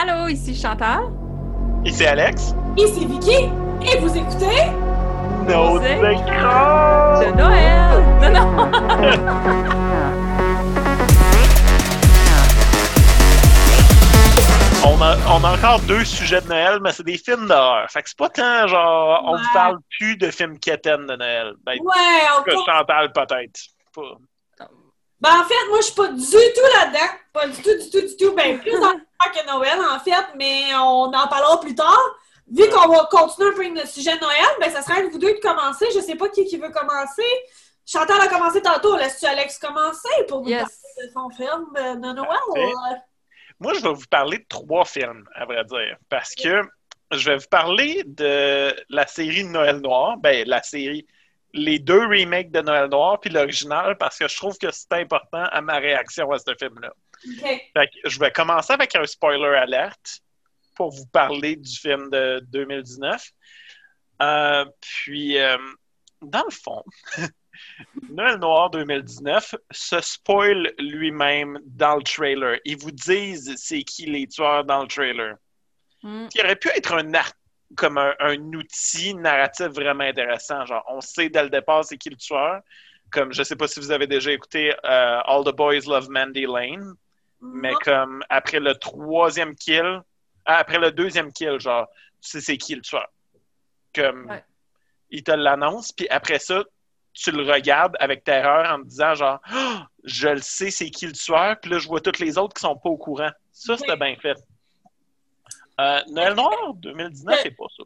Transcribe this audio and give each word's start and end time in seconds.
Allô, 0.00 0.28
ici 0.28 0.54
Chantal? 0.54 1.10
Ici 1.84 2.06
Alex? 2.06 2.54
Ici 2.76 3.06
Vicky. 3.06 3.50
Et 3.82 3.98
vous 3.98 4.16
écoutez? 4.16 4.70
Nos 5.46 5.78
écrans! 5.80 7.20
De 7.20 7.32
Noël. 7.36 8.02
Non, 8.22 8.30
non. 8.30 9.70
On 14.82 15.00
a, 15.02 15.16
on 15.28 15.44
a 15.44 15.54
encore 15.56 15.80
deux 15.80 16.04
sujets 16.04 16.40
de 16.40 16.48
Noël, 16.48 16.78
mais 16.82 16.90
c'est 16.92 17.02
des 17.04 17.18
films 17.18 17.46
d'horreur. 17.46 17.86
Fait 17.90 18.02
que 18.02 18.08
c'est 18.08 18.16
pas 18.18 18.30
tant 18.30 18.66
genre, 18.66 19.22
on 19.26 19.34
Ouais. 19.34 19.42
parle 19.52 19.76
plus 19.98 20.16
de 20.16 20.30
films 20.30 20.58
quétaines 20.58 21.06
de 21.06 21.16
Noël. 21.16 21.52
Ben, 21.64 21.76
Ouais, 21.80 21.92
on 22.38 22.42
que 22.42 22.52
Chantal 22.52 23.12
peut-être. 23.12 23.60
Pas- 23.94 24.02
Ben, 25.20 25.30
en 25.40 25.44
fait, 25.44 25.68
moi, 25.68 25.78
je 25.80 25.84
suis 25.86 25.94
pas 25.94 26.08
du 26.08 26.22
tout 26.24 26.78
là-dedans. 26.78 27.12
Pas 27.32 27.46
du 27.46 27.62
tout, 27.62 27.76
du 27.78 27.90
tout, 27.90 28.00
du 28.00 28.16
tout. 28.16 28.32
Ben, 28.34 28.58
plus 28.58 28.72
dans 28.72 28.92
le 28.92 29.00
que 29.32 29.46
Noël, 29.46 29.78
en 29.78 30.00
fait, 30.00 30.24
mais 30.36 30.74
on 30.74 31.12
en 31.12 31.28
parlera 31.28 31.60
plus 31.60 31.74
tard. 31.74 32.16
Vu 32.50 32.68
qu'on 32.70 32.88
va 32.88 33.06
continuer 33.10 33.50
un 33.50 33.52
peu 33.54 33.68
notre 33.68 33.88
sujet 33.88 34.16
de 34.16 34.20
Noël, 34.20 34.46
ben, 34.60 34.70
ça 34.70 34.82
serait 34.82 35.02
à 35.02 35.08
vous 35.08 35.18
deux 35.18 35.34
de 35.34 35.40
commencer. 35.40 35.86
Je 35.94 36.00
sais 36.00 36.16
pas 36.16 36.28
qui, 36.30 36.44
qui 36.46 36.56
veut 36.56 36.70
commencer. 36.70 37.22
Chantal 37.86 38.20
a 38.20 38.28
commencé 38.28 38.62
tantôt. 38.62 38.96
Laisse-tu 38.96 39.26
Alex 39.26 39.58
commencer 39.58 40.08
pour 40.28 40.40
nous 40.42 40.48
Yes. 40.48 40.62
parler 40.62 41.06
de 41.06 41.12
son 41.12 41.30
film 41.30 41.66
de 41.74 42.12
Noël? 42.14 42.26
Parfait. 42.26 42.72
Moi, 43.60 43.74
je 43.74 43.80
vais 43.80 43.92
vous 43.92 44.06
parler 44.10 44.38
de 44.38 44.46
trois 44.48 44.84
films, 44.84 45.28
à 45.34 45.44
vrai 45.44 45.64
dire. 45.64 45.96
Parce 46.08 46.34
que 46.34 46.62
je 47.12 47.30
vais 47.30 47.36
vous 47.36 47.48
parler 47.50 48.02
de 48.06 48.74
la 48.88 49.06
série 49.06 49.44
Noël 49.44 49.76
Noir. 49.76 50.16
Ben, 50.16 50.48
la 50.48 50.62
série. 50.62 51.06
Les 51.52 51.78
deux 51.78 52.06
remakes 52.06 52.50
de 52.50 52.60
Noël 52.60 52.88
Noir, 52.88 53.18
puis 53.20 53.30
l'original, 53.30 53.96
parce 53.98 54.18
que 54.18 54.28
je 54.28 54.36
trouve 54.36 54.56
que 54.58 54.70
c'est 54.70 54.92
important 54.92 55.44
à 55.44 55.60
ma 55.60 55.78
réaction 55.78 56.30
à 56.30 56.38
ce 56.38 56.54
film-là. 56.58 56.92
OK. 57.26 57.40
Fait 57.40 57.88
que 57.88 58.08
je 58.08 58.18
vais 58.20 58.30
commencer 58.30 58.72
avec 58.72 58.94
un 58.94 59.04
spoiler 59.06 59.56
alerte 59.56 60.20
pour 60.76 60.90
vous 60.90 61.06
parler 61.06 61.56
du 61.56 61.76
film 61.76 62.08
de 62.10 62.40
2019. 62.48 63.30
Euh, 64.22 64.64
puis, 64.80 65.38
euh, 65.38 65.56
dans 66.22 66.44
le 66.44 66.50
fond, 66.50 66.84
Noël 68.10 68.36
Noir 68.38 68.70
2019 68.70 69.54
se 69.70 70.00
spoil 70.00 70.72
lui-même 70.78 71.58
dans 71.64 71.96
le 71.96 72.02
trailer. 72.02 72.58
Ils 72.64 72.76
vous 72.78 72.90
disent 72.92 73.54
c'est 73.56 73.82
qui 73.82 74.06
les 74.06 74.26
tueurs 74.26 74.64
dans 74.64 74.82
le 74.82 74.88
trailer. 74.88 75.36
Hmm. 76.02 76.28
Qui 76.28 76.40
aurait 76.40 76.56
pu 76.56 76.68
être 76.68 76.94
un 76.94 77.12
art- 77.14 77.32
comme 77.76 77.98
un, 77.98 78.14
un 78.18 78.36
outil 78.54 79.14
narratif 79.14 79.66
vraiment 79.68 80.04
intéressant. 80.04 80.64
Genre, 80.66 80.84
on 80.88 81.00
sait 81.00 81.28
dès 81.28 81.42
le 81.42 81.50
départ 81.50 81.84
c'est 81.84 81.96
qui 81.98 82.10
le 82.10 82.16
tueur. 82.16 82.60
Comme 83.10 83.32
je 83.32 83.42
sais 83.42 83.56
pas 83.56 83.66
si 83.68 83.80
vous 83.80 83.90
avez 83.90 84.06
déjà 84.06 84.30
écouté 84.32 84.72
euh, 84.84 85.20
All 85.24 85.44
the 85.44 85.54
Boys 85.54 85.80
Love 85.86 86.08
Mandy 86.10 86.46
Lane. 86.46 86.94
Mais 87.40 87.72
comme 87.84 88.22
après 88.28 88.60
le 88.60 88.74
troisième 88.74 89.54
kill, 89.54 90.02
ah, 90.44 90.56
après 90.58 90.78
le 90.78 90.90
deuxième 90.92 91.32
kill, 91.32 91.58
genre, 91.58 91.88
tu 92.22 92.28
sais 92.30 92.40
c'est 92.40 92.58
qui 92.58 92.74
le 92.74 92.82
tueur. 92.82 93.08
Comme, 93.94 94.26
Ouais. 94.30 94.44
il 95.10 95.22
te 95.24 95.32
l'annonce, 95.32 95.90
puis 95.90 96.06
après 96.10 96.38
ça, 96.38 96.62
tu 97.14 97.32
le 97.32 97.42
regardes 97.42 97.96
avec 97.98 98.22
terreur 98.24 98.70
en 98.72 98.80
te 98.82 98.86
disant 98.86 99.14
genre, 99.14 99.40
Ah, 99.46 99.86
je 100.04 100.28
le 100.28 100.40
sais 100.42 100.70
c'est 100.70 100.90
qui 100.90 101.06
le 101.06 101.12
tueur, 101.12 101.58
puis 101.60 101.70
là, 101.70 101.78
je 101.78 101.88
vois 101.88 102.00
tous 102.00 102.20
les 102.20 102.36
autres 102.38 102.54
qui 102.54 102.60
sont 102.60 102.76
pas 102.76 102.90
au 102.90 102.98
courant. 102.98 103.30
Ça, 103.52 103.76
c'était 103.76 103.92
Ok. 103.92 103.98
bien 103.98 104.14
fait. 104.16 104.36
Euh, 105.80 106.00
Noël 106.08 106.34
Noir 106.34 106.74
2019, 106.74 107.40
c'est 107.42 107.50
pas 107.52 107.64
ça. 107.76 107.82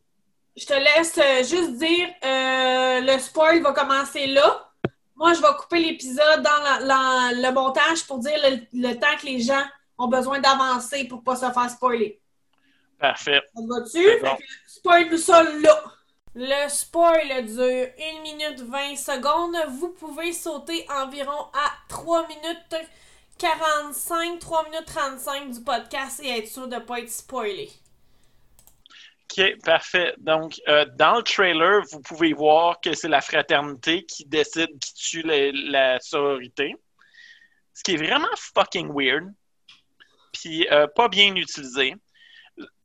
Je 0.56 0.66
te 0.66 0.72
laisse 0.74 1.18
euh, 1.18 1.38
juste 1.44 1.76
dire, 1.78 2.08
euh, 2.24 3.00
le 3.00 3.18
spoil 3.18 3.62
va 3.62 3.72
commencer 3.72 4.26
là. 4.26 4.70
Moi, 5.16 5.32
je 5.34 5.40
vais 5.40 5.48
couper 5.58 5.78
l'épisode 5.80 6.42
dans 6.42 6.62
la- 6.62 6.80
la- 6.80 7.32
le 7.48 7.54
montage 7.54 8.04
pour 8.06 8.18
dire 8.18 8.36
le, 8.42 8.58
le 8.72 8.94
temps 8.94 9.16
que 9.20 9.26
les 9.26 9.40
gens 9.40 9.62
ont 9.98 10.08
besoin 10.08 10.40
d'avancer 10.40 11.04
pour 11.04 11.22
pas 11.22 11.36
se 11.36 11.50
faire 11.50 11.70
spoiler. 11.70 12.20
Parfait. 12.98 13.40
Te 13.54 13.60
va-tu? 13.68 14.22
Bon. 14.22 14.36
Spoil-nous 14.66 15.18
ça 15.18 15.42
là. 15.42 15.82
Le 16.36 16.68
spoil 16.68 17.44
dure 17.46 17.86
1 18.18 18.22
minute 18.22 18.60
20 18.60 18.96
secondes. 18.96 19.56
Vous 19.78 19.90
pouvez 19.90 20.32
sauter 20.32 20.84
environ 20.90 21.46
à 21.52 21.70
3 21.88 22.26
minutes 22.26 22.74
45, 23.38 24.38
3 24.40 24.64
minutes 24.64 24.86
35 24.86 25.50
du 25.50 25.60
podcast 25.62 26.20
et 26.24 26.38
être 26.38 26.48
sûr 26.48 26.66
de 26.68 26.74
ne 26.76 26.80
pas 26.80 27.00
être 27.00 27.10
spoilé. 27.10 27.70
OK, 29.30 29.58
parfait. 29.64 30.14
Donc, 30.18 30.60
euh, 30.68 30.84
dans 30.96 31.16
le 31.16 31.22
trailer, 31.22 31.82
vous 31.90 32.00
pouvez 32.00 32.32
voir 32.32 32.80
que 32.80 32.94
c'est 32.94 33.08
la 33.08 33.20
fraternité 33.20 34.04
qui 34.04 34.24
décide 34.26 34.78
qui 34.78 34.94
tue 34.94 35.22
la 35.22 35.98
sororité. 36.00 36.74
Ce 37.72 37.82
qui 37.82 37.94
est 37.94 37.96
vraiment 37.96 38.28
fucking 38.36 38.92
weird. 38.94 39.32
Puis 40.32 40.66
euh, 40.70 40.86
pas 40.86 41.08
bien 41.08 41.34
utilisé. 41.34 41.94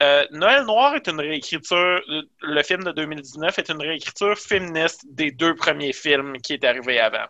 Euh, 0.02 0.26
Noël 0.32 0.64
Noir 0.64 0.96
est 0.96 1.08
une 1.08 1.20
réécriture, 1.20 2.02
le, 2.08 2.24
le 2.42 2.64
film 2.64 2.84
de 2.84 2.92
2019 2.92 3.60
est 3.60 3.70
une 3.70 3.82
réécriture 3.82 4.38
féministe 4.38 5.06
des 5.08 5.32
deux 5.32 5.56
premiers 5.56 5.94
films 5.94 6.38
qui 6.42 6.54
est 6.54 6.64
arrivé 6.64 7.00
avant. 7.00 7.26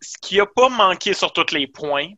Ce 0.00 0.18
qui 0.20 0.38
n'a 0.38 0.46
pas 0.46 0.68
manqué 0.68 1.14
sur 1.14 1.32
tous 1.32 1.54
les 1.54 1.68
points, 1.68 2.08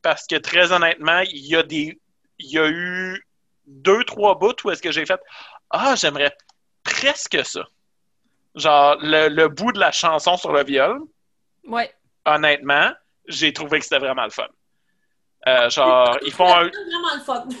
parce 0.00 0.26
que 0.26 0.36
très 0.36 0.72
honnêtement, 0.72 1.20
il 1.20 1.46
y 1.46 1.56
a 1.56 1.62
des. 1.62 2.00
Il 2.38 2.50
y 2.50 2.58
a 2.58 2.68
eu 2.68 3.25
deux, 3.66 4.04
trois 4.04 4.38
bouts 4.38 4.54
où 4.64 4.70
est-ce 4.70 4.82
que 4.82 4.92
j'ai 4.92 5.06
fait 5.06 5.20
Ah, 5.70 5.94
j'aimerais 5.96 6.36
presque 6.84 7.44
ça. 7.44 7.64
Genre, 8.54 8.96
le, 9.00 9.28
le 9.28 9.48
bout 9.48 9.72
de 9.72 9.78
la 9.80 9.92
chanson 9.92 10.36
sur 10.36 10.52
le 10.52 10.64
viol, 10.64 11.00
Ouais. 11.64 11.92
honnêtement, 12.24 12.90
j'ai 13.28 13.52
trouvé 13.52 13.78
que 13.80 13.84
c'était 13.84 13.98
vraiment 13.98 14.24
le 14.24 14.30
fun. 14.30 14.46
Euh, 15.48 15.68
genre, 15.70 16.16
ils 16.24 16.32
font 16.32 16.46
un. 16.48 16.62
Vraiment 16.68 17.14
le 17.16 17.20
fun. 17.24 17.48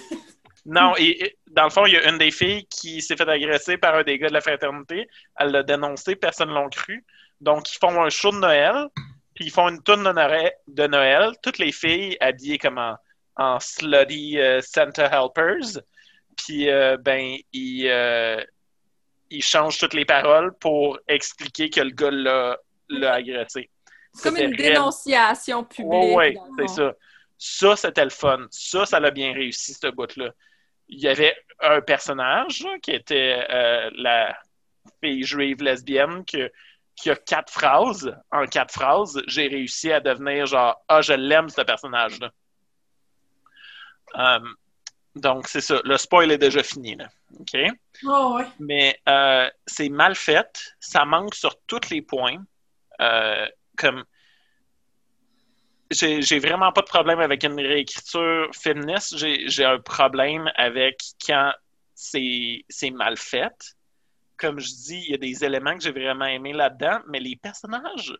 Non, 0.68 0.94
et, 0.96 1.24
et 1.24 1.38
dans 1.52 1.62
le 1.62 1.70
fond, 1.70 1.86
il 1.86 1.92
y 1.92 1.96
a 1.96 2.08
une 2.10 2.18
des 2.18 2.32
filles 2.32 2.66
qui 2.66 3.00
s'est 3.00 3.14
fait 3.14 3.28
agresser 3.28 3.76
par 3.78 3.94
un 3.94 4.02
des 4.02 4.18
gars 4.18 4.26
de 4.26 4.32
la 4.32 4.40
fraternité. 4.40 5.06
Elle 5.38 5.52
l'a 5.52 5.62
dénoncé, 5.62 6.16
personne 6.16 6.48
ne 6.48 6.54
l'a 6.54 6.68
cru. 6.68 7.04
Donc, 7.40 7.72
ils 7.72 7.78
font 7.78 8.02
un 8.02 8.10
show 8.10 8.32
de 8.32 8.38
Noël, 8.38 8.88
puis 9.36 9.44
ils 9.44 9.50
font 9.52 9.68
une 9.68 9.80
tourne 9.84 10.02
de 10.02 10.10
Noël, 10.10 10.50
de 10.66 10.86
Noël. 10.88 11.30
Toutes 11.40 11.58
les 11.58 11.70
filles 11.70 12.16
habillées 12.18 12.58
comme 12.58 12.78
en, 12.78 12.96
en 13.36 13.60
slutty 13.60 14.40
euh, 14.40 14.60
Santa 14.60 15.04
Helpers. 15.06 15.80
Puis, 16.36 16.68
euh, 16.70 16.96
ben, 16.98 17.36
ils, 17.52 17.88
euh, 17.88 18.42
ils 19.30 19.42
changent 19.42 19.78
toutes 19.78 19.94
les 19.94 20.04
paroles 20.04 20.52
pour 20.58 20.98
expliquer 21.08 21.70
que 21.70 21.80
le 21.80 21.90
gars 21.90 22.56
l'a 22.88 23.12
agressé. 23.14 23.70
C'est 24.12 24.22
comme 24.30 24.36
une 24.36 24.56
dénonciation 24.56 25.64
publique. 25.64 25.90
oui, 26.16 26.38
c'est 26.58 26.68
ça. 26.68 26.92
Ça, 27.38 27.76
c'était 27.76 28.04
le 28.04 28.10
fun. 28.10 28.46
Ça, 28.50 28.86
ça 28.86 28.98
l'a 29.00 29.10
bien 29.10 29.32
réussi, 29.34 29.74
ce 29.74 29.88
bout-là. 29.88 30.30
Il 30.88 31.00
y 31.00 31.08
avait 31.08 31.36
un 31.60 31.80
personnage 31.80 32.62
là, 32.62 32.78
qui 32.80 32.92
était 32.92 33.44
euh, 33.50 33.90
la 33.96 34.38
fille 35.02 35.22
juive 35.24 35.62
lesbienne 35.62 36.24
que- 36.24 36.50
qui 36.94 37.10
a 37.10 37.16
quatre 37.16 37.52
phrases. 37.52 38.16
En 38.30 38.46
quatre 38.46 38.72
phrases, 38.72 39.20
j'ai 39.26 39.48
réussi 39.48 39.92
à 39.92 40.00
devenir 40.00 40.46
genre 40.46 40.80
Ah, 40.88 41.02
je 41.02 41.12
l'aime, 41.12 41.48
ce 41.50 41.60
personnage-là. 41.60 42.30
Donc, 45.16 45.48
c'est 45.48 45.62
ça. 45.62 45.80
Le 45.84 45.96
spoil 45.96 46.30
est 46.30 46.38
déjà 46.38 46.62
fini. 46.62 46.94
Là. 46.94 47.08
OK? 47.40 47.56
Oh, 48.04 48.34
ouais. 48.36 48.46
mais 48.60 49.00
euh, 49.08 49.48
c'est 49.66 49.88
mal 49.88 50.14
fait. 50.14 50.74
Ça 50.78 51.06
manque 51.06 51.34
sur 51.34 51.58
tous 51.66 51.88
les 51.90 52.02
points. 52.02 52.44
Euh, 53.00 53.46
comme 53.76 54.04
j'ai 55.90 56.38
vraiment 56.38 56.72
pas 56.72 56.82
de 56.82 56.86
problème 56.86 57.20
avec 57.20 57.44
une 57.44 57.58
réécriture 57.58 58.50
féministe. 58.52 59.16
J'ai 59.16 59.64
un 59.64 59.78
problème 59.78 60.50
avec 60.56 61.00
quand 61.26 61.52
c'est 61.94 62.64
c'est 62.68 62.90
mal 62.90 63.16
fait. 63.16 63.76
Comme 64.36 64.58
je 64.58 64.68
dis, 64.68 65.02
il 65.06 65.12
y 65.12 65.14
a 65.14 65.18
des 65.18 65.44
éléments 65.44 65.74
que 65.74 65.82
j'ai 65.82 65.92
vraiment 65.92 66.26
aimés 66.26 66.52
là-dedans, 66.52 66.98
mais 67.08 67.20
les 67.20 67.36
personnages, 67.36 68.14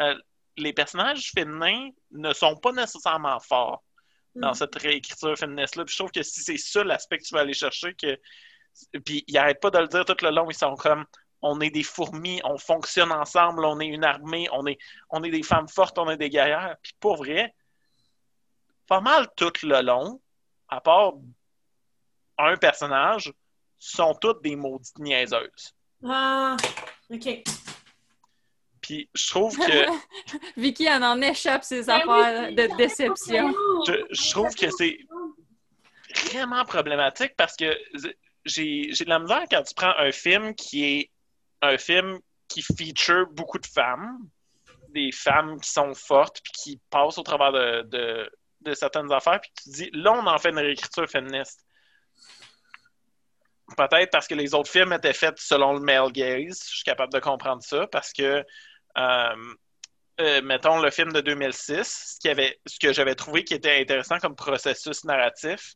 euh, 0.00 0.14
les 0.56 0.72
personnages 0.72 1.32
féminins 1.34 1.90
ne 2.12 2.32
sont 2.32 2.56
pas 2.56 2.72
nécessairement 2.72 3.38
forts 3.40 3.82
dans 4.34 4.50
Mm. 4.52 4.54
cette 4.54 4.74
réécriture 4.76 5.36
féministe-là. 5.36 5.84
Puis 5.84 5.92
je 5.94 5.98
trouve 5.98 6.10
que 6.12 6.22
si 6.22 6.40
c'est 6.42 6.56
ça 6.56 6.84
l'aspect 6.84 7.18
que 7.18 7.24
tu 7.24 7.34
vas 7.34 7.40
aller 7.40 7.54
chercher, 7.54 7.94
que 7.94 8.18
puis 9.04 9.24
ils 9.28 9.34
n'arrêtent 9.34 9.60
pas 9.60 9.70
de 9.70 9.78
le 9.78 9.86
dire 9.88 10.04
tout 10.04 10.16
le 10.22 10.30
long, 10.30 10.48
ils 10.50 10.54
sont 10.56 10.74
comme 10.76 11.04
on 11.42 11.60
est 11.60 11.70
des 11.70 11.82
fourmis, 11.82 12.40
on 12.44 12.56
fonctionne 12.56 13.12
ensemble, 13.12 13.64
on 13.64 13.80
est 13.80 13.86
une 13.88 14.04
armée, 14.04 14.48
on 14.52 14.66
est, 14.66 14.78
on 15.10 15.22
est 15.24 15.30
des 15.30 15.42
femmes 15.42 15.68
fortes, 15.68 15.98
on 15.98 16.08
est 16.08 16.16
des 16.16 16.30
guerrières. 16.30 16.76
Puis 16.82 16.92
pour 17.00 17.16
vrai, 17.16 17.54
pas 18.86 19.00
mal 19.00 19.28
tout 19.36 19.52
le 19.62 19.82
long, 19.82 20.20
à 20.68 20.80
part 20.80 21.14
un 22.38 22.56
personnage, 22.56 23.32
sont 23.78 24.14
toutes 24.14 24.42
des 24.42 24.54
maudites 24.56 24.98
niaiseuses. 24.98 25.74
Ah, 26.04 26.56
OK. 27.10 27.42
Puis 28.82 29.08
je 29.14 29.28
trouve 29.28 29.56
que 29.56 29.86
Vicky, 30.56 30.84
elle 30.86 31.04
en 31.04 31.20
échappe 31.22 31.64
ses 31.64 31.84
Ben 31.84 32.02
oui, 32.06 32.12
affaires 32.20 32.52
de 32.52 32.76
déception. 32.76 33.54
je, 33.86 33.92
je 34.10 34.30
trouve 34.30 34.54
que 34.54 34.66
c'est 34.70 34.98
vraiment 36.32 36.64
problématique 36.64 37.32
parce 37.36 37.56
que 37.56 37.74
j'ai 38.44 38.92
j'ai 38.92 39.04
de 39.04 39.08
la 39.08 39.20
misère 39.20 39.44
quand 39.50 39.62
tu 39.62 39.74
prends 39.74 39.94
un 39.96 40.10
film 40.12 40.54
qui 40.54 40.84
est 40.84 41.10
un 41.62 41.78
film 41.78 42.18
qui 42.48 42.60
feature 42.62 43.26
beaucoup 43.30 43.58
de 43.58 43.66
femmes, 43.66 44.18
des 44.88 45.10
femmes 45.12 45.60
qui 45.60 45.70
sont 45.70 45.94
fortes 45.94 46.40
puis 46.42 46.52
qui 46.52 46.80
passent 46.90 47.18
au 47.18 47.22
travers 47.22 47.52
de, 47.52 47.82
de, 47.82 48.30
de 48.62 48.74
certaines 48.74 49.10
affaires, 49.12 49.40
puis 49.40 49.50
tu 49.62 49.70
te 49.70 49.74
dis, 49.76 49.90
là, 49.94 50.12
on 50.12 50.26
en 50.26 50.38
fait 50.38 50.50
une 50.50 50.58
réécriture 50.58 51.08
féministe. 51.08 51.64
Peut-être 53.76 54.10
parce 54.10 54.26
que 54.28 54.34
les 54.34 54.54
autres 54.54 54.70
films 54.70 54.92
étaient 54.92 55.14
faits 55.14 55.38
selon 55.38 55.72
le 55.72 55.80
male 55.80 56.12
gaze. 56.12 56.60
Je 56.68 56.74
suis 56.74 56.84
capable 56.84 57.12
de 57.12 57.20
comprendre 57.20 57.62
ça 57.62 57.86
parce 57.86 58.12
que, 58.12 58.44
euh, 58.98 59.54
euh, 60.20 60.42
mettons, 60.42 60.80
le 60.80 60.90
film 60.90 61.12
de 61.12 61.20
2006, 61.20 62.18
ce, 62.22 62.78
que 62.80 62.92
j'avais 62.92 63.14
trouvé 63.14 63.44
qui 63.44 63.54
était 63.54 63.80
intéressant 63.80 64.18
comme 64.18 64.36
processus 64.36 65.04
narratif, 65.04 65.74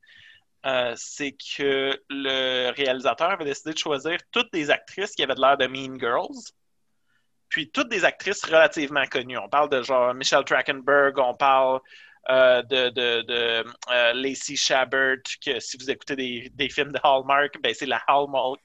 euh, 0.66 0.92
c'est 0.96 1.32
que 1.32 1.98
le 2.10 2.70
réalisateur 2.70 3.30
avait 3.30 3.44
décidé 3.44 3.72
de 3.72 3.78
choisir 3.78 4.18
toutes 4.32 4.52
des 4.52 4.70
actrices 4.70 5.12
qui 5.12 5.22
avaient 5.22 5.34
l'air 5.36 5.56
de 5.56 5.66
Mean 5.66 5.98
Girls, 5.98 6.52
puis 7.48 7.70
toutes 7.70 7.88
des 7.88 8.04
actrices 8.04 8.44
relativement 8.44 9.06
connues. 9.06 9.38
On 9.38 9.48
parle 9.48 9.70
de 9.70 9.82
genre 9.82 10.12
Michelle 10.14 10.44
Trachtenberg, 10.44 11.18
on 11.18 11.34
parle 11.34 11.80
de, 12.28 12.90
de, 12.90 13.22
de 13.22 13.64
Lacey 14.14 14.56
Chabert, 14.56 15.22
que 15.44 15.60
si 15.60 15.76
vous 15.76 15.90
écoutez 15.90 16.16
des, 16.16 16.50
des 16.54 16.68
films 16.68 16.92
de 16.92 16.98
Hallmark, 17.02 17.56
ben 17.62 17.72
c'est 17.72 17.86
la 17.86 18.02
Hallmark 18.08 18.60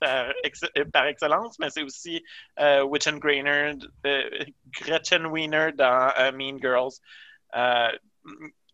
par, 0.00 0.32
ex 0.42 0.60
par, 0.92 1.06
excellence, 1.06 1.58
mais 1.58 1.70
c'est 1.70 1.82
aussi 1.82 2.22
euh, 2.58 2.82
Witchen 2.82 3.18
Grainer, 3.18 3.74
Gretchen 4.70 5.26
Wiener 5.26 5.70
dans 5.72 6.12
Mean 6.34 6.58
Girls, 6.60 6.94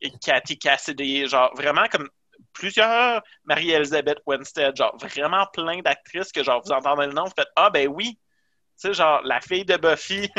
et 0.00 0.10
Cathy 0.24 0.58
Cassidy, 0.58 1.26
genre 1.26 1.54
vraiment 1.56 1.86
comme 1.90 2.08
plusieurs 2.52 3.22
Marie-Elisabeth 3.44 4.18
Winstead, 4.26 4.76
genre 4.76 4.96
vraiment 4.98 5.46
plein 5.52 5.80
d'actrices 5.80 6.32
que 6.32 6.42
genre 6.42 6.62
vous 6.64 6.72
entendez 6.72 7.06
le 7.06 7.12
nom, 7.12 7.24
vous 7.24 7.32
faites 7.36 7.50
Ah 7.56 7.70
ben 7.70 7.88
oui, 7.88 8.18
tu 8.80 8.86
sais, 8.86 8.94
genre, 8.94 9.22
la 9.24 9.40
fille 9.40 9.64
de 9.64 9.76
Buffy, 9.76 10.30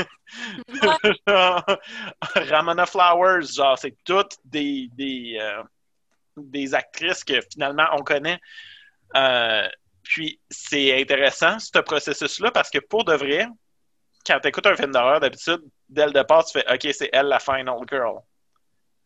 Ramona 2.50 2.86
Flowers, 2.86 3.54
genre, 3.54 3.78
c'est 3.78 3.98
toutes 4.06 4.38
des, 4.46 4.90
des, 4.94 5.38
euh, 5.42 5.62
des, 6.38 6.74
actrices 6.74 7.26
que 7.26 7.42
finalement 7.52 7.88
on 7.92 8.02
connaît. 8.02 8.40
Euh, 9.18 9.68
puis, 10.10 10.42
c'est 10.50 11.00
intéressant, 11.00 11.60
ce 11.60 11.78
processus-là, 11.78 12.50
parce 12.50 12.72
que 12.72 12.80
pour 12.80 13.06
de 13.06 13.14
vrai, 13.14 13.48
quand 14.26 14.40
tu 14.40 14.48
écoutes 14.48 14.66
un 14.66 14.76
film 14.76 14.92
d'horreur, 14.92 15.20
d'habitude, 15.20 15.62
dès 15.88 16.08
le 16.08 16.12
départ, 16.12 16.44
tu 16.44 16.60
fais 16.60 16.66
OK, 16.68 16.92
c'est 16.96 17.12
elle 17.14 17.28
la 17.28 17.38
final 17.38 17.78
girl. 17.88 18.18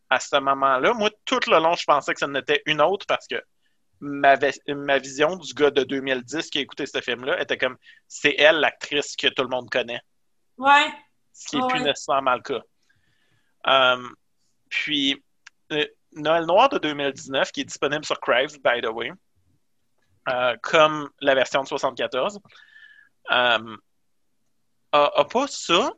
À 0.08 0.18
ce 0.18 0.36
moment-là, 0.36 0.94
moi, 0.94 1.10
tout 1.26 1.40
le 1.46 1.58
long, 1.58 1.74
je 1.74 1.84
pensais 1.84 2.14
que 2.14 2.20
ce 2.20 2.24
n'était 2.24 2.62
une 2.64 2.80
autre 2.80 3.04
parce 3.06 3.26
que 3.26 3.36
ma, 4.00 4.38
ma, 4.68 4.98
vision 4.98 5.36
du 5.36 5.52
gars 5.52 5.70
de 5.70 5.82
2010 5.82 6.48
qui 6.48 6.56
a 6.56 6.62
écouté 6.62 6.86
ce 6.86 6.98
film-là 7.02 7.38
était 7.38 7.58
comme 7.58 7.76
c'est 8.08 8.36
elle 8.38 8.60
l'actrice 8.60 9.14
que 9.14 9.26
tout 9.26 9.42
le 9.42 9.50
monde 9.50 9.68
connaît. 9.68 10.00
Ouais. 10.56 10.90
Ce 11.34 11.48
qui 11.48 11.56
est 11.58 11.68
plus 11.68 11.82
nécessairement 11.82 12.36
le 12.36 12.40
cas. 12.40 12.62
Um, 13.66 14.14
puis, 14.70 15.22
euh, 15.70 15.86
Noël 16.12 16.46
Noir 16.46 16.70
de 16.70 16.78
2019, 16.78 17.52
qui 17.52 17.60
est 17.60 17.64
disponible 17.64 18.06
sur 18.06 18.18
Crave, 18.20 18.56
by 18.64 18.80
the 18.80 18.88
way, 18.88 19.12
euh, 20.28 20.56
comme 20.62 21.10
la 21.20 21.34
version 21.34 21.62
de 21.62 21.68
74, 21.68 22.40
um, 23.28 23.78
a, 24.92 25.10
a, 25.16 25.24
pas 25.24 25.46
ça. 25.48 25.92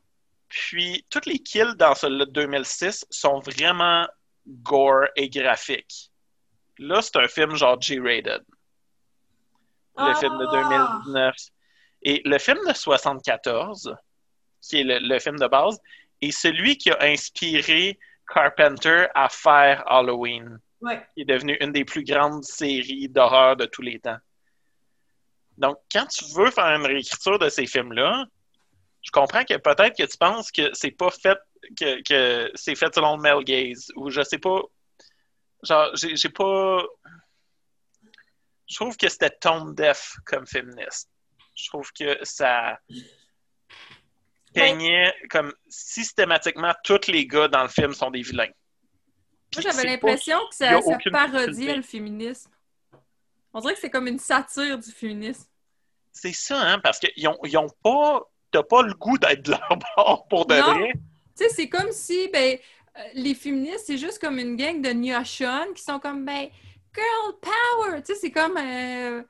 Puis, 0.48 1.04
toutes 1.10 1.26
les 1.26 1.38
kills 1.38 1.74
dans 1.76 1.94
celui 1.94 2.18
de 2.18 2.24
2006 2.26 3.06
sont 3.10 3.40
vraiment 3.40 4.06
gore 4.46 5.06
et 5.16 5.28
graphiques. 5.28 6.10
Là, 6.78 7.02
c'est 7.02 7.16
un 7.16 7.28
film 7.28 7.56
genre 7.56 7.80
G-rated. 7.80 8.42
Le 9.98 10.10
ah! 10.10 10.14
film 10.14 10.38
de 10.38 10.46
2019. 10.46 11.34
Et 12.02 12.22
le 12.24 12.38
film 12.38 12.58
de 12.66 12.72
74, 12.72 13.96
qui 14.60 14.80
est 14.80 14.84
le, 14.84 14.98
le, 15.00 15.18
film 15.18 15.38
de 15.38 15.46
base, 15.46 15.80
est 16.20 16.30
celui 16.30 16.76
qui 16.76 16.90
a 16.90 17.02
inspiré 17.02 17.98
Carpenter 18.32 19.06
à 19.14 19.28
faire 19.28 19.84
Halloween. 19.86 20.60
Ouais. 20.80 21.06
Qui 21.14 21.22
est 21.22 21.26
devenu 21.26 21.56
une 21.60 21.72
des 21.72 21.84
plus 21.84 22.04
grandes 22.04 22.44
séries 22.44 23.08
d'horreur 23.08 23.56
de 23.56 23.66
tous 23.66 23.82
les 23.82 23.98
temps. 23.98 24.18
Donc, 25.56 25.78
quand 25.90 26.06
tu 26.06 26.24
veux 26.34 26.50
faire 26.50 26.66
une 26.66 26.84
réécriture 26.84 27.38
de 27.38 27.48
ces 27.48 27.66
films-là, 27.66 28.26
je 29.02 29.10
comprends 29.10 29.44
que 29.44 29.56
peut-être 29.56 29.96
que 29.96 30.02
tu 30.02 30.18
penses 30.18 30.50
que 30.50 30.70
c'est 30.74 30.90
pas 30.90 31.10
fait 31.10 31.38
que, 31.78 32.02
que 32.02 32.50
c'est 32.54 32.74
fait 32.74 32.94
selon 32.94 33.16
le 33.16 33.22
male 33.22 33.42
gaze 33.44 33.90
ou 33.96 34.10
je 34.10 34.22
sais 34.22 34.38
pas 34.38 34.60
genre, 35.62 35.90
j'ai 35.94 36.28
pas. 36.28 36.82
Je 38.68 38.74
trouve 38.74 38.96
que 38.96 39.08
c'était 39.08 39.30
tone 39.30 39.74
deaf 39.74 40.14
comme 40.24 40.46
féministe. 40.46 41.10
Je 41.54 41.68
trouve 41.68 41.90
que 41.92 42.18
ça 42.22 42.78
peignait 44.52 45.14
comme 45.30 45.52
systématiquement 45.68 46.74
tous 46.82 47.08
les 47.08 47.26
gars 47.26 47.48
dans 47.48 47.62
le 47.62 47.68
film 47.68 47.92
sont 47.92 48.10
des 48.10 48.22
vilains. 48.22 48.50
Moi, 49.54 49.62
j'avais 49.62 49.84
l'impression 49.84 50.38
que 50.50 50.54
ça, 50.54 50.80
ça 50.80 50.98
parodiait 51.10 51.76
le 51.76 51.82
féminisme. 51.82 52.50
On 53.52 53.60
dirait 53.60 53.74
que 53.74 53.80
c'est 53.80 53.90
comme 53.90 54.06
une 54.06 54.18
satire 54.18 54.78
du 54.78 54.90
féminisme. 54.90 55.46
C'est 56.12 56.34
ça, 56.34 56.60
hein, 56.60 56.78
parce 56.78 56.98
qu'ils 56.98 57.28
ont, 57.28 57.38
ils 57.44 57.56
ont 57.56 57.70
pas. 57.82 58.30
T'as 58.50 58.62
pas 58.62 58.82
le 58.82 58.94
goût 58.94 59.18
d'être 59.18 59.42
de 59.42 59.50
leur 59.50 59.78
bord 59.96 60.26
pour 60.28 60.46
de 60.46 60.54
vrai. 60.54 60.92
Tu 61.36 61.44
sais, 61.44 61.48
c'est 61.48 61.68
comme 61.68 61.90
si, 61.90 62.28
ben, 62.28 62.58
les 63.14 63.34
féministes, 63.34 63.84
c'est 63.86 63.98
juste 63.98 64.18
comme 64.18 64.38
une 64.38 64.56
gang 64.56 64.80
de 64.80 64.90
Nyashon 64.90 65.72
qui 65.74 65.82
sont 65.82 65.98
comme, 65.98 66.24
ben, 66.24 66.48
girl 66.94 67.34
power! 67.40 68.02
Tu 68.02 68.14
sais, 68.14 68.20
c'est 68.20 68.30
comme. 68.30 68.56
Euh, 68.56 69.22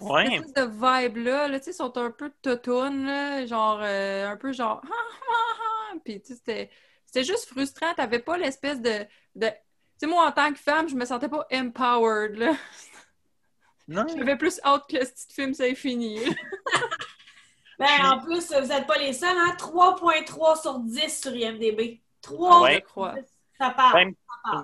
ouais. 0.00 0.42
Cette 0.46 0.56
de 0.56 0.62
vibe-là, 0.62 1.48
là, 1.48 1.58
tu 1.58 1.66
sais, 1.66 1.72
sont 1.72 1.96
un 1.96 2.10
peu 2.10 2.30
totounes, 2.42 3.46
genre, 3.46 3.80
euh, 3.82 4.28
un 4.28 4.36
peu 4.36 4.52
genre. 4.52 4.82
Puis, 6.04 6.20
tu 6.20 6.28
sais, 6.28 6.34
c'était 6.34 6.70
juste 7.14 7.46
frustrant. 7.46 7.94
T'avais 7.94 8.18
pas 8.18 8.36
l'espèce 8.36 8.80
de. 8.80 9.06
de... 9.34 9.46
Tu 9.46 9.52
sais, 9.98 10.06
moi, 10.06 10.26
en 10.26 10.32
tant 10.32 10.52
que 10.52 10.58
femme, 10.58 10.88
je 10.88 10.94
me 10.94 11.04
sentais 11.04 11.28
pas 11.28 11.46
empowered, 11.52 12.36
là. 12.36 12.52
Non. 13.88 14.06
J'avais 14.16 14.36
plus 14.36 14.60
hâte 14.64 14.88
que 14.88 15.04
ce 15.04 15.10
petit 15.10 15.34
film, 15.34 15.54
ça 15.54 15.66
ait 15.66 15.74
fini. 15.74 16.18
ben, 17.78 18.04
en 18.04 18.20
plus, 18.20 18.52
vous 18.52 18.66
n'êtes 18.68 18.86
pas 18.86 18.98
les 18.98 19.12
seuls, 19.12 19.36
hein? 19.36 19.56
3.3 19.58 20.60
sur 20.60 20.78
10 20.78 21.20
sur 21.20 21.34
IMDb. 21.34 22.00
3, 22.22 22.62
ouais. 22.62 22.84
ça 23.58 23.70
part. 23.70 23.92
20, 23.92 24.12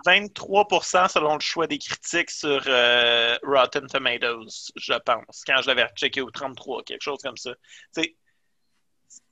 23 0.04 0.66
selon 1.08 1.34
le 1.34 1.40
choix 1.40 1.66
des 1.66 1.78
critiques 1.78 2.30
sur 2.30 2.62
euh, 2.66 3.36
Rotten 3.42 3.86
Tomatoes, 3.86 4.70
je 4.76 4.94
pense, 5.04 5.42
quand 5.46 5.60
je 5.62 5.66
l'avais 5.66 5.86
checké 5.96 6.20
au 6.20 6.30
33, 6.30 6.82
quelque 6.84 7.02
chose 7.02 7.20
comme 7.22 7.36
ça. 7.36 7.52
C'est 7.92 8.16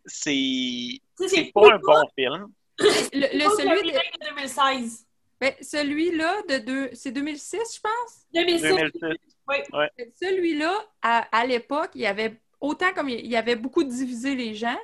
c'est 0.06 1.50
pas 1.54 1.74
un 1.74 1.78
bon 1.78 2.02
film. 2.16 2.52
Le, 2.78 3.38
le 3.38 3.56
celui 3.56 3.92
de... 3.92 3.96
de 3.96 4.28
2016. 4.30 5.06
Ben, 5.40 5.54
celui-là, 5.60 6.42
de 6.48 6.58
deux... 6.58 6.90
c'est 6.92 7.12
2006, 7.12 7.56
je 7.76 7.80
pense? 7.80 8.26
2006. 8.34 8.62
2006. 8.62 9.00
Oui. 9.48 9.56
Ouais. 9.72 9.90
Celui-là, 10.20 10.74
à, 11.02 11.18
à 11.36 11.46
l'époque, 11.46 11.90
il 11.94 12.00
y 12.00 12.06
avait 12.06 12.40
autant 12.60 12.92
comme 12.92 13.08
il 13.08 13.26
y 13.26 13.36
avait 13.36 13.56
beaucoup 13.56 13.84
divisé 13.84 14.34
les 14.34 14.54
gens. 14.54 14.78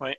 Oui 0.00 0.12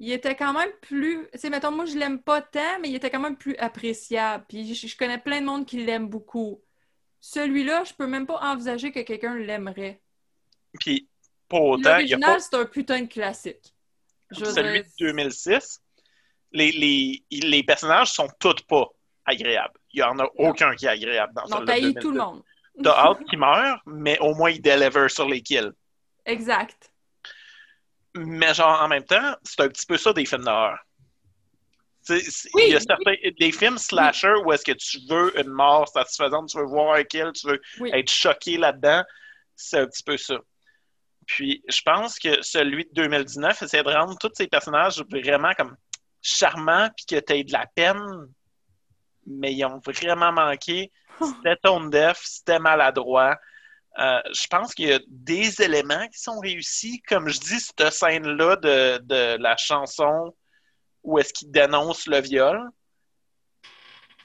il 0.00 0.10
était 0.10 0.34
quand 0.34 0.54
même 0.54 0.72
plus. 0.80 1.28
Sais, 1.34 1.50
mettons, 1.50 1.70
moi, 1.70 1.84
je 1.84 1.96
l'aime 1.96 2.20
pas 2.20 2.40
tant, 2.40 2.80
mais 2.80 2.88
il 2.88 2.94
était 2.94 3.10
quand 3.10 3.20
même 3.20 3.36
plus 3.36 3.54
appréciable. 3.56 4.44
Puis 4.48 4.74
je, 4.74 4.86
je 4.86 4.96
connais 4.96 5.18
plein 5.18 5.42
de 5.42 5.46
monde 5.46 5.66
qui 5.66 5.84
l'aime 5.84 6.08
beaucoup. 6.08 6.60
Celui-là, 7.20 7.84
je 7.84 7.92
peux 7.92 8.06
même 8.06 8.26
pas 8.26 8.40
envisager 8.40 8.92
que 8.92 9.00
quelqu'un 9.00 9.34
l'aimerait. 9.36 10.00
Puis, 10.80 11.06
pour 11.48 11.64
autant. 11.64 11.90
L'original, 11.90 12.36
pas... 12.36 12.40
c'est 12.40 12.56
un 12.56 12.64
putain 12.64 13.02
de 13.02 13.08
classique. 13.08 13.74
Je 14.30 14.46
Celui 14.46 14.80
de 14.80 14.88
2006, 14.98 15.82
les, 16.52 16.72
les, 16.72 17.24
les 17.30 17.62
personnages 17.62 18.12
sont 18.12 18.28
tous 18.38 18.62
pas 18.68 18.86
agréables. 19.24 19.78
Il 19.92 20.00
y 20.00 20.02
en 20.02 20.18
a 20.18 20.28
aucun 20.36 20.74
qui 20.74 20.86
est 20.86 20.90
agréable 20.90 21.32
dans 21.34 21.58
Non, 21.58 21.64
t'as 21.64 21.92
tout 22.00 22.12
le 22.12 22.18
monde. 22.18 22.42
T'as 22.82 22.96
hâte 22.96 23.24
qui 23.28 23.36
meurt, 23.36 23.80
mais 23.86 24.18
au 24.20 24.34
moins 24.34 24.50
il 24.50 24.62
deliver 24.62 25.08
sur 25.08 25.28
les 25.28 25.42
kills. 25.42 25.72
Exact. 26.24 26.90
Mais 28.14 28.54
genre, 28.54 28.82
en 28.82 28.88
même 28.88 29.04
temps, 29.04 29.36
c'est 29.42 29.60
un 29.60 29.68
petit 29.68 29.86
peu 29.86 29.96
ça 29.96 30.12
des 30.12 30.24
films 30.24 30.44
d'horreur. 30.44 30.78
Oui, 32.08 32.64
il 32.66 32.72
y 32.72 32.74
a 32.74 32.80
certains 32.80 33.14
des 33.38 33.52
films 33.52 33.78
slasher 33.78 34.32
où 34.44 34.52
est-ce 34.52 34.64
que 34.64 34.72
tu 34.72 34.98
veux 35.08 35.38
une 35.38 35.50
mort 35.50 35.86
satisfaisante, 35.88 36.48
tu 36.48 36.58
veux 36.58 36.64
voir 36.64 36.94
un 36.94 37.04
kill, 37.04 37.30
tu 37.34 37.46
veux 37.46 37.60
oui. 37.78 37.90
être 37.92 38.10
choqué 38.10 38.56
là-dedans. 38.56 39.04
C'est 39.54 39.78
un 39.78 39.86
petit 39.86 40.02
peu 40.02 40.16
ça. 40.16 40.38
Puis 41.26 41.62
je 41.68 41.80
pense 41.84 42.18
que 42.18 42.42
celui 42.42 42.86
de 42.86 42.90
2019 42.94 43.62
essaie 43.62 43.82
de 43.82 43.90
rendre 43.90 44.16
tous 44.18 44.32
ces 44.34 44.48
personnages 44.48 45.04
vraiment 45.10 45.52
comme 45.56 45.76
charmants 46.22 46.88
puis 46.96 47.06
que 47.06 47.20
tu 47.20 47.32
aies 47.32 47.44
de 47.44 47.52
la 47.52 47.66
peine, 47.66 48.28
mais 49.26 49.54
ils 49.54 49.64
ont 49.64 49.80
vraiment 49.84 50.32
manqué. 50.32 50.90
C'était 51.20 51.56
tone 51.56 51.90
def, 51.90 52.20
c'était 52.24 52.58
maladroit. 52.58 53.38
Euh, 53.98 54.20
je 54.32 54.46
pense 54.46 54.74
qu'il 54.74 54.88
y 54.88 54.92
a 54.92 55.00
des 55.08 55.60
éléments 55.60 56.06
qui 56.08 56.18
sont 56.18 56.38
réussis. 56.38 57.02
Comme 57.02 57.28
je 57.28 57.40
dis, 57.40 57.60
cette 57.60 57.92
scène-là 57.92 58.56
de, 58.56 58.98
de, 58.98 59.36
la 59.40 59.56
chanson 59.56 60.34
où 61.02 61.18
est-ce 61.18 61.32
qu'il 61.32 61.50
dénonce 61.50 62.06
le 62.06 62.20
viol 62.20 62.68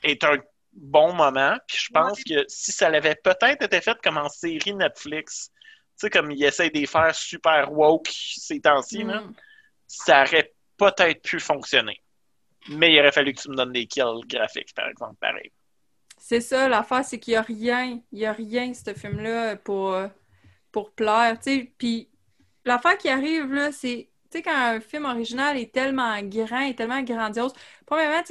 est 0.03 0.23
un 0.23 0.37
bon 0.73 1.13
moment. 1.13 1.57
Puis 1.67 1.77
je 1.79 1.89
pense 1.91 2.17
ouais. 2.19 2.35
que 2.35 2.45
si 2.47 2.71
ça 2.71 2.89
l'avait 2.89 3.15
peut-être 3.15 3.63
été 3.63 3.81
fait 3.81 3.97
comme 4.01 4.17
en 4.17 4.29
série 4.29 4.73
Netflix, 4.73 5.49
tu 5.97 6.07
sais, 6.07 6.09
comme 6.09 6.31
il 6.31 6.43
essaie 6.43 6.69
de 6.69 6.77
les 6.77 6.85
faire 6.85 7.15
super 7.15 7.71
woke 7.71 8.09
ces 8.11 8.59
temps-ci, 8.59 9.03
mm. 9.03 9.33
ça 9.87 10.23
aurait 10.23 10.53
peut-être 10.77 11.21
pu 11.21 11.39
fonctionner. 11.39 12.01
Mais 12.69 12.93
il 12.93 12.99
aurait 12.99 13.11
fallu 13.11 13.33
que 13.33 13.41
tu 13.41 13.49
me 13.49 13.55
donnes 13.55 13.71
des 13.71 13.85
kills 13.85 14.21
graphiques, 14.27 14.73
par 14.73 14.87
exemple, 14.87 15.15
pareil. 15.19 15.51
C'est 16.17 16.41
ça, 16.41 16.67
l'affaire, 16.67 17.05
c'est 17.05 17.19
qu'il 17.19 17.33
n'y 17.33 17.37
a 17.37 17.41
rien, 17.41 18.01
il 18.11 18.19
n'y 18.19 18.25
a 18.25 18.33
rien, 18.33 18.73
ce 18.73 18.93
film-là, 18.93 19.57
pour, 19.57 19.95
pour 20.71 20.91
plaire, 20.91 21.37
tu. 21.39 21.71
Puis 21.77 22.09
l'affaire 22.65 22.97
qui 22.97 23.09
arrive, 23.09 23.53
là, 23.53 23.71
c'est, 23.71 24.09
quand 24.33 24.55
un 24.55 24.79
film 24.79 25.05
original 25.05 25.57
est 25.57 25.73
tellement 25.73 26.19
grand 26.23 26.73
tellement 26.73 27.01
grandiose, 27.03 27.53
premièrement, 27.85 28.23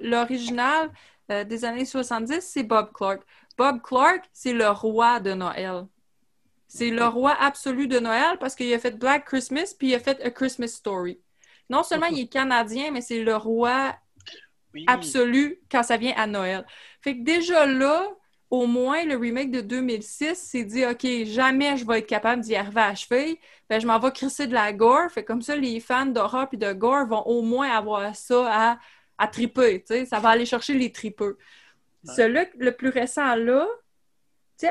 l'original 0.00 0.90
euh, 1.30 1.44
des 1.44 1.64
années 1.64 1.84
70, 1.84 2.40
c'est 2.40 2.64
Bob 2.64 2.92
Clark. 2.92 3.22
Bob 3.56 3.80
Clark, 3.82 4.28
c'est 4.32 4.52
le 4.52 4.68
roi 4.70 5.20
de 5.20 5.34
Noël. 5.34 5.86
C'est 6.66 6.90
le 6.90 7.06
roi 7.06 7.32
absolu 7.38 7.86
de 7.86 7.98
Noël 8.00 8.38
parce 8.40 8.54
qu'il 8.54 8.72
a 8.72 8.78
fait 8.78 8.98
Black 8.98 9.26
Christmas 9.26 9.74
puis 9.78 9.88
il 9.90 9.94
a 9.94 10.00
fait 10.00 10.20
A 10.22 10.30
Christmas 10.30 10.68
Story. 10.68 11.20
Non 11.70 11.82
seulement 11.82 12.06
il 12.06 12.20
est 12.20 12.28
canadien, 12.28 12.90
mais 12.90 13.00
c'est 13.00 13.22
le 13.22 13.36
roi 13.36 13.94
Oui. 14.74 14.84
absolu 14.86 15.60
quand 15.70 15.82
ça 15.82 15.96
vient 15.96 16.14
à 16.16 16.26
Noël. 16.26 16.66
Fait 17.00 17.16
que 17.16 17.22
déjà 17.24 17.66
là, 17.66 18.08
au 18.50 18.66
moins, 18.66 19.04
le 19.04 19.16
remake 19.16 19.50
de 19.50 19.62
2006 19.62 20.34
s'est 20.36 20.64
dit, 20.64 20.84
OK, 20.84 21.06
jamais 21.24 21.76
je 21.78 21.86
vais 21.86 22.00
être 22.00 22.06
capable 22.06 22.42
d'y 22.42 22.54
arriver 22.54 22.82
à 22.82 22.94
cheville. 22.94 23.38
Ben, 23.70 23.80
je 23.80 23.86
m'en 23.86 23.98
vais 23.98 24.12
crisser 24.12 24.46
de 24.46 24.52
la 24.52 24.72
gore. 24.74 25.10
Fait 25.10 25.22
que 25.22 25.28
comme 25.28 25.40
ça, 25.42 25.56
les 25.56 25.80
fans 25.80 26.06
d'horreur 26.06 26.48
et 26.52 26.56
de 26.58 26.72
gore 26.74 27.06
vont 27.06 27.22
au 27.22 27.40
moins 27.42 27.70
avoir 27.70 28.14
ça 28.14 28.72
à, 28.72 28.78
à 29.16 29.28
triper. 29.28 29.82
Ça 30.06 30.20
va 30.20 30.30
aller 30.30 30.44
chercher 30.44 30.74
les 30.74 30.92
tripeux. 30.92 31.38
Ouais. 32.06 32.14
Celui 32.14 32.40
le 32.58 32.72
plus 32.72 32.90
récent 32.90 33.34
là, 33.36 33.66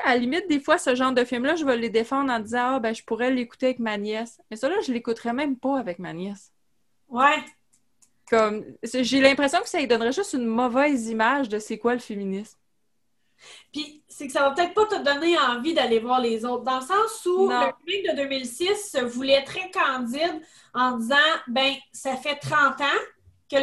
à 0.03 0.13
la 0.13 0.17
limite, 0.17 0.47
des 0.47 0.59
fois, 0.59 0.77
ce 0.77 0.95
genre 0.95 1.11
de 1.11 1.23
film-là, 1.23 1.55
je 1.55 1.65
vais 1.65 1.77
les 1.77 1.89
défendre 1.89 2.31
en 2.31 2.39
disant, 2.39 2.75
ah, 2.75 2.79
ben, 2.79 2.93
je 2.93 3.03
pourrais 3.03 3.31
l'écouter 3.31 3.67
avec 3.67 3.79
ma 3.79 3.97
nièce. 3.97 4.39
Mais 4.49 4.57
ça, 4.57 4.69
là, 4.69 4.75
je 4.85 4.91
l'écouterais 4.91 5.33
même 5.33 5.57
pas 5.57 5.79
avec 5.79 5.99
ma 5.99 6.13
nièce. 6.13 6.51
Ouais. 7.11 7.43
Comme, 8.29 8.63
j'ai 8.83 9.19
l'impression 9.19 9.59
que 9.61 9.67
ça 9.69 9.77
lui 9.79 9.87
donnerait 9.87 10.13
juste 10.13 10.33
une 10.33 10.45
mauvaise 10.47 11.07
image 11.09 11.49
de 11.49 11.59
c'est 11.59 11.77
quoi 11.77 11.93
le 11.93 11.99
féminisme. 11.99 12.57
Puis 13.73 14.03
c'est 14.07 14.27
que 14.27 14.33
ça 14.33 14.41
va 14.41 14.51
peut-être 14.51 14.73
pas 14.73 14.85
te 14.85 15.01
donner 15.03 15.37
envie 15.37 15.73
d'aller 15.73 15.99
voir 15.99 16.19
les 16.21 16.45
autres, 16.45 16.63
dans 16.63 16.79
le 16.79 16.85
sens 16.85 17.25
où 17.25 17.49
Non. 17.49 17.59
le 17.59 17.73
remake 17.85 18.11
de 18.15 18.23
2006 18.23 18.91
se 18.91 18.99
voulait 19.03 19.43
très 19.43 19.69
candide 19.71 20.41
en 20.73 20.91
disant 20.97 21.15
ben 21.47 21.73
ça 21.91 22.15
fait 22.17 22.35
30 22.35 22.79
ans 22.81 23.01
que 23.49 23.57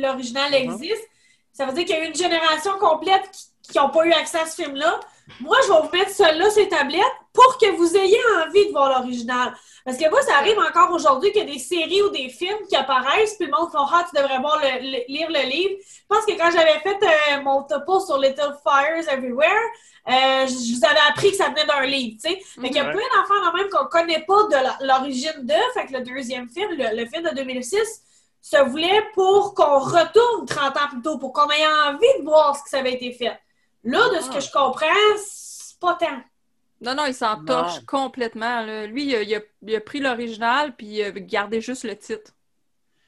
l'original 0.00 0.50
Mhm. 0.52 0.72
existe. 0.72 1.06
Ça 1.52 1.66
veut 1.66 1.72
dire 1.72 1.84
qu'il 1.84 1.96
y 1.96 1.98
a 1.98 2.04
eu 2.04 2.08
une 2.08 2.14
génération 2.14 2.78
complète 2.78 3.28
qui 3.62 3.76
n'ont 3.76 3.90
pas 3.90 4.06
eu 4.06 4.12
accès 4.12 4.38
à 4.38 4.46
ce 4.46 4.62
film-là. 4.62 5.00
Moi, 5.40 5.56
je 5.66 5.72
vais 5.72 5.80
vous 5.80 5.90
mettre 5.96 6.10
celui-là 6.10 6.50
sur 6.50 6.62
les 6.62 6.68
tablettes 6.68 7.02
pour 7.32 7.58
que 7.58 7.70
vous 7.76 7.96
ayez 7.96 8.18
envie 8.44 8.66
de 8.66 8.72
voir 8.72 8.98
l'original. 8.98 9.54
Parce 9.84 9.96
que 9.96 10.08
moi, 10.10 10.20
ça 10.22 10.36
arrive 10.38 10.58
encore 10.58 10.90
aujourd'hui 10.92 11.30
qu'il 11.32 11.46
y 11.46 11.50
a 11.50 11.52
des 11.52 11.58
séries 11.60 12.02
ou 12.02 12.10
des 12.10 12.28
films 12.28 12.58
qui 12.68 12.74
apparaissent, 12.76 13.34
puis 13.36 13.46
le 13.46 13.52
monde 13.52 13.70
fait 13.70 13.78
Ah, 13.80 14.04
tu 14.08 14.20
devrais 14.20 14.38
voir 14.40 14.58
le- 14.60 14.80
le- 14.90 15.04
lire 15.08 15.28
le 15.30 15.48
livre. 15.48 15.74
Je 15.80 16.02
pense 16.08 16.24
que 16.26 16.32
quand 16.32 16.50
j'avais 16.50 16.78
fait 16.80 16.98
euh, 17.02 17.42
mon 17.42 17.62
topo 17.62 18.00
sur 18.00 18.18
Little 18.18 18.56
Fires 18.62 19.08
Everywhere, 19.12 19.62
euh, 20.08 20.46
je 20.46 20.76
vous 20.78 20.84
avais 20.84 21.00
appris 21.08 21.30
que 21.30 21.36
ça 21.36 21.48
venait 21.50 21.66
d'un 21.66 21.82
livre, 21.82 22.18
tu 22.22 22.30
sais. 22.30 22.40
Fait 22.60 22.68
qu'il 22.68 22.76
y 22.76 22.80
a 22.80 22.84
plein 22.92 23.02
d'enfants 23.14 23.40
quand 23.44 23.52
même 23.56 23.68
qu'on 23.68 23.86
connaît 23.86 24.24
pas 24.26 24.42
de 24.44 24.86
l'origine 24.86 25.32
de. 25.44 25.54
Fait 25.74 25.86
que 25.86 25.92
le 25.92 26.00
deuxième 26.00 26.48
film, 26.48 26.70
le, 26.72 26.96
le 27.00 27.06
film 27.06 27.22
de 27.28 27.34
2006, 27.34 28.02
se 28.40 28.56
voulait 28.70 29.02
pour 29.14 29.54
qu'on 29.54 29.78
retourne 29.80 30.46
30 30.46 30.76
ans 30.76 30.88
plus 30.90 31.02
tôt, 31.02 31.18
pour 31.18 31.32
qu'on 31.32 31.48
ait 31.50 31.66
envie 31.86 32.18
de 32.20 32.24
voir 32.24 32.56
ce 32.56 32.62
que 32.64 32.70
ça 32.70 32.78
avait 32.78 32.94
été 32.94 33.12
fait. 33.12 33.38
Là, 33.84 34.08
de 34.14 34.20
ce 34.20 34.28
Ah. 34.30 34.34
que 34.34 34.40
je 34.40 34.50
comprends, 34.50 35.16
c'est 35.24 35.78
pas 35.80 35.94
tant. 35.94 36.22
Non, 36.80 36.94
non, 36.94 37.06
il 37.06 37.14
s'en 37.14 37.44
torche 37.44 37.80
complètement. 37.86 38.60
là. 38.62 38.86
Lui, 38.86 39.06
il 39.06 39.16
a, 39.16 39.22
il 39.22 39.34
a- 39.34 39.40
il 39.62 39.74
a 39.76 39.80
pris 39.80 39.98
l'original 40.00 40.76
puis 40.76 40.86
il 40.86 41.02
a 41.04 41.10
gardé 41.12 41.60
juste 41.60 41.84
le 41.84 41.96
titre. 41.98 42.32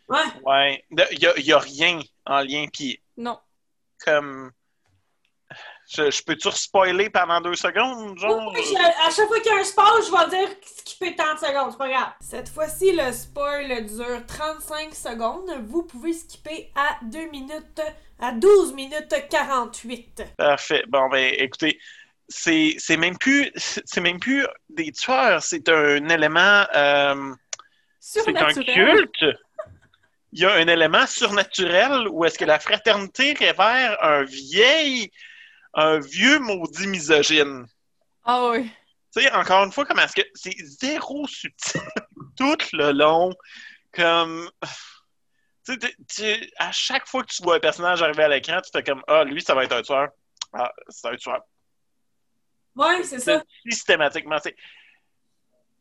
Ouais. 0.08 0.18
Ouais. 0.44 0.84
Il 0.90 1.44
n'y 1.44 1.52
a, 1.52 1.58
rien 1.58 2.00
en 2.26 2.40
lien. 2.40 2.66
Puis, 2.72 3.00
Non. 3.16 3.38
comme. 4.04 4.50
Je, 5.92 6.08
je 6.08 6.22
peux-tu 6.22 6.48
spoiler 6.52 7.10
pendant 7.10 7.40
deux 7.40 7.56
secondes, 7.56 8.16
genre? 8.16 8.52
Oui, 8.54 8.60
je- 8.64 8.76
à 9.08 9.10
chaque 9.10 9.26
fois 9.26 9.40
qu'il 9.40 9.50
y 9.52 9.54
a 9.56 9.58
un 9.60 9.64
spoil, 9.64 10.02
je 10.06 10.10
vais 10.12 10.36
dire 10.46 10.56
skipper 10.64 11.16
30 11.16 11.38
secondes, 11.40 11.72
c'est 11.72 11.78
pas 11.78 11.88
grave. 11.88 12.12
Cette 12.20 12.48
fois-ci, 12.48 12.92
le 12.92 13.10
spoil 13.12 13.86
dure 13.86 14.24
35 14.26 14.94
secondes. 14.94 15.50
Vous 15.66 15.82
pouvez 15.82 16.12
skipper 16.12 16.70
à 16.76 16.98
2 17.04 17.28
minutes, 17.30 17.80
à 18.20 18.32
12 18.32 18.74
minutes 18.74 19.14
48. 19.30 20.34
Parfait. 20.36 20.84
Bon, 20.88 21.08
ben, 21.08 21.34
écoutez, 21.38 21.78
c'est 22.28 22.76
c'est 22.78 22.96
même 22.96 23.18
plus 23.18 23.50
c'est 23.56 24.00
même 24.00 24.20
plus 24.20 24.46
des 24.68 24.92
tueurs, 24.92 25.42
c'est 25.42 25.68
un 25.68 26.08
élément. 26.08 26.64
euh, 26.74 27.34
c'est 27.98 28.36
un 28.36 28.52
culte. 28.54 29.24
Il 30.32 30.40
y 30.40 30.44
a 30.44 30.54
un 30.54 30.68
élément 30.68 31.06
surnaturel 31.06 32.06
où 32.08 32.24
est-ce 32.24 32.38
que 32.38 32.44
la 32.44 32.60
fraternité 32.60 33.32
révère 33.32 33.98
un 34.02 34.22
vieil, 34.22 35.10
un 35.74 35.98
vieux 35.98 36.38
maudit 36.38 36.86
misogyne. 36.86 37.66
Ah 38.24 38.48
oui. 38.50 38.70
Tu 39.14 39.22
sais, 39.22 39.32
encore 39.32 39.64
une 39.64 39.72
fois, 39.72 39.84
comment 39.84 40.02
est-ce 40.02 40.14
que 40.14 40.26
c'est 40.34 40.54
zéro 40.80 41.26
subtil 41.26 41.80
tout 42.36 42.56
le 42.72 42.92
long, 42.92 43.32
comme. 43.92 44.48
Tu 45.66 45.72
sais, 45.74 45.78
tu- 45.78 45.96
tu- 46.06 46.50
à 46.58 46.72
chaque 46.72 47.06
fois 47.06 47.22
que 47.22 47.32
tu 47.32 47.42
vois 47.42 47.56
un 47.56 47.60
personnage 47.60 48.02
arriver 48.02 48.24
à 48.24 48.28
l'écran, 48.28 48.60
tu 48.62 48.70
fais 48.72 48.82
comme 48.82 49.02
Ah, 49.06 49.24
lui, 49.24 49.42
ça 49.42 49.54
va 49.54 49.64
être 49.64 49.72
un 49.76 49.82
tueur. 49.82 50.08
Ah, 50.52 50.72
c'est 50.88 51.08
un 51.08 51.16
tueur. 51.16 51.40
Ouais, 52.76 53.02
c'est 53.02 53.18
ça. 53.18 53.42
Systématiquement. 53.68 54.38
c'est- 54.42 54.56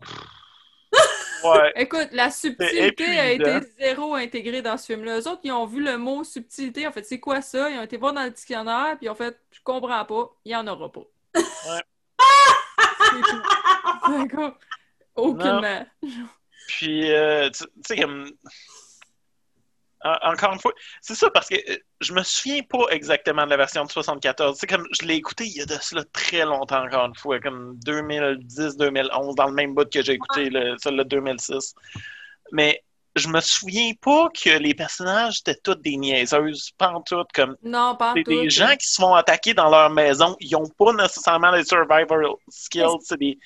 Ouais. 1.41 1.71
Écoute, 1.77 2.09
la 2.11 2.29
subtilité 2.31 3.17
a 3.17 3.31
été 3.31 3.61
zéro 3.79 4.13
intégrée 4.15 4.61
dans 4.61 4.75
ce 4.77 4.87
film-là. 4.87 5.19
Eux 5.19 5.27
autres, 5.29 5.39
ils 5.45 5.53
ont 5.53 5.65
vu 5.65 5.81
le 5.81 5.97
mot 5.97 6.25
subtilité, 6.25 6.85
en 6.85 6.91
fait, 6.91 7.03
c'est 7.03 7.21
quoi 7.21 7.41
ça? 7.41 7.69
Ils 7.69 7.79
ont 7.79 7.83
été 7.83 7.95
voir 7.95 8.11
dans 8.11 8.23
le 8.25 8.31
dictionnaire, 8.31 8.97
puis 8.97 9.05
ils 9.05 9.09
ont 9.09 9.15
fait, 9.15 9.39
je 9.51 9.59
comprends 9.63 10.03
pas, 10.03 10.29
il 10.43 10.51
y 10.51 10.55
en 10.57 10.67
aura 10.67 10.91
pas. 10.91 10.99
Ouais. 11.35 11.81
C'est 12.99 13.21
tout. 13.21 13.41
D'accord. 14.11 14.57
Aucunement. 15.15 15.85
Puis, 16.67 17.09
euh, 17.09 17.49
tu 17.51 17.63
sais, 17.87 17.95
comme. 18.01 18.29
En- 20.03 20.31
Encore 20.31 20.53
une 20.53 20.59
fois, 20.59 20.71
c'est 21.01 21.15
ça 21.15 21.29
parce 21.29 21.47
que 21.49 21.55
euh, 21.55 21.77
je 22.01 22.13
me 22.13 22.23
souviens 22.23 22.61
pas 22.63 22.87
exactement 22.91 23.45
de 23.45 23.49
la 23.49 23.57
version 23.57 23.83
de 23.83 23.91
74. 23.91 24.57
C'est 24.59 24.67
comme 24.67 24.87
je 24.99 25.05
l'ai 25.05 25.15
écouté 25.15 25.45
il 25.45 25.53
y 25.57 25.61
a 25.61 25.65
de 25.65 25.75
cela 25.81 26.03
très 26.13 26.45
longtemps, 26.45 26.85
encore 26.85 27.05
une 27.05 27.15
fois, 27.15 27.39
comme 27.39 27.77
2010-2011, 27.85 29.35
dans 29.35 29.47
le 29.47 29.53
même 29.53 29.73
bout 29.75 29.89
que 29.89 30.01
j'ai 30.03 30.13
écouté 30.13 30.49
le, 30.49 30.75
celui 30.81 30.97
de 30.99 31.03
2006. 31.03 31.73
Mais 32.51 32.81
je 33.15 33.27
me 33.27 33.41
souviens 33.41 33.91
pas 33.99 34.29
que 34.29 34.51
les 34.57 34.73
personnages 34.73 35.39
étaient 35.39 35.59
toutes 35.61 35.81
des 35.81 35.97
niaiseuses, 35.97 36.71
pas 36.77 36.89
en 36.91 37.01
tout, 37.01 37.23
comme 37.33 37.57
Non, 37.63 37.95
pas 37.97 38.11
en 38.11 38.13
c'est 38.15 38.23
tout. 38.23 38.31
des 38.31 38.49
gens 38.49 38.75
qui 38.77 38.87
se 38.87 39.01
font 39.01 39.13
attaquer 39.15 39.53
dans 39.53 39.69
leur 39.69 39.89
maison. 39.89 40.35
Ils 40.39 40.51
n'ont 40.53 40.69
pas 40.69 40.93
nécessairement 40.93 41.51
les 41.51 41.65
survival 41.65 42.25
skills. 42.47 42.85
C'est 43.01 43.17
des, 43.19 43.37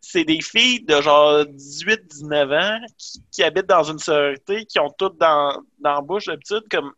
c'est 0.00 0.24
des 0.24 0.40
filles 0.40 0.82
de 0.82 1.00
genre 1.00 1.42
18-19 1.42 2.58
ans 2.58 2.86
qui, 2.96 3.22
qui 3.30 3.42
habitent 3.42 3.66
dans 3.66 3.84
une 3.84 3.98
sororité, 3.98 4.64
qui 4.64 4.78
ont 4.78 4.90
toutes 4.90 5.18
dans, 5.18 5.62
dans 5.78 5.94
la 5.94 6.00
bouche 6.00 6.26
d'habitude, 6.26 6.64
comme 6.70 6.92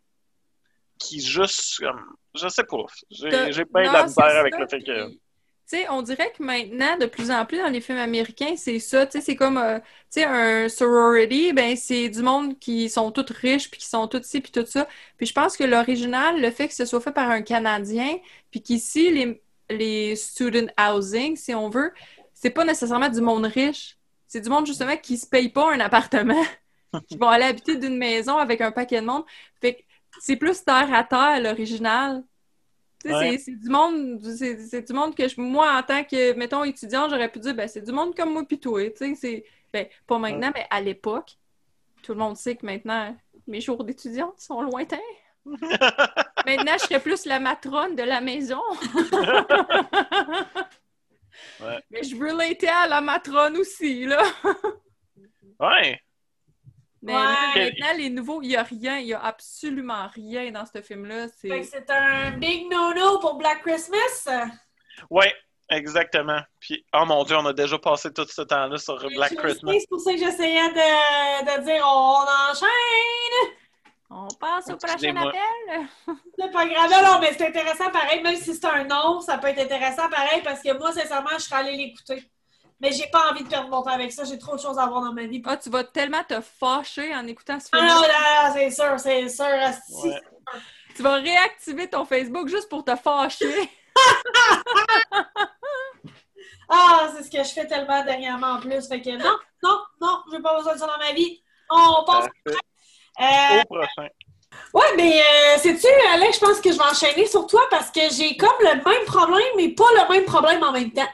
qui 0.97 1.19
juste 1.19 1.79
comme 1.79 2.15
je 2.35 2.47
sais 2.47 2.63
pas. 2.63 2.85
J'ai 3.11 3.29
bien 3.29 3.47
de 3.49 3.93
la 3.93 4.03
misère 4.03 4.39
avec 4.39 4.53
ça, 4.53 4.59
le 4.59 4.67
fait 4.67 4.81
que. 4.81 5.09
Tu 5.09 5.77
sais, 5.77 5.89
on 5.89 6.01
dirait 6.01 6.33
que 6.37 6.43
maintenant, 6.43 6.97
de 6.97 7.05
plus 7.05 7.31
en 7.31 7.45
plus 7.45 7.57
dans 7.57 7.69
les 7.69 7.79
films 7.79 7.99
américains, 7.99 8.55
c'est 8.57 8.79
ça. 8.79 9.05
Tu 9.05 9.13
sais, 9.13 9.21
c'est 9.21 9.35
comme, 9.35 9.57
euh, 9.57 9.79
tu 9.79 10.19
sais, 10.19 10.23
un 10.25 10.67
sorority, 10.67 11.53
ben, 11.53 11.75
c'est 11.77 12.09
du 12.09 12.21
monde 12.21 12.59
qui 12.59 12.89
sont 12.89 13.11
toutes 13.11 13.29
riches, 13.29 13.71
puis 13.71 13.79
qui 13.79 13.87
sont 13.87 14.07
toutes 14.07 14.25
ci, 14.25 14.41
puis 14.41 14.51
tout 14.51 14.65
ça. 14.65 14.87
Puis 15.17 15.27
je 15.27 15.33
pense 15.33 15.55
que 15.55 15.63
l'original, 15.63 16.41
le 16.41 16.51
fait 16.51 16.67
que 16.67 16.73
ce 16.73 16.85
soit 16.85 16.99
fait 16.99 17.13
par 17.13 17.29
un 17.29 17.41
Canadien, 17.41 18.17
puis 18.51 18.61
qu'ici, 18.61 19.09
les, 19.11 19.41
les 19.69 20.15
student 20.17 20.69
housing, 20.77 21.37
si 21.37 21.55
on 21.55 21.69
veut, 21.69 21.93
c'est 22.43 22.49
pas 22.49 22.65
nécessairement 22.65 23.07
du 23.07 23.21
monde 23.21 23.45
riche. 23.45 23.97
C'est 24.27 24.41
du 24.41 24.49
monde, 24.49 24.65
justement, 24.65 24.97
qui 24.97 25.17
se 25.17 25.25
paye 25.25 25.47
pas 25.47 25.73
un 25.73 25.79
appartement, 25.79 26.43
qui 27.07 27.15
vont 27.17 27.29
aller 27.29 27.45
habiter 27.45 27.77
d'une 27.77 27.97
maison 27.97 28.37
avec 28.37 28.59
un 28.59 28.73
paquet 28.73 28.99
de 28.99 29.05
monde. 29.05 29.23
Fait 29.61 29.75
que 29.75 29.81
c'est 30.19 30.35
plus 30.35 30.61
terre 30.61 30.93
à 30.93 31.05
terre, 31.05 31.39
l'original. 31.41 32.21
Ouais. 33.05 33.37
c'est- 33.37 33.51
du 33.55 33.69
monde, 33.69 34.19
c'est 34.21 34.81
du 34.81 34.91
monde 34.93 35.15
que 35.15 35.25
je- 35.29 35.39
moi, 35.39 35.71
en 35.77 35.83
tant 35.83 36.03
que, 36.03 36.33
mettons, 36.33 36.65
étudiant, 36.65 37.07
j'aurais 37.09 37.31
pu 37.31 37.39
dire, 37.39 37.55
ben, 37.55 37.69
c'est 37.69 37.81
du 37.81 37.93
monde 37.93 38.13
comme 38.13 38.33
moi 38.33 38.43
pis 38.43 38.59
toi, 38.59 38.89
tu 38.91 38.97
sais, 38.97 39.15
c'est, 39.15 39.45
ben, 39.71 39.87
pas 40.05 40.19
maintenant, 40.19 40.51
mais 40.53 40.67
à 40.69 40.81
l'époque, 40.81 41.37
tout 42.01 42.11
le 42.11 42.19
monde 42.19 42.35
sait 42.35 42.57
que 42.57 42.65
maintenant, 42.65 43.15
mes 43.47 43.61
jours 43.61 43.85
d'étudiante 43.85 44.41
sont 44.41 44.61
lointains. 44.61 44.97
maintenant, 46.45 46.73
je 46.77 46.83
serais 46.87 46.99
plus 46.99 47.25
la 47.25 47.39
matrone 47.39 47.95
de 47.95 48.03
la 48.03 48.19
maison. 48.19 48.61
Ouais. 51.61 51.79
Mais 51.91 52.03
je 52.03 52.15
veux 52.15 52.37
l'aider 52.37 52.67
à 52.67 52.87
la 52.87 53.01
matrone 53.01 53.57
aussi, 53.57 54.05
là. 54.05 54.23
Ouais. 55.59 55.99
Mais 57.01 57.13
Ouais. 57.13 57.19
là, 57.19 57.53
maintenant, 57.55 57.93
les 57.97 58.09
nouveaux, 58.09 58.41
il 58.41 58.49
n'y 58.49 58.55
a 58.55 58.63
rien, 58.63 58.97
il 58.97 59.05
n'y 59.07 59.13
a 59.13 59.23
absolument 59.23 60.07
rien 60.13 60.51
dans 60.51 60.65
ce 60.65 60.81
film-là. 60.81 61.27
Fait 61.41 61.61
que 61.61 61.65
C'est... 61.65 61.89
un 61.89 62.31
big 62.31 62.71
no-no 62.71 63.19
pour 63.19 63.35
Black 63.35 63.61
Christmas? 63.61 64.29
Ouais, 65.09 65.33
exactement. 65.69 66.41
Puis, 66.59 66.85
oh 66.93 67.03
mon 67.05 67.23
Dieu, 67.25 67.35
on 67.37 67.45
a 67.45 67.53
déjà 67.53 67.77
passé 67.77 68.11
tout 68.13 68.25
ce 68.25 68.41
temps-là 68.41 68.77
sur 68.77 68.97
Black 69.09 69.35
Christmas. 69.35 69.73
C'est 69.79 69.89
pour 69.89 69.99
ça 69.99 70.13
que 70.13 70.17
j'essayais 70.19 70.69
de, 70.69 71.59
de 71.59 71.63
dire 71.65 71.83
on 71.85 72.25
enchaîne. 72.51 73.53
On 74.15 74.27
passe 74.39 74.69
au 74.69 74.77
prochain 74.77 75.15
appel. 75.15 75.87
C'est 76.37 76.51
pas 76.51 76.65
grave. 76.67 76.91
Non, 76.91 77.13
non, 77.13 77.19
mais 77.19 77.33
c'est 77.33 77.47
intéressant 77.47 77.89
pareil. 77.89 78.21
Même 78.21 78.35
si 78.35 78.53
c'est 78.53 78.65
un 78.65 78.83
nom, 78.83 79.21
ça 79.21 79.39
peut 79.39 79.47
être 79.47 79.59
intéressant 79.59 80.07
pareil 80.09 80.41
parce 80.43 80.61
que 80.61 80.77
moi, 80.77 80.91
sincèrement, 80.93 81.29
je 81.33 81.39
serais 81.39 81.55
allée 81.61 81.75
l'écouter. 81.77 82.29
Mais 82.79 82.91
j'ai 82.91 83.07
pas 83.07 83.31
envie 83.31 83.43
de 83.43 83.49
perdre 83.49 83.69
mon 83.69 83.81
temps 83.81 83.91
avec 83.91 84.11
ça. 84.11 84.23
J'ai 84.25 84.37
trop 84.37 84.55
de 84.55 84.61
choses 84.61 84.77
à 84.77 84.85
voir 84.85 85.01
dans 85.01 85.13
ma 85.13 85.23
vie. 85.25 85.41
Ah, 85.45 85.57
tu 85.57 85.69
vas 85.69 85.83
tellement 85.83 86.23
te 86.23 86.39
fâcher 86.41 87.15
en 87.15 87.25
écoutant 87.25 87.59
ce 87.59 87.69
Ah 87.71 87.77
film. 87.77 87.87
non, 87.89 87.95
non, 87.95 88.01
non, 88.01 88.53
c'est 88.53 88.69
sûr, 88.69 88.99
c'est 88.99 89.29
sûr. 89.29 89.45
Ouais. 90.03 90.21
Tu 90.95 91.01
vas 91.01 91.13
réactiver 91.15 91.89
ton 91.89 92.05
Facebook 92.05 92.47
juste 92.49 92.69
pour 92.69 92.83
te 92.83 92.95
fâcher. 92.95 93.71
Ah, 96.69 97.07
c'est 97.15 97.23
ce 97.23 97.29
que 97.29 97.43
je 97.43 97.49
fais 97.53 97.67
tellement 97.67 98.03
dernièrement 98.03 98.53
en 98.53 98.59
plus. 98.59 98.87
Fait 98.87 99.01
que 99.01 99.09
non, 99.11 99.37
non, 99.61 99.79
non, 100.01 100.23
j'ai 100.31 100.39
pas 100.41 100.55
besoin 100.57 100.73
de 100.73 100.79
ça 100.79 100.87
dans 100.87 100.97
ma 100.97 101.11
vie. 101.11 101.43
On 101.69 102.03
passe. 102.05 102.27
Euh, 103.19 103.61
Au 103.61 103.65
prochain. 103.65 104.09
ouais, 104.73 104.95
mais 104.97 105.21
euh, 105.21 105.57
sais-tu, 105.57 105.87
Alex, 106.11 106.39
je 106.39 106.45
pense 106.45 106.59
que 106.59 106.71
je 106.71 106.77
vais 106.77 106.83
enchaîner 106.83 107.25
sur 107.27 107.45
toi 107.47 107.61
parce 107.69 107.91
que 107.91 108.01
j'ai 108.11 108.35
comme 108.37 108.49
le 108.61 108.75
même 108.75 109.05
problème, 109.05 109.47
mais 109.55 109.69
pas 109.69 109.85
le 109.95 110.13
même 110.13 110.25
problème 110.25 110.63
en 110.63 110.71
même 110.71 110.91
temps. 110.91 111.09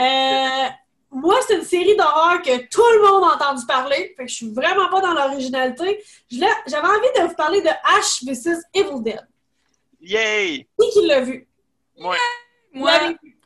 Euh, 0.00 0.68
moi, 1.10 1.36
c'est 1.46 1.56
une 1.56 1.64
série 1.64 1.96
d'horreur 1.96 2.40
que 2.40 2.68
tout 2.68 2.82
le 2.94 3.02
monde 3.02 3.24
a 3.24 3.34
entendu 3.34 3.66
parler. 3.66 4.14
Fait 4.16 4.24
que 4.24 4.30
je 4.30 4.34
suis 4.34 4.50
vraiment 4.50 4.88
pas 4.88 5.00
dans 5.00 5.12
l'originalité. 5.12 6.02
J'avais 6.30 6.86
envie 6.88 7.12
de 7.20 7.28
vous 7.28 7.34
parler 7.34 7.60
de 7.60 7.68
Ash 7.68 8.22
vs 8.24 8.62
Evil 8.72 9.02
Dead. 9.02 9.20
Yay! 10.00 10.66
Qui 10.80 10.90
qui 10.90 11.06
l'a 11.06 11.20
vu? 11.20 11.46
Ouais. 11.98 12.16
Moi, 12.72 12.90
l'avez 12.90 13.16
vu. 13.22 13.36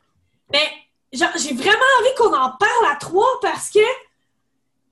Mais 0.52 0.70
genre, 1.12 1.30
j'ai 1.36 1.54
vraiment 1.54 1.90
envie 2.00 2.14
qu'on 2.16 2.32
en 2.32 2.52
parle 2.56 2.92
à 2.92 2.96
trois 3.00 3.40
parce 3.42 3.68
que 3.70 3.80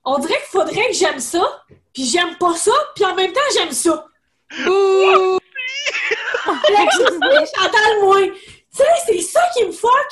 on 0.03 0.19
dirait 0.19 0.35
qu'il 0.35 0.59
faudrait 0.59 0.87
que 0.87 0.93
j'aime 0.93 1.19
ça, 1.19 1.63
puis 1.95 2.03
j'aime 2.03 2.37
pas 2.37 2.53
ça, 2.55 2.73
puis 2.93 3.05
en 3.05 3.15
même 3.15 3.31
temps 3.31 3.39
j'aime 3.53 3.71
ça. 3.71 4.05
bouh! 4.65 5.39
Chantal 6.45 8.01
moins. 8.01 8.27
Tu 8.27 8.33
sais, 8.71 8.83
c'est 9.07 9.21
ça 9.21 9.39
qui 9.55 9.65
me 9.65 9.71
fuck. 9.71 10.09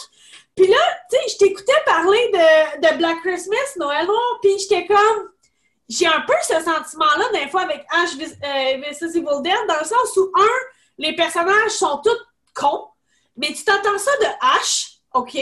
Puis 0.56 0.68
là, 0.68 0.78
tu 1.12 1.18
sais, 1.18 1.30
je 1.34 1.38
t'écoutais 1.38 1.74
parler 1.86 2.32
de, 2.32 2.80
de 2.80 2.98
Black 2.98 3.22
Christmas, 3.22 3.76
Noël 3.78 4.06
Noir, 4.06 4.40
puis 4.42 4.58
j'étais 4.60 4.86
comme... 4.86 5.30
J'ai 5.90 6.08
un 6.08 6.22
peu 6.22 6.34
ce 6.42 6.62
sentiment-là, 6.62 7.26
des 7.34 7.50
fois, 7.50 7.64
avec 7.64 7.86
Ash 7.90 8.16
vs 8.16 8.38
euh, 8.44 9.08
Evil 9.16 9.42
Dead, 9.42 9.68
dans 9.68 9.80
le 9.80 9.86
sens 9.86 10.16
où, 10.16 10.32
un, 10.36 10.68
les 10.98 11.14
personnages 11.16 11.72
sont 11.72 12.02
tous 12.04 12.18
cons, 12.54 12.88
mais 13.36 13.48
tu 13.48 13.66
t'entends 13.66 13.98
ça 13.98 14.12
de 14.22 14.28
Ash, 14.60 15.00
OK? 15.14 15.36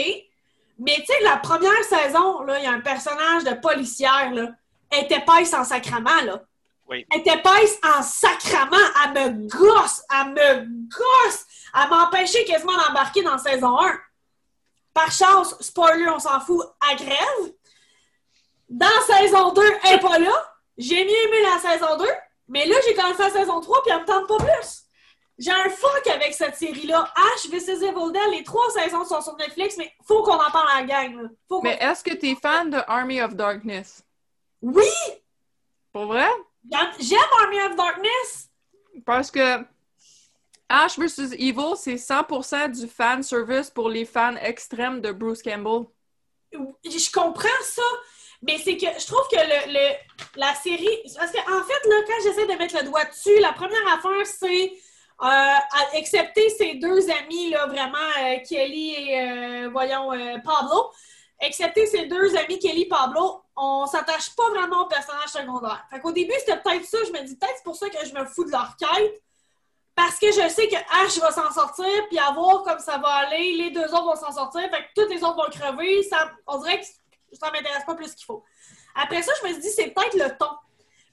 Mais 0.78 0.96
tu 0.96 1.06
sais, 1.06 1.22
la 1.22 1.36
première 1.36 1.84
saison, 1.84 2.44
il 2.48 2.64
y 2.64 2.66
a 2.66 2.72
un 2.72 2.80
personnage 2.80 3.44
de 3.44 3.54
policière, 3.54 4.32
là, 4.34 4.48
elle 4.92 5.04
était 5.04 5.16
épaisse 5.16 5.52
en 5.54 5.64
sacrament, 5.64 6.22
là. 6.24 6.42
Oui. 6.88 7.06
Elle 7.10 7.20
était 7.20 7.34
épaisse 7.34 7.78
en 7.82 8.02
sacrament. 8.02 8.76
Elle 9.04 9.32
me 9.32 9.48
gosse, 9.48 10.02
elle 10.10 10.32
me 10.32 10.88
gosse. 10.88 11.46
Elle 11.74 11.88
m'empêchait 11.88 12.44
quasiment 12.44 12.76
d'embarquer 12.76 13.22
dans 13.22 13.38
saison 13.38 13.78
1. 13.80 13.98
Par 14.92 15.10
chance, 15.10 15.56
spoiler, 15.60 16.08
on 16.08 16.18
s'en 16.18 16.38
fout, 16.40 16.66
à 16.80 16.94
grève. 16.94 17.52
Dans 18.68 18.86
saison 19.06 19.52
2, 19.52 19.62
elle 19.84 19.94
n'est 19.94 20.00
pas 20.00 20.18
là. 20.18 20.54
J'ai 20.76 21.04
mieux 21.04 21.10
aimé 21.10 21.36
la 21.42 21.58
saison 21.58 21.96
2, 21.98 22.04
mais 22.48 22.66
là, 22.66 22.76
j'ai 22.86 22.94
commencé 22.94 23.22
la 23.22 23.30
saison 23.30 23.60
3 23.60 23.82
puis 23.82 23.92
elle 23.92 24.00
me 24.00 24.06
tente 24.06 24.26
pas 24.26 24.38
plus. 24.38 24.82
J'ai 25.38 25.50
un 25.50 25.70
fuck 25.70 26.06
avec 26.14 26.34
cette 26.34 26.56
série-là. 26.56 27.10
Ash 27.16 27.48
vs 27.48 27.82
Evil 27.82 28.12
Dead, 28.12 28.30
les 28.32 28.44
trois 28.44 28.70
saisons 28.70 29.04
sont 29.04 29.20
sur 29.20 29.36
Netflix, 29.36 29.76
mais 29.76 29.92
faut 30.06 30.22
qu'on 30.22 30.34
en 30.34 30.50
parle 30.50 30.82
en 30.82 30.84
gang. 30.84 31.22
là. 31.22 31.28
Faut 31.48 31.62
Mais 31.62 31.78
est-ce 31.80 32.04
que 32.04 32.14
t'es 32.14 32.36
fan 32.40 32.70
de 32.70 32.78
Army 32.86 33.20
of 33.20 33.34
Darkness? 33.34 34.04
Oui! 34.62 34.84
Pour 35.92 36.06
vrai? 36.06 36.28
J'aime 37.00 37.18
Army 37.42 37.60
of 37.62 37.76
Darkness! 37.76 38.48
Parce 39.04 39.30
que 39.30 39.64
Ash 40.68 40.98
vs. 40.98 41.32
Evil, 41.38 41.76
c'est 41.76 41.96
100% 41.98 42.68
du 42.80 42.86
fan 42.88 43.22
service 43.22 43.70
pour 43.70 43.88
les 43.90 44.04
fans 44.04 44.36
extrêmes 44.36 45.00
de 45.00 45.12
Bruce 45.12 45.42
Campbell. 45.42 45.86
je 46.52 47.12
comprends 47.12 47.48
ça, 47.62 47.82
mais 48.42 48.58
c'est 48.58 48.76
que 48.76 48.86
je 48.98 49.06
trouve 49.06 49.26
que 49.30 49.36
le, 49.36 49.72
le- 49.72 49.96
la 50.40 50.54
série. 50.54 50.98
Parce 51.16 51.32
qu'en 51.32 51.40
en 51.60 51.64
fait, 51.64 51.88
là, 51.88 51.96
quand 52.06 52.22
j'essaie 52.24 52.46
de 52.46 52.54
mettre 52.58 52.76
le 52.78 52.84
doigt 52.84 53.04
dessus, 53.04 53.38
la 53.40 53.52
première 53.52 53.86
affaire, 53.92 54.26
c'est. 54.26 54.72
euh, 55.22 55.56
excepté 55.94 56.48
ces 56.50 56.74
deux 56.74 57.10
amis, 57.10 57.50
là, 57.50 57.66
vraiment, 57.66 57.98
euh, 58.22 58.36
Kelly 58.48 58.94
et, 58.94 59.20
euh, 59.20 59.68
voyons, 59.70 60.12
euh, 60.12 60.38
Pablo, 60.44 60.90
excepté 61.42 61.86
ces 61.86 62.06
deux 62.06 62.36
amis, 62.36 62.58
Kelly 62.58 62.82
et 62.82 62.88
Pablo, 62.88 63.42
on 63.56 63.86
s'attache 63.86 64.34
pas 64.34 64.48
vraiment 64.50 64.82
aux 64.82 64.88
personnages 64.88 65.28
secondaires. 65.28 65.84
Fait 65.90 66.00
qu'au 66.00 66.12
début, 66.12 66.32
c'était 66.38 66.58
peut-être 66.58 66.86
ça, 66.86 66.98
je 67.04 67.12
me 67.12 67.22
dis, 67.24 67.36
peut-être 67.36 67.54
c'est 67.56 67.64
pour 67.64 67.76
ça 67.76 67.88
que 67.90 68.06
je 68.06 68.14
me 68.14 68.24
fous 68.24 68.44
de 68.44 68.50
leur 68.50 68.76
quête, 68.76 69.22
parce 69.94 70.18
que 70.18 70.28
je 70.28 70.48
sais 70.48 70.68
que 70.68 71.04
Ash 71.04 71.18
va 71.18 71.30
s'en 71.32 71.52
sortir, 71.52 72.08
puis 72.08 72.18
à 72.18 72.32
voir 72.32 72.62
comme 72.62 72.78
ça 72.78 72.96
va 72.98 73.08
aller, 73.08 73.56
les 73.56 73.70
deux 73.70 73.84
autres 73.84 74.04
vont 74.04 74.16
s'en 74.16 74.32
sortir, 74.32 74.62
fait 74.70 74.86
tous 74.94 75.08
les 75.08 75.22
autres 75.22 75.36
vont 75.36 75.50
crever, 75.50 76.02
ça, 76.04 76.30
on 76.46 76.58
dirait 76.58 76.80
que 76.80 76.86
ça 77.36 77.50
m'intéresse 77.50 77.84
pas 77.84 77.94
plus 77.94 78.14
qu'il 78.14 78.24
faut. 78.24 78.42
Après 78.94 79.22
ça, 79.22 79.32
je 79.40 79.48
me 79.48 79.52
suis 79.52 79.62
dit, 79.62 79.70
c'est 79.70 79.90
peut-être 79.90 80.14
le 80.14 80.36
ton. 80.38 80.50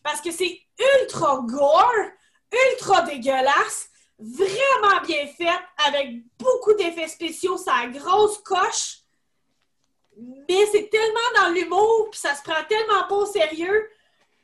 Parce 0.03 0.21
que 0.21 0.31
c'est 0.31 0.61
ultra 1.01 1.39
gore, 1.43 1.91
ultra 2.71 3.01
dégueulasse, 3.01 3.89
vraiment 4.17 5.01
bien 5.05 5.27
fait, 5.27 5.59
avec 5.87 6.23
beaucoup 6.37 6.73
d'effets 6.73 7.07
spéciaux, 7.07 7.57
ça 7.57 7.73
a 7.75 7.87
grosse 7.87 8.37
coche. 8.39 8.99
Mais 10.49 10.65
c'est 10.71 10.89
tellement 10.89 11.19
dans 11.35 11.49
l'humour, 11.49 12.09
puis 12.11 12.19
ça 12.19 12.35
se 12.35 12.41
prend 12.43 12.63
tellement 12.67 13.07
pas 13.07 13.15
au 13.15 13.25
sérieux 13.25 13.89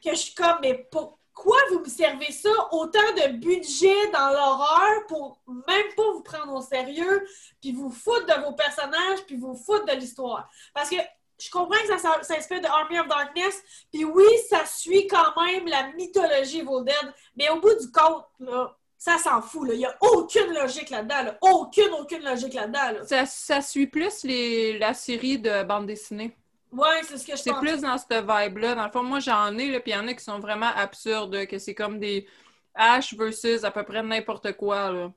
que 0.04 0.12
je 0.12 0.16
suis 0.16 0.36
comme, 0.36 0.58
mais 0.62 0.88
pourquoi 0.92 1.58
vous 1.72 1.80
me 1.80 1.90
servez 1.90 2.32
ça? 2.32 2.50
Autant 2.72 3.12
de 3.14 3.34
budget 3.34 4.10
dans 4.12 4.30
l'horreur 4.30 5.08
pour 5.08 5.40
même 5.48 5.94
pas 5.96 6.12
vous 6.14 6.22
prendre 6.24 6.54
au 6.54 6.62
sérieux, 6.62 7.28
puis 7.62 7.72
vous 7.72 7.90
foutre 7.90 8.26
de 8.26 8.46
vos 8.46 8.54
personnages, 8.54 9.26
puis 9.26 9.36
vous 9.36 9.56
foutre 9.56 9.86
de 9.86 9.94
l'histoire? 9.94 10.50
Parce 10.74 10.90
que 10.90 10.96
je 11.38 11.50
comprends 11.50 11.80
que 11.82 11.88
ça 11.88 11.98
s'in- 11.98 12.24
s'inspire 12.24 12.62
de 12.62 12.68
Army 12.68 13.00
of 13.00 13.08
Darkness, 13.08 13.62
puis 13.92 14.06
oui, 14.06 14.26
ça 14.50 14.66
suit 14.66 15.08
quand 15.08 15.36
même 15.44 15.68
la 15.68 15.92
mythologie 15.94 16.60
Evil 16.60 16.84
Dead, 16.86 17.14
mais 17.36 17.50
au 17.50 17.60
bout 17.60 17.76
du 17.78 17.92
compte, 17.92 18.26
là, 18.40 18.78
ça 18.98 19.18
s'en 19.18 19.42
fout. 19.42 19.68
là. 19.68 19.74
Il 19.74 19.80
n'y 19.80 19.86
a 19.86 19.96
aucune 20.02 20.54
logique 20.54 20.90
là-dedans. 20.90 21.24
là. 21.24 21.38
Aucune, 21.42 21.92
aucune 22.00 22.24
logique 22.24 22.54
là-dedans. 22.54 23.00
là. 23.00 23.04
Ça, 23.06 23.26
ça 23.26 23.62
suit 23.62 23.88
plus 23.88 24.24
les, 24.24 24.78
la 24.80 24.94
série 24.94 25.38
de 25.38 25.64
bande 25.64 25.86
dessinée. 25.88 26.36
Ouais, 26.72 27.02
c'est 27.04 27.18
ce 27.18 27.26
que 27.26 27.34
je 27.34 27.42
C'est 27.42 27.54
plus 27.54 27.82
dans 27.82 27.98
cette 27.98 28.12
vibe-là. 28.26 28.76
Dans 28.76 28.86
le 28.86 28.92
fond, 28.92 29.04
moi, 29.04 29.20
j'en 29.20 29.58
ai, 29.58 29.68
là, 29.72 29.80
puis 29.80 29.92
il 29.92 29.96
y 29.96 29.98
en 29.98 30.08
a 30.08 30.14
qui 30.14 30.24
sont 30.24 30.40
vraiment 30.40 30.72
absurdes, 30.76 31.46
que 31.46 31.58
c'est 31.58 31.74
comme 31.76 32.00
des 32.00 32.28
Ash 32.74 33.14
versus 33.14 33.64
à 33.64 33.72
peu 33.72 33.84
près 33.84 34.04
n'importe 34.04 34.52
quoi, 34.54 34.92
là. 34.92 35.12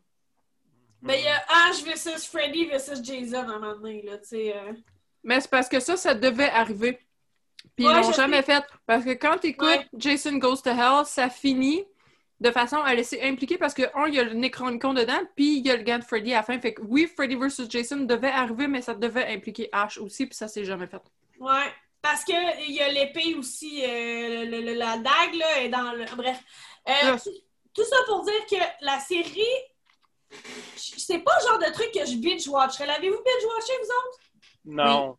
Mais 1.02 1.20
il 1.20 1.24
y 1.24 1.28
a 1.28 1.42
Ash 1.68 1.82
vs 1.82 2.26
Freddy 2.26 2.66
vs 2.66 3.02
Jason 3.02 3.38
à 3.48 3.54
un 3.54 3.58
moment 3.58 3.74
donné. 3.76 4.02
Là, 4.02 4.18
tu 4.18 4.28
sais, 4.28 4.54
euh. 4.56 4.72
Mais 5.24 5.40
c'est 5.40 5.50
parce 5.50 5.68
que 5.68 5.80
ça, 5.80 5.96
ça 5.96 6.14
devait 6.14 6.50
arriver. 6.50 7.00
Puis 7.76 7.86
Ouais, 7.86 7.92
ils 7.92 8.02
l'ont 8.02 8.12
jamais 8.12 8.42
fait. 8.42 8.62
Parce 8.86 9.04
que 9.04 9.10
quand 9.10 9.38
tu 9.38 9.48
écoutes 9.48 9.66
Ouais. 9.68 9.86
Jason 9.96 10.34
Goes 10.38 10.56
to 10.62 10.70
Hell, 10.70 11.04
ça 11.06 11.28
finit 11.28 11.84
de 12.40 12.50
façon 12.50 12.76
à 12.76 12.94
laisser 12.94 13.20
impliquer 13.22 13.58
parce 13.58 13.74
que, 13.74 13.82
un, 13.98 14.06
il 14.06 14.14
y 14.14 14.18
a 14.20 14.24
le 14.24 14.34
Necronomicon 14.34 14.94
dedans, 14.94 15.20
puis 15.36 15.58
il 15.58 15.66
y 15.66 15.70
a 15.70 15.76
le 15.76 15.82
gant 15.82 15.98
de 15.98 16.04
Freddy 16.04 16.32
à 16.34 16.38
la 16.38 16.42
fin. 16.42 16.58
Fait 16.60 16.74
que 16.74 16.82
oui, 16.82 17.06
Freddy 17.12 17.34
versus 17.34 17.68
Jason 17.68 17.96
devait 17.98 18.28
arriver, 18.30 18.68
mais 18.68 18.80
ça 18.82 18.94
devait 18.94 19.26
impliquer 19.26 19.68
Ash 19.72 19.98
aussi, 19.98 20.26
puis 20.26 20.36
ça 20.36 20.46
s'est 20.48 20.64
jamais 20.64 20.86
fait. 20.86 21.02
Ouais. 21.40 21.66
Parce 22.00 22.22
qu'il 22.22 22.36
y 22.70 22.80
a 22.80 22.88
l'épée 22.92 23.34
aussi, 23.34 23.82
euh, 23.84 24.44
le- 24.44 24.60
le- 24.60 24.74
la 24.74 24.98
dague, 24.98 25.34
là, 25.34 25.62
est 25.62 25.68
dans 25.68 25.92
le. 25.92 26.04
Bref. 26.16 26.38
Euh, 26.88 26.92
Là, 27.02 27.16
tout 27.74 27.84
ça 27.84 27.96
pour 28.06 28.22
dire 28.24 28.46
que 28.48 28.56
la 28.84 28.98
série, 29.00 29.42
c'est 30.76 31.18
pas 31.18 31.32
le 31.42 31.48
genre 31.48 31.58
de 31.58 31.72
truc 31.72 31.90
que 31.92 32.04
je 32.06 32.16
binge-watcherais. 32.16 32.86
L'avez-vous 32.86 33.16
binge-watché, 33.16 33.72
vous 33.82 33.88
autres? 33.88 34.18
Non. 34.64 34.84
Non, 34.84 35.08
oui. 35.10 35.16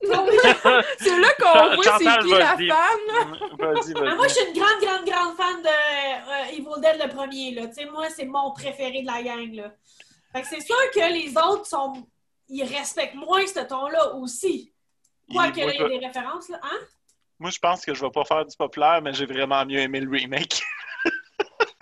C'est 0.98 1.18
là 1.18 1.28
qu'on 1.40 1.74
voit 1.74 1.98
c'est 1.98 2.18
qui 2.20 2.30
la 2.30 2.54
vas-y. 2.54 2.68
fan. 2.68 3.38
Vas-y, 3.58 3.94
Ah, 3.96 4.14
moi, 4.14 4.28
je 4.28 4.34
suis 4.34 4.46
une 4.46 4.52
grande, 4.58 4.80
grande, 4.80 5.04
grande 5.04 5.36
fan 5.36 5.60
de 5.62 5.68
euh, 5.68 6.52
Evil 6.52 6.80
Dead 6.80 7.02
le 7.02 7.08
premier. 7.14 7.50
Là. 7.54 7.66
Tu 7.66 7.74
sais, 7.74 7.84
moi, 7.86 8.08
c'est 8.10 8.24
mon 8.24 8.52
préféré 8.52 9.02
de 9.02 9.06
la 9.06 9.22
gang. 9.22 9.52
Là. 9.54 9.72
Fait 10.32 10.42
que 10.42 10.48
c'est 10.48 10.60
sûr 10.60 10.76
que 10.94 11.12
les 11.12 11.36
autres 11.36 11.66
sont. 11.66 12.06
Ils 12.48 12.62
respectent 12.64 13.16
moins 13.16 13.46
ce 13.46 13.60
ton-là 13.60 14.14
aussi. 14.14 14.72
Quoique 15.30 15.56
Moi, 15.60 15.66
là, 15.66 15.72
il 15.74 15.80
y 15.80 15.82
a 15.82 15.88
je- 15.88 15.92
des 15.98 16.06
références, 16.06 16.48
là. 16.48 16.60
Hein? 16.62 16.78
Moi, 17.40 17.50
je 17.50 17.58
pense 17.58 17.84
que 17.84 17.92
je 17.94 18.00
vais 18.04 18.10
pas 18.10 18.24
faire 18.24 18.44
du 18.46 18.56
populaire, 18.56 19.00
mais 19.02 19.12
j'ai 19.12 19.26
vraiment 19.26 19.64
mieux 19.66 19.80
aimé 19.80 20.00
le 20.00 20.10
remake. 20.10 20.62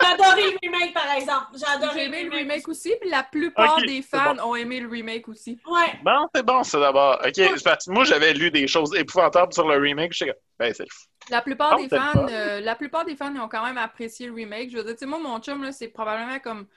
J'ai 0.07 0.13
adoré 0.23 0.41
le 0.51 0.57
remake, 0.61 0.93
par 0.93 1.11
exemple. 1.11 1.45
J'ai 1.55 1.65
adoré 1.65 1.93
J'ai 1.99 2.05
aimé 2.05 2.23
le 2.23 2.31
remake 2.31 2.67
aussi, 2.67 2.93
puis 2.99 3.09
la 3.09 3.23
plupart 3.23 3.77
Ok, 3.77 3.85
des 3.85 4.01
c'est 4.01 4.17
fans 4.17 4.35
bon. 4.35 4.51
ont 4.51 4.55
aimé 4.55 4.79
le 4.79 4.87
remake 4.89 5.27
aussi. 5.27 5.59
Ouais. 5.67 5.99
Bon, 6.03 6.27
c'est 6.33 6.45
bon, 6.45 6.63
ça 6.63 6.79
d'abord. 6.79 7.19
OK, 7.25 7.33
c'est 7.35 7.63
parce 7.63 7.85
que 7.85 7.91
moi, 7.91 8.03
j'avais 8.03 8.33
lu 8.33 8.51
des 8.51 8.67
choses 8.67 8.95
épouvantables 8.95 9.53
sur 9.53 9.67
le 9.67 9.77
remake. 9.77 10.11
Je 10.13 10.17
suis 10.17 10.25
comme, 10.25 10.35
ben, 10.59 10.73
c'est 10.73 10.83
le 10.83 10.89
fou. 10.91 11.05
La 11.29 11.41
plupart 11.41 11.73
Ah, 11.73 11.81
des 11.81 11.89
fans, 11.89 12.11
pas. 12.13 12.31
euh, 12.31 12.59
la 12.61 12.75
plupart 12.75 13.03
des 13.05 13.15
fans 13.15 13.33
ils 13.33 13.39
ont 13.41 13.49
quand 13.49 13.65
même 13.65 13.77
apprécié 13.77 14.27
le 14.27 14.33
remake. 14.33 14.69
Je 14.71 14.77
veux 14.77 14.83
dire, 14.83 14.93
tu 14.93 14.99
sais, 14.99 15.05
moi, 15.05 15.19
mon 15.19 15.39
chum, 15.39 15.61
là, 15.63 15.71
c'est 15.71 15.89
probablement 15.89 16.39
comme 16.39 16.67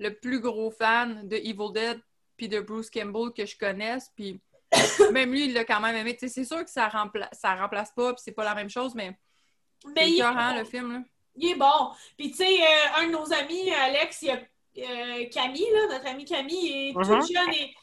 le 0.00 0.10
plus 0.14 0.40
gros 0.40 0.70
fan 0.72 1.28
de 1.28 1.36
Evil 1.36 1.72
Dead 1.72 2.00
puis 2.36 2.48
de 2.48 2.60
Bruce 2.60 2.90
Campbell 2.90 3.32
que 3.36 3.46
je 3.46 3.56
connaisse. 3.56 4.10
Puis 4.16 4.40
même 5.12 5.30
lui, 5.30 5.44
il 5.46 5.52
l'a 5.54 5.64
quand 5.64 5.80
même 5.80 5.94
aimé. 5.94 6.14
Tu 6.14 6.20
sais, 6.20 6.28
c'est 6.28 6.44
sûr 6.44 6.64
que 6.64 6.70
ça, 6.70 6.88
rempla- 6.88 7.28
ça 7.32 7.54
remplace 7.54 7.92
pas, 7.92 8.12
puis 8.14 8.22
c'est 8.24 8.32
pas 8.32 8.42
la 8.44 8.54
même 8.56 8.70
chose, 8.70 8.94
mais 8.96 9.16
Mais 9.94 10.02
c'est 10.04 10.10
il, 10.10 10.14
écœurant, 10.16 10.54
le 10.58 10.64
film. 10.64 10.92
Là. 10.94 10.98
Il 11.36 11.50
est 11.50 11.54
bon. 11.54 11.90
Puis, 12.18 12.30
tu 12.30 12.38
sais, 12.38 12.60
euh, 12.62 13.00
un 13.00 13.06
de 13.06 13.12
nos 13.12 13.32
amis, 13.32 13.70
Alex, 13.72 14.22
il 14.22 14.30
a, 14.30 14.34
euh, 14.34 15.24
Camille, 15.32 15.66
là, 15.72 15.86
notre 15.94 16.06
ami 16.08 16.24
Camille, 16.24 16.58
il 16.60 16.90
est 16.90 16.92
tout 16.92 17.00
Mhm. 17.00 17.22
jeune 17.26 17.54
et 17.54 17.74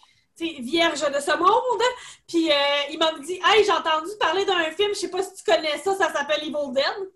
vierge 0.62 1.02
de 1.02 1.20
ce 1.20 1.36
monde. 1.38 1.82
Puis, 2.28 2.50
euh, 2.50 2.56
il 2.92 2.98
m'a 3.00 3.12
dit 3.20 3.40
Hey, 3.44 3.64
j'ai 3.66 3.72
entendu 3.72 4.10
parler 4.20 4.46
d'un 4.46 4.72
film, 4.72 4.90
je 4.94 5.00
sais 5.00 5.10
pas 5.12 5.22
si 5.24 5.34
tu 5.36 5.44
connais 5.44 5.78
ça, 5.80 5.96
ça 5.96 6.14
s'appelle 6.14 6.42
Evil 6.44 6.72
Dead. 6.74 7.10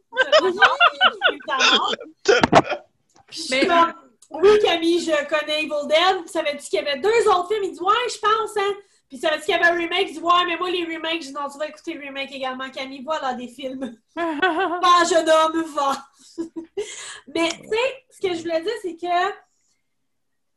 Puis, 3.28 3.43
je 3.62 3.65
comme, 3.67 3.93
Oui, 4.32 4.60
Camille, 4.60 5.00
je 5.00 5.26
connais 5.28 5.62
Evil 5.63 5.88
Dead. 5.88 6.28
Savais-tu 6.28 6.67
qu'il 6.69 6.80
y 6.80 6.88
avait 6.88 7.00
deux 7.00 7.28
autres 7.30 7.48
films 7.50 7.63
Il 7.63 7.72
dit 7.74 7.80
Ouais, 7.80 7.93
je 8.13 8.19
pense, 8.19 8.58
hein. 8.58 8.76
Puis, 9.13 9.21
savais-tu 9.21 9.45
qu'il 9.45 9.52
y 9.52 9.58
avait 9.58 9.67
un 9.67 9.76
remake 9.76 10.08
Il 10.10 10.13
dit 10.13 10.19
Ouais, 10.21 10.45
mais 10.47 10.58
moi, 10.58 10.71
les 10.71 10.86
remakes, 10.86 11.21
je 11.21 11.28
dis 11.28 11.34
Non, 11.34 11.47
tu 11.47 11.60
vas 11.60 11.67
écouter 11.67 11.93
le 11.93 11.99
remake 11.99 12.32
également. 12.32 12.67
Camille, 12.71 13.04
voilà 13.04 13.36
des 13.36 13.47
films. 13.47 13.95
Va, 14.15 15.04
jeune 15.08 15.30
homme, 15.30 15.63
va! 15.76 16.08
Mais, 17.28 17.49
tu 17.49 17.69
sais, 17.69 18.06
ce 18.10 18.28
que 18.28 18.34
je 18.34 18.41
voulais 18.41 18.62
dire, 18.62 18.73
c'est 18.82 18.95
que 18.95 19.36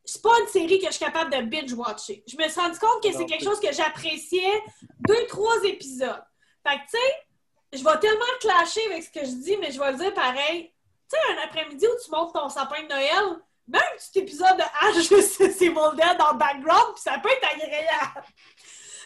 c'est 0.03 0.23
pas 0.23 0.39
une 0.41 0.47
série 0.47 0.79
que 0.79 0.87
je 0.87 0.93
suis 0.93 1.05
capable 1.05 1.31
de 1.31 1.43
binge-watcher. 1.43 2.23
Je 2.27 2.35
me 2.35 2.49
suis 2.49 2.59
rendu 2.59 2.79
compte 2.79 3.03
que 3.03 3.11
c'est 3.11 3.27
quelque 3.27 3.43
chose 3.43 3.59
que 3.59 3.71
j'appréciais 3.71 4.63
deux, 5.07 5.27
trois 5.27 5.63
épisodes. 5.63 6.23
Fait 6.67 6.77
que, 6.77 6.81
tu 6.81 6.97
sais, 6.97 7.77
je 7.77 7.83
vais 7.83 7.99
tellement 7.99 8.25
clasher 8.41 8.81
avec 8.87 9.03
ce 9.03 9.11
que 9.11 9.23
je 9.23 9.33
dis, 9.33 9.57
mais 9.57 9.71
je 9.71 9.79
vais 9.79 9.91
le 9.91 9.99
dire 9.99 10.15
pareil. 10.15 10.73
Tu 11.11 11.15
sais, 11.15 11.33
un 11.33 11.43
après-midi 11.43 11.85
où 11.85 12.03
tu 12.03 12.09
montes 12.09 12.33
ton 12.33 12.49
sapin 12.49 12.81
de 12.81 12.87
Noël, 12.87 13.39
même 13.67 13.81
un 13.81 13.97
petit 13.97 14.19
épisode 14.19 14.57
de 14.57 14.63
H, 14.63 15.21
c'est 15.37 15.51
c'est 15.51 15.69
mon 15.69 15.91
dead 15.93 16.17
dans 16.17 16.31
le 16.31 16.37
background, 16.37 16.93
puis 16.93 17.01
ça 17.03 17.19
peut 17.19 17.29
être 17.29 17.47
agréable. 17.53 18.25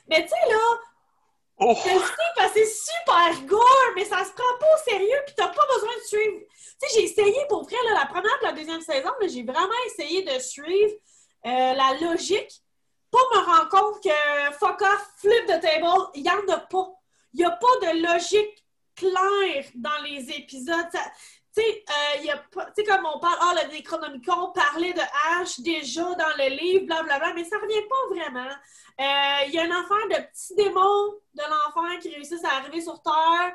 Mais 0.08 0.24
tu 0.24 0.30
sais, 0.30 0.50
là, 0.54 0.60
Oh! 1.63 1.76
parce 2.36 2.54
que 2.54 2.60
c'est 2.60 2.65
super 2.65 3.41
gore, 3.45 3.91
mais 3.95 4.04
ça 4.06 4.24
se 4.26 4.32
prend 4.32 4.58
pas 4.60 4.65
au 4.74 4.89
sérieux, 4.89 5.19
puis 5.28 5.36
t'as 5.38 5.50
pas 5.50 5.67
besoin 5.76 5.95
de 5.95 6.08
suivre. 6.08 6.39
Tu 6.39 6.58
sais, 6.80 6.88
j'ai 6.95 7.04
essayé 7.04 7.45
pour 7.50 7.63
vrai, 7.65 7.76
là, 7.88 8.00
la 8.00 8.06
première 8.08 8.36
et 8.41 8.45
la 8.45 8.52
deuxième 8.54 8.82
saison, 8.82 9.10
là, 9.19 9.28
j'ai 9.28 9.43
vraiment 9.43 9.69
essayé 9.86 10.24
de 10.24 10.39
suivre 10.39 10.93
euh, 11.45 11.74
la 11.74 11.93
logique 12.02 12.52
pour 13.12 13.21
me 13.36 13.45
rendre 13.45 13.69
compte 13.69 14.02
que 14.04 14.54
fuck 14.60 14.82
off, 14.82 15.08
flip 15.17 15.45
the 15.45 15.60
table, 15.62 15.86
il 16.15 16.26
y 16.26 16.30
en 16.32 16.47
a 16.52 16.58
pas. 16.62 16.88
Il 17.34 17.41
y 17.41 17.43
a 17.43 17.52
pas 17.52 17.67
de 17.93 18.12
logique 18.12 18.65
claire 18.95 19.65
dans 19.76 20.02
les 20.04 20.32
épisodes. 20.32 20.88
Ça- 20.91 21.12
Tu 21.55 21.61
sais, 21.61 21.83
euh, 21.89 22.33
tu 22.53 22.61
sais, 22.75 22.83
comme 22.85 23.05
on 23.13 23.19
parle, 23.19 23.37
ah, 23.41 23.53
le 23.61 23.73
Necronomicon 23.73 24.51
parlait 24.53 24.93
de 24.93 25.01
H 25.41 25.61
déjà 25.61 26.03
dans 26.03 26.37
le 26.37 26.49
livre, 26.55 26.85
blablabla, 26.85 27.33
mais 27.33 27.43
ça 27.43 27.57
revient 27.57 27.87
pas 27.89 28.15
vraiment. 28.15 28.49
Euh, 28.49 29.45
Il 29.47 29.53
y 29.53 29.59
a 29.59 29.65
une 29.65 29.71
affaire 29.71 30.07
de 30.09 30.27
petits 30.27 30.55
démons 30.55 31.13
de 31.33 31.41
l'enfer 31.41 31.99
qui 31.99 32.13
réussissent 32.15 32.45
à 32.45 32.55
arriver 32.57 32.81
sur 32.81 33.01
Terre. 33.01 33.53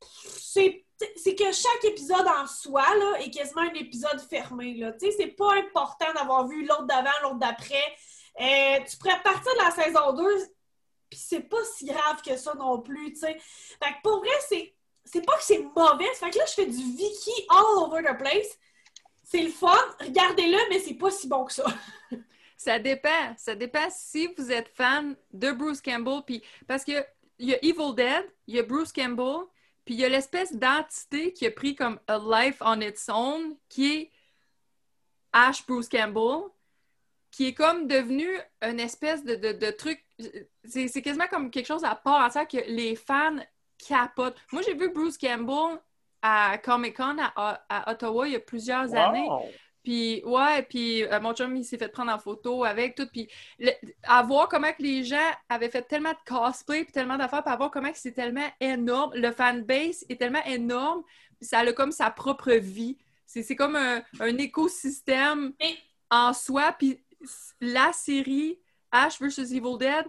C'est 0.00 0.84
c'est 1.16 1.34
que 1.34 1.50
chaque 1.52 1.84
épisode 1.84 2.26
en 2.26 2.46
soi 2.46 2.82
là, 2.82 3.18
est 3.20 3.30
quasiment 3.30 3.62
un 3.62 3.74
épisode 3.74 4.20
fermé. 4.28 4.74
là. 4.74 4.92
Tu 4.92 5.06
sais, 5.06 5.16
C'est 5.18 5.26
pas 5.28 5.54
important 5.54 6.12
d'avoir 6.14 6.46
vu 6.46 6.64
l'autre 6.64 6.84
d'avant, 6.84 7.10
l'autre 7.22 7.38
d'après. 7.38 7.96
Euh, 8.40 8.80
tu 8.88 8.96
pourrais 8.96 9.20
partir 9.22 9.52
de 9.54 9.64
la 9.64 9.70
saison 9.70 10.12
2, 10.12 10.24
puis 11.10 11.18
c'est 11.18 11.40
pas 11.48 11.62
si 11.76 11.86
grave 11.86 12.22
que 12.22 12.36
ça 12.36 12.54
non 12.54 12.80
plus. 12.80 13.12
tu 13.12 13.20
sais. 13.20 13.36
Fait 13.82 13.92
que 13.92 14.02
pour 14.02 14.18
vrai, 14.18 14.30
c'est 14.48 14.74
c'est 15.04 15.24
pas 15.24 15.36
que 15.36 15.44
c'est 15.44 15.62
mauvais. 15.76 16.12
Fait 16.14 16.30
que 16.30 16.38
là, 16.38 16.44
je 16.46 16.52
fais 16.54 16.66
du 16.66 16.76
Vicky 16.76 17.46
all 17.50 17.78
over 17.78 18.02
the 18.02 18.16
place. 18.16 18.58
C'est 19.22 19.42
le 19.42 19.50
fun. 19.50 19.76
Regardez-le, 20.00 20.58
mais 20.70 20.78
c'est 20.78 20.94
pas 20.94 21.10
si 21.10 21.28
bon 21.28 21.44
que 21.44 21.52
ça. 21.52 21.64
Ça 22.56 22.78
dépend. 22.78 23.34
Ça 23.36 23.54
dépend 23.54 23.88
si 23.90 24.28
vous 24.38 24.50
êtes 24.50 24.68
fan 24.68 25.16
de 25.32 25.52
Bruce 25.52 25.82
Campbell. 25.82 26.22
Parce 26.66 26.84
que 26.84 27.04
il 27.38 27.48
y 27.48 27.54
a 27.54 27.58
Evil 27.64 27.94
Dead, 27.94 28.24
il 28.46 28.54
y 28.54 28.58
a 28.58 28.62
Bruce 28.62 28.92
Campbell, 28.92 29.46
puis 29.84 29.94
il 29.94 30.00
y 30.00 30.04
a 30.04 30.08
l'espèce 30.08 30.54
d'entité 30.54 31.32
qui 31.32 31.46
a 31.46 31.50
pris 31.50 31.74
comme 31.74 31.98
a 32.06 32.18
life 32.18 32.56
on 32.60 32.80
its 32.80 33.10
own, 33.10 33.56
qui 33.68 33.92
est 33.92 34.10
Ash 35.32 35.66
Bruce 35.66 35.88
Campbell, 35.88 36.48
qui 37.30 37.48
est 37.48 37.54
comme 37.54 37.88
devenu 37.88 38.28
une 38.62 38.78
espèce 38.78 39.24
de, 39.24 39.34
de, 39.34 39.70
truc. 39.72 40.02
C'est 40.64 41.02
quasiment 41.02 41.26
comme 41.26 41.50
quelque 41.50 41.66
chose 41.66 41.84
à 41.84 41.96
part 41.96 42.24
entière 42.24 42.46
que 42.46 42.58
les 42.68 42.94
fans 42.94 43.36
capotent. 43.86 44.36
Moi, 44.52 44.62
j'ai 44.62 44.74
vu 44.74 44.90
Bruce 44.92 45.18
Campbell 45.18 45.78
à 46.22 46.58
Comic 46.58 46.96
Con 46.96 47.16
à, 47.18 47.62
à 47.68 47.90
Ottawa 47.92 48.26
il 48.28 48.32
y 48.32 48.36
a 48.36 48.40
plusieurs 48.40 48.94
années. 48.94 49.28
Puis, 49.82 50.22
ouais, 50.24 50.62
puis 50.62 51.04
euh, 51.04 51.20
mon 51.20 51.34
chum, 51.34 51.54
il 51.56 51.64
s'est 51.64 51.76
fait 51.76 51.88
prendre 51.88 52.10
en 52.10 52.18
photo 52.18 52.64
avec 52.64 52.94
tout. 52.94 53.06
Puis, 53.12 53.28
le- 53.58 53.72
à 54.04 54.22
voir 54.22 54.48
comment 54.48 54.72
que 54.72 54.82
les 54.82 55.04
gens 55.04 55.30
avaient 55.50 55.68
fait 55.68 55.82
tellement 55.82 56.12
de 56.12 56.16
cosplay, 56.26 56.84
puis 56.84 56.92
tellement 56.92 57.18
d'affaires, 57.18 57.42
puis 57.44 57.52
à 57.52 57.56
voir 57.56 57.70
comment 57.70 57.92
que 57.92 57.98
c'est 57.98 58.12
tellement 58.12 58.48
énorme. 58.60 59.12
Le 59.14 59.30
fanbase 59.30 60.06
est 60.08 60.18
tellement 60.18 60.42
énorme, 60.46 61.02
puis 61.38 61.46
ça 61.46 61.58
a 61.58 61.72
comme 61.74 61.92
sa 61.92 62.10
propre 62.10 62.52
vie. 62.52 62.96
C'est 63.26 63.42
c'est 63.42 63.56
comme 63.56 63.76
un, 63.76 64.02
un 64.20 64.38
écosystème 64.38 65.52
Mais- 65.60 65.76
en 66.10 66.32
soi. 66.32 66.74
Puis, 66.78 67.02
la 67.60 67.92
série 67.92 68.58
Ash 68.90 69.20
vs. 69.20 69.52
Evil 69.52 69.76
Dead 69.78 70.06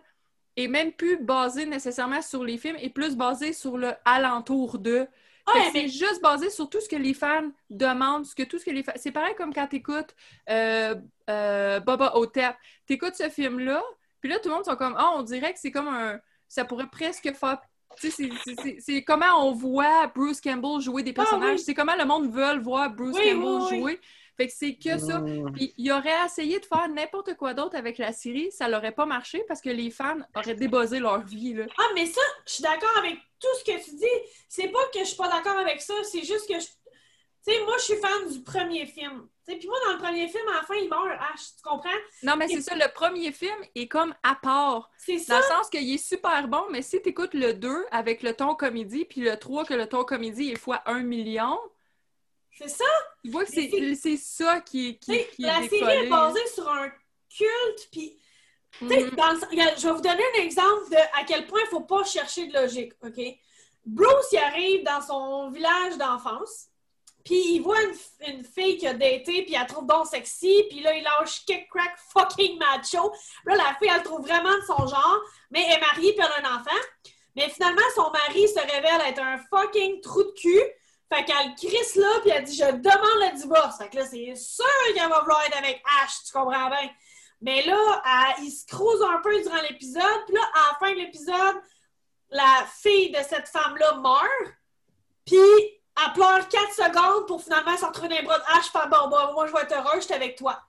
est 0.58 0.68
même 0.68 0.92
plus 0.92 1.18
basée 1.18 1.66
nécessairement 1.66 2.22
sur 2.22 2.44
les 2.44 2.58
films, 2.58 2.78
est 2.80 2.90
plus 2.90 3.16
basée 3.16 3.54
sur 3.54 3.78
le 3.78 3.92
alentour 4.06 4.78
Ouais, 4.84 5.08
mais 5.56 5.70
C'est 5.72 5.88
juste 5.88 6.22
basé 6.24 6.50
sur 6.50 6.70
tout 6.70 6.82
ce 6.82 6.90
que 6.90 6.96
les 6.96 7.14
fans 7.14 7.52
demandent, 7.70 8.26
ce 8.26 8.34
que 8.34 8.44
tout 8.44 8.58
ce 8.58 8.66
que 8.66 8.72
les 8.72 8.82
fans... 8.82 8.94
C'est 8.96 9.12
pareil 9.12 9.36
comme 9.36 9.54
quand 9.54 9.68
t'écoutes 9.68 10.16
euh, 10.50 10.96
euh, 11.30 11.80
Baba 11.82 12.16
Hotep. 12.16 12.56
T'écoutes 12.88 13.16
ce 13.16 13.30
film-là, 13.30 13.84
puis 14.22 14.30
là, 14.30 14.40
tout 14.40 14.50
le 14.50 14.56
monde 14.56 14.66
sont 14.66 14.76
comme 14.76 14.96
«Ah, 14.98 15.12
on 15.16 15.22
dirait 15.22 15.54
que 15.54 15.60
c'est 15.60 15.72
comme 15.72 15.88
un... 15.88 16.20
Ça 16.48 16.66
pourrait 16.66 16.90
presque 16.92 17.32
faire...» 17.34 17.60
Tu 17.98 18.10
sais, 18.10 18.30
c'est- 18.80 19.04
comment 19.04 19.48
on 19.48 19.52
voit 19.52 20.08
Bruce 20.08 20.42
Campbell 20.42 20.82
jouer 20.82 21.04
des 21.04 21.14
personnages. 21.14 21.50
Ah 21.50 21.54
oui. 21.54 21.60
C'est 21.60 21.74
comment 21.74 21.96
le 21.96 22.06
monde 22.06 22.30
veut 22.30 22.58
voir 22.60 22.90
Bruce 22.90 23.16
Oui, 23.16 23.32
Campbell 23.32 23.68
oui. 23.72 23.80
jouer. 23.80 24.02
Fait 24.38 24.48
que 24.48 24.54
c'est 24.56 24.76
que 24.76 24.98
ça. 24.98 25.20
Mm. 25.20 25.54
Puis 25.54 25.74
il 25.78 25.92
aurait 25.92 26.26
essayé 26.26 26.60
de 26.60 26.66
faire 26.66 26.88
n'importe 26.90 27.36
quoi 27.36 27.54
d'autre 27.54 27.76
avec 27.78 27.98
la 27.98 28.12
série, 28.12 28.52
ça 28.52 28.68
l'aurait 28.68 28.92
pas 28.92 29.06
marché 29.06 29.44
parce 29.48 29.62
que 29.62 29.70
les 29.70 29.90
fans 29.92 30.18
auraient 30.36 30.56
débuzzé 30.56 31.00
leur 31.00 31.22
vie. 31.22 31.54
Là. 31.54 31.66
Ah, 31.78 31.88
mais 31.96 32.06
ça, 32.06 32.22
je 32.46 32.54
suis 32.54 32.64
d'accord 32.64 32.98
avec 32.98 33.16
tout 33.40 33.48
ce 33.60 33.64
que 33.64 33.84
tu 33.84 33.96
dis. 33.96 34.30
C'est 34.50 34.68
pas 34.70 34.80
que 34.94 35.00
je 35.00 35.06
suis 35.06 35.18
pas 35.18 35.30
d'accord 35.30 35.58
avec 35.58 35.82
ça, 35.82 35.94
c'est 36.04 36.24
juste 36.24 36.48
que 36.48 36.60
je. 36.60 36.66
Tu 37.48 37.54
sais, 37.54 37.64
moi, 37.64 37.76
je 37.78 37.84
suis 37.84 37.96
fan 37.98 38.28
du 38.32 38.42
premier 38.42 38.88
film. 38.88 39.28
Tu 39.48 39.54
sais, 39.54 39.60
puis 39.60 39.68
moi, 39.68 39.78
dans 39.86 39.94
le 39.94 40.00
premier 40.00 40.28
film, 40.28 40.48
à 40.50 40.62
la 40.62 40.64
fin, 40.64 40.74
il 40.74 40.90
meurt. 40.90 41.06
Ah, 41.20 41.34
tu 41.38 41.62
comprends? 41.64 41.90
Non, 42.24 42.36
mais 42.36 42.48
c'est 42.48 42.62
ça, 42.62 42.74
le 42.74 42.92
premier 42.92 43.32
film 43.32 43.56
est 43.76 43.88
comme 43.88 44.16
à 44.24 44.34
part. 44.34 44.90
C'est 44.98 45.18
Dans 45.18 45.22
ça. 45.22 45.38
le 45.38 45.44
sens 45.44 45.70
qu'il 45.70 45.94
est 45.94 45.98
super 46.00 46.48
bon, 46.48 46.64
mais 46.72 46.82
si 46.82 47.00
tu 47.04 47.10
écoutes 47.10 47.36
le 47.36 47.54
2 47.54 47.86
avec 47.92 48.24
le 48.24 48.34
ton 48.34 48.56
comédie, 48.56 49.06
puis 49.06 49.22
le 49.22 49.38
3 49.38 49.64
que 49.66 49.76
le 49.76 49.86
ton 49.88 50.04
comédie 50.04 50.52
est 50.54 50.58
fois 50.58 50.82
1 50.88 51.04
million, 51.04 51.60
C'est 52.58 52.70
ça? 52.70 52.86
tu 53.24 53.32
vois 53.32 53.46
que 53.46 53.52
c'est 53.52 53.96
c'est 53.96 54.18
ça 54.18 54.62
qui, 54.62 54.90
est- 54.90 54.98
qui, 54.98 55.14
est 55.14 55.30
la 55.40 55.60
série 55.68 56.06
est 56.06 56.10
basée 56.10 56.48
sur 56.54 56.70
un 56.70 56.90
culte, 57.36 57.90
puis. 57.92 58.18
Mhm. 58.82 59.12
dans 59.12 59.32
le- 59.32 59.78
je 59.78 59.88
vais 59.88 59.94
vous 59.94 60.02
donner 60.02 60.24
un 60.38 60.42
exemple 60.42 60.90
de 60.92 60.98
à 60.98 61.24
quel 61.26 61.48
point 61.48 61.62
il 61.64 61.70
faut 61.70 61.82
pas 61.82 62.04
chercher 62.04 62.48
de 62.48 62.54
logique, 62.54 62.92
OK? 63.04 63.22
Bruce, 63.86 64.26
il 64.34 64.38
arrive 64.38 64.84
dans 64.84 65.02
son 65.02 65.50
village 65.52 65.98
d'enfance, 65.98 66.68
puis 67.24 67.56
il 67.56 67.62
voit 67.62 67.82
une, 67.84 67.96
une 68.36 68.44
fille 68.44 68.78
qui 68.78 68.86
a 68.88 68.94
daté, 68.94 69.44
puis 69.44 69.56
elle 69.56 69.66
trouve 69.68 69.86
donc 69.88 70.08
sexy, 70.08 70.66
puis 70.70 70.82
là, 70.82 70.94
il 70.94 71.04
lâche 71.04 71.46
kick 71.46 71.70
crack 71.70 71.96
fucking 72.12 72.58
macho. 72.60 73.14
Là, 73.46 73.56
la 73.56 73.76
fille, 73.80 73.90
elle 73.90 74.00
le 74.00 74.04
trouve 74.04 74.22
vraiment 74.26 74.54
de 74.54 74.64
son 74.68 74.86
genre, 74.88 75.22
mais 75.52 75.64
elle 75.68 75.78
est 75.78 75.80
mariée, 75.82 76.14
puis 76.14 76.26
elle 76.26 76.44
a 76.46 76.50
un 76.50 76.56
enfant. 76.60 76.82
Mais 77.36 77.50
finalement, 77.50 77.82
son 77.96 78.12
mari 78.12 78.48
se 78.48 78.60
révèle 78.60 79.02
être 79.08 79.22
un 79.22 79.38
fucking 79.50 80.02
trou 80.02 80.24
de 80.24 80.32
cul. 80.32 80.62
Fait 81.14 81.24
qu'elle 81.24 81.54
crisse 81.56 81.96
là, 81.96 82.20
puis 82.22 82.32
elle 82.32 82.44
dit 82.44 82.56
Je 82.56 82.66
demande 82.66 83.32
le 83.34 83.38
divorce. 83.38 83.78
Fait 83.78 83.90
que 83.90 83.98
là, 83.98 84.06
c'est 84.06 84.36
sûr 84.36 84.66
qu'elle 84.94 85.10
va 85.10 85.20
vouloir 85.22 85.44
être 85.46 85.58
avec 85.58 85.84
Ash, 86.04 86.12
tu 86.26 86.32
comprends 86.32 86.70
bien. 86.70 86.90
Mais 87.42 87.64
là, 87.64 88.02
il 88.42 88.50
se 88.52 88.66
crouse 88.66 89.02
un 89.04 89.20
peu 89.20 89.40
durant 89.42 89.62
l'épisode, 89.70 90.26
puis 90.26 90.36
là, 90.36 90.42
à 90.54 90.72
la 90.72 90.78
fin 90.80 90.92
de 90.94 90.98
l'épisode, 90.98 91.62
la 92.30 92.66
fille 92.82 93.12
de 93.12 93.20
cette 93.28 93.48
femme-là 93.50 93.96
meurt, 93.96 94.54
puis 95.26 95.38
elle 95.38 96.14
pleure 96.14 96.48
4 96.50 96.74
secondes 96.74 97.28
pour 97.28 97.42
finalement 97.44 97.78
se 97.78 97.86
retrouver 97.86 98.10
dans 98.10 98.16
les 98.16 98.22
bras 98.24 98.40
de 98.40 98.44
Ash, 98.58 98.72
faire 98.72 98.90
Bon, 98.90 99.08
bon, 99.10 99.34
moi, 99.34 99.48
je 99.48 99.54
vais 99.54 99.62
être 99.62 99.74
heureuse, 99.76 100.02
je 100.02 100.06
suis 100.06 100.14
avec 100.14 100.38
toi. 100.38 100.60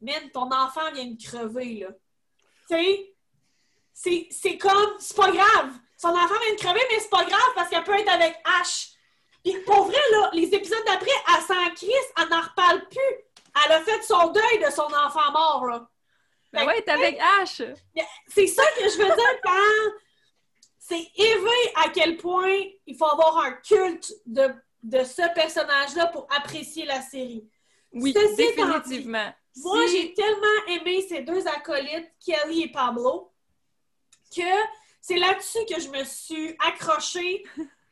Man, 0.00 0.30
ton 0.32 0.50
enfant 0.50 0.90
vient 0.92 1.06
de 1.06 1.22
crever, 1.22 1.80
là. 1.80 1.88
Tu 2.68 2.74
sais, 2.76 3.14
c'est- 3.92 4.28
c'est 4.30 4.58
comme, 4.58 4.94
c'est 4.98 5.16
pas 5.16 5.30
grave. 5.30 5.70
Son 5.96 6.08
enfant 6.08 6.34
vient 6.40 6.54
de 6.54 6.60
crever, 6.60 6.80
mais 6.90 6.98
c'est 6.98 7.10
pas 7.10 7.24
grave 7.24 7.50
parce 7.54 7.68
qu'elle 7.70 7.84
peut 7.84 7.94
être 7.98 8.10
avec 8.12 8.36
Ash. 8.60 8.90
Puis 9.44 9.60
pour 9.60 9.84
vrai, 9.84 10.00
là, 10.12 10.30
les 10.32 10.54
épisodes 10.54 10.84
d'après, 10.86 11.10
elle 11.28 11.42
s'en 11.42 11.74
crisse, 11.74 12.12
elle 12.18 12.28
n'en 12.28 12.40
reparle 12.40 12.88
plus. 12.88 13.64
Elle 13.64 13.72
a 13.72 13.80
fait 13.82 14.02
son 14.02 14.28
deuil 14.28 14.58
de 14.64 14.70
son 14.70 14.86
enfant 14.86 15.30
mort, 15.32 15.66
là. 15.66 15.88
Ben 16.52 16.66
ouais, 16.66 16.82
t'es 16.82 16.92
avec 16.92 17.18
Ash! 17.40 17.62
C'est 18.28 18.46
ça 18.46 18.62
que 18.78 18.88
je 18.88 18.96
veux 18.96 19.06
dire 19.06 19.40
quand 19.42 19.92
c'est 20.78 21.10
élevé 21.16 21.72
à 21.76 21.88
quel 21.88 22.16
point 22.16 22.60
il 22.86 22.96
faut 22.96 23.06
avoir 23.06 23.38
un 23.38 23.52
culte 23.52 24.12
de, 24.24 24.54
de 24.82 25.02
ce 25.02 25.34
personnage-là 25.34 26.06
pour 26.08 26.28
apprécier 26.30 26.86
la 26.86 27.02
série. 27.02 27.48
Oui, 27.92 28.12
Ceci 28.12 28.36
définitivement. 28.36 29.32
Moi, 29.56 29.86
j'ai 29.86 30.14
tellement 30.14 30.66
aimé 30.68 31.04
ces 31.08 31.22
deux 31.22 31.46
acolytes, 31.48 32.12
Kelly 32.24 32.64
et 32.64 32.72
Pablo, 32.72 33.32
que 34.34 34.42
c'est 35.00 35.16
là-dessus 35.16 35.64
que 35.68 35.80
je 35.80 35.88
me 35.88 36.04
suis 36.04 36.56
accrochée. 36.58 37.44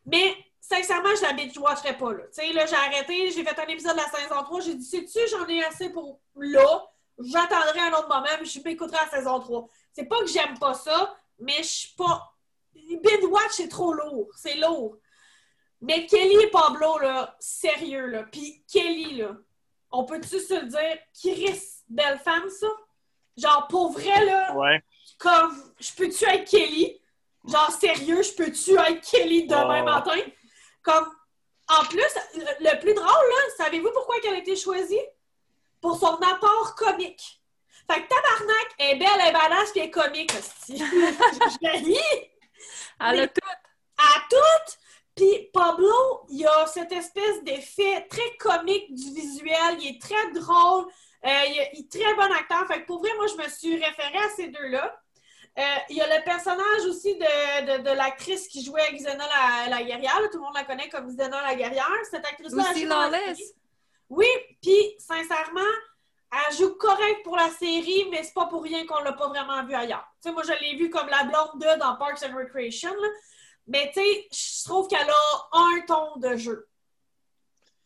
Mais 0.07 0.37
sincèrement, 0.75 1.15
je 1.17 1.23
la 1.23 1.33
binge-watcherais 1.33 1.97
pas, 1.99 2.13
là. 2.13 2.25
Tu 2.25 2.33
sais, 2.33 2.53
là, 2.53 2.67
j'ai 2.67 2.75
arrêté, 2.75 3.31
j'ai 3.31 3.45
fait 3.45 3.59
un 3.59 3.67
épisode 3.67 3.93
de 3.97 4.01
la 4.03 4.09
saison 4.09 4.43
3, 4.43 4.61
j'ai 4.61 4.75
dit, 4.75 4.85
sais-tu, 4.85 5.19
j'en 5.31 5.47
ai 5.47 5.63
assez 5.65 5.91
pour 5.91 6.21
là, 6.37 6.85
j'attendrai 7.19 7.81
un 7.81 7.93
autre 7.93 8.09
moment, 8.09 8.27
mais 8.41 8.45
je 8.45 8.61
m'écouterai 8.65 8.99
la 9.05 9.11
saison 9.19 9.39
3. 9.41 9.69
C'est 9.93 10.05
pas 10.05 10.19
que 10.21 10.27
j'aime 10.27 10.59
pas 10.59 10.75
ça, 10.75 11.15
mais 11.39 11.59
je 11.59 11.63
suis 11.63 11.95
pas... 11.97 12.35
Binge-watch, 12.75 13.51
c'est 13.53 13.69
trop 13.69 13.93
lourd, 13.93 14.29
c'est 14.37 14.57
lourd. 14.57 14.97
Mais 15.81 16.07
Kelly 16.07 16.37
et 16.45 16.51
Pablo, 16.51 16.99
là, 16.99 17.37
sérieux, 17.41 18.07
là. 18.07 18.23
Puis 18.31 18.65
Kelly, 18.73 19.17
là, 19.17 19.37
on 19.91 20.05
peut-tu 20.05 20.39
se 20.41 20.55
le 20.55 20.67
dire, 20.67 20.99
Chris, 21.21 21.61
belle 21.89 22.19
femme, 22.21 22.49
ça? 22.49 22.69
Genre, 23.37 23.67
pour 23.69 23.93
vrai, 23.93 24.25
là, 24.25 24.55
Ouais. 24.57 24.83
comme, 25.19 25.55
je 25.81 25.93
peux-tu 25.95 26.25
être 26.25 26.49
Kelly? 26.49 26.99
Genre, 27.47 27.71
sérieux, 27.73 28.23
je 28.23 28.33
peux-tu 28.35 28.73
être 28.79 29.01
Kelly 29.11 29.47
demain 29.47 29.83
Oh. 29.83 29.85
matin? 29.85 30.21
Comme, 30.83 31.09
en 31.69 31.85
plus, 31.85 32.03
le, 32.61 32.81
plus 32.81 32.95
drôle, 32.95 33.07
là, 33.07 33.37
savez-vous 33.57 33.91
pourquoi 33.93 34.17
elle 34.25 34.35
a 34.35 34.39
été 34.39 34.57
choisie? 34.57 35.01
Pour 35.81 35.99
son 35.99 36.15
apport 36.17 36.75
comique. 36.77 37.43
Fait 37.91 38.03
que 38.03 38.09
Tabarnak 38.09 38.75
est 38.79 38.97
belle, 38.97 39.09
elle 39.21 39.29
est 39.29 39.33
badass, 39.33 39.71
puis 39.73 39.81
elle 39.81 39.87
est 39.89 39.91
comique, 39.91 40.33
hostie. 40.33 40.79
je 40.79 41.85
ris 41.85 42.31
Elle 43.01 43.21
a 43.21 43.29
tout. 43.29 43.41
à 43.99 44.21
toutes. 44.31 44.79
Puis 45.17 45.51
Pablo, 45.53 46.25
il 46.31 46.47
a 46.47 46.67
cette 46.67 46.93
espèce 46.93 47.43
d'effet 47.43 48.07
très 48.09 48.37
comique 48.39 48.95
du 48.95 49.13
visuel. 49.13 49.79
Il 49.81 49.97
est 49.97 50.01
très 50.01 50.31
drôle. 50.33 50.87
Euh, 51.25 51.45
il, 51.49 51.59
est, 51.59 51.71
il 51.75 51.81
est 51.81 51.93
très 51.93 52.15
bon 52.15 52.33
acteur. 52.33 52.67
Fait 52.67 52.83
que 52.83 52.87
pour 52.87 53.01
vrai, 53.01 53.11
moi, 53.17 53.27
je 53.27 53.43
me 53.43 53.49
suis 53.49 53.75
référée 53.75 54.19
à 54.19 54.31
ces 54.37 54.49
deux-là. 54.49 55.02
Euh, 55.59 55.63
il 55.91 55.97
y 55.97 56.01
a 56.01 56.19
le 56.19 56.25
personnage 56.25 56.87
aussi 56.89 57.15
de, 57.15 57.77
de, 57.79 57.83
de 57.83 57.91
l'actrice 57.91 58.49
qui 58.49 58.65
jouait 58.65 58.91
Xena 58.93 59.19
la, 59.19 59.69
la 59.69 59.83
guerrière. 59.83 60.19
là. 60.21 60.29
Tout 60.29 60.39
le 60.39 60.45
monde 60.45 60.55
la 60.55 60.65
connaît 60.65 60.89
comme 60.89 61.07
Xena 61.09 61.43
la 61.43 61.55
guerrière. 61.55 61.87
Cette 62.11 62.25
actrice-là. 62.25 62.65
Lucy 62.73 62.85
Lawless. 62.87 63.39
Oui, 64.09 64.27
puis 64.63 64.95
sincèrement, 64.99 65.61
elle 66.33 66.57
joue 66.57 66.75
correct 66.77 67.23
pour 67.25 67.37
la 67.37 67.51
série, 67.51 68.07
mais 68.11 68.23
c'est 68.23 68.33
pas 68.35 68.47
pour 68.47 68.63
rien 68.63 68.87
qu'on 68.87 69.01
l'a 69.03 69.13
pas 69.13 69.29
vraiment 69.29 69.63
vue 69.65 69.75
ailleurs. 69.75 70.07
Tu 70.23 70.29
sais, 70.29 70.33
moi, 70.35 70.43
je 70.43 70.53
l'ai 70.61 70.77
vue 70.77 70.89
comme 70.89 71.09
la 71.09 71.25
blonde 71.25 71.61
de 71.61 71.79
dans 71.79 71.97
Parks 71.97 72.23
and 72.23 72.35
Recreation, 72.37 72.91
là. 72.91 73.09
mais 73.67 73.91
tu 73.95 74.01
sais, 74.01 74.29
je 74.33 74.65
trouve 74.65 74.89
qu'elle 74.89 75.09
a 75.09 75.49
un 75.53 75.81
ton 75.87 76.17
de 76.17 76.37
jeu. 76.37 76.67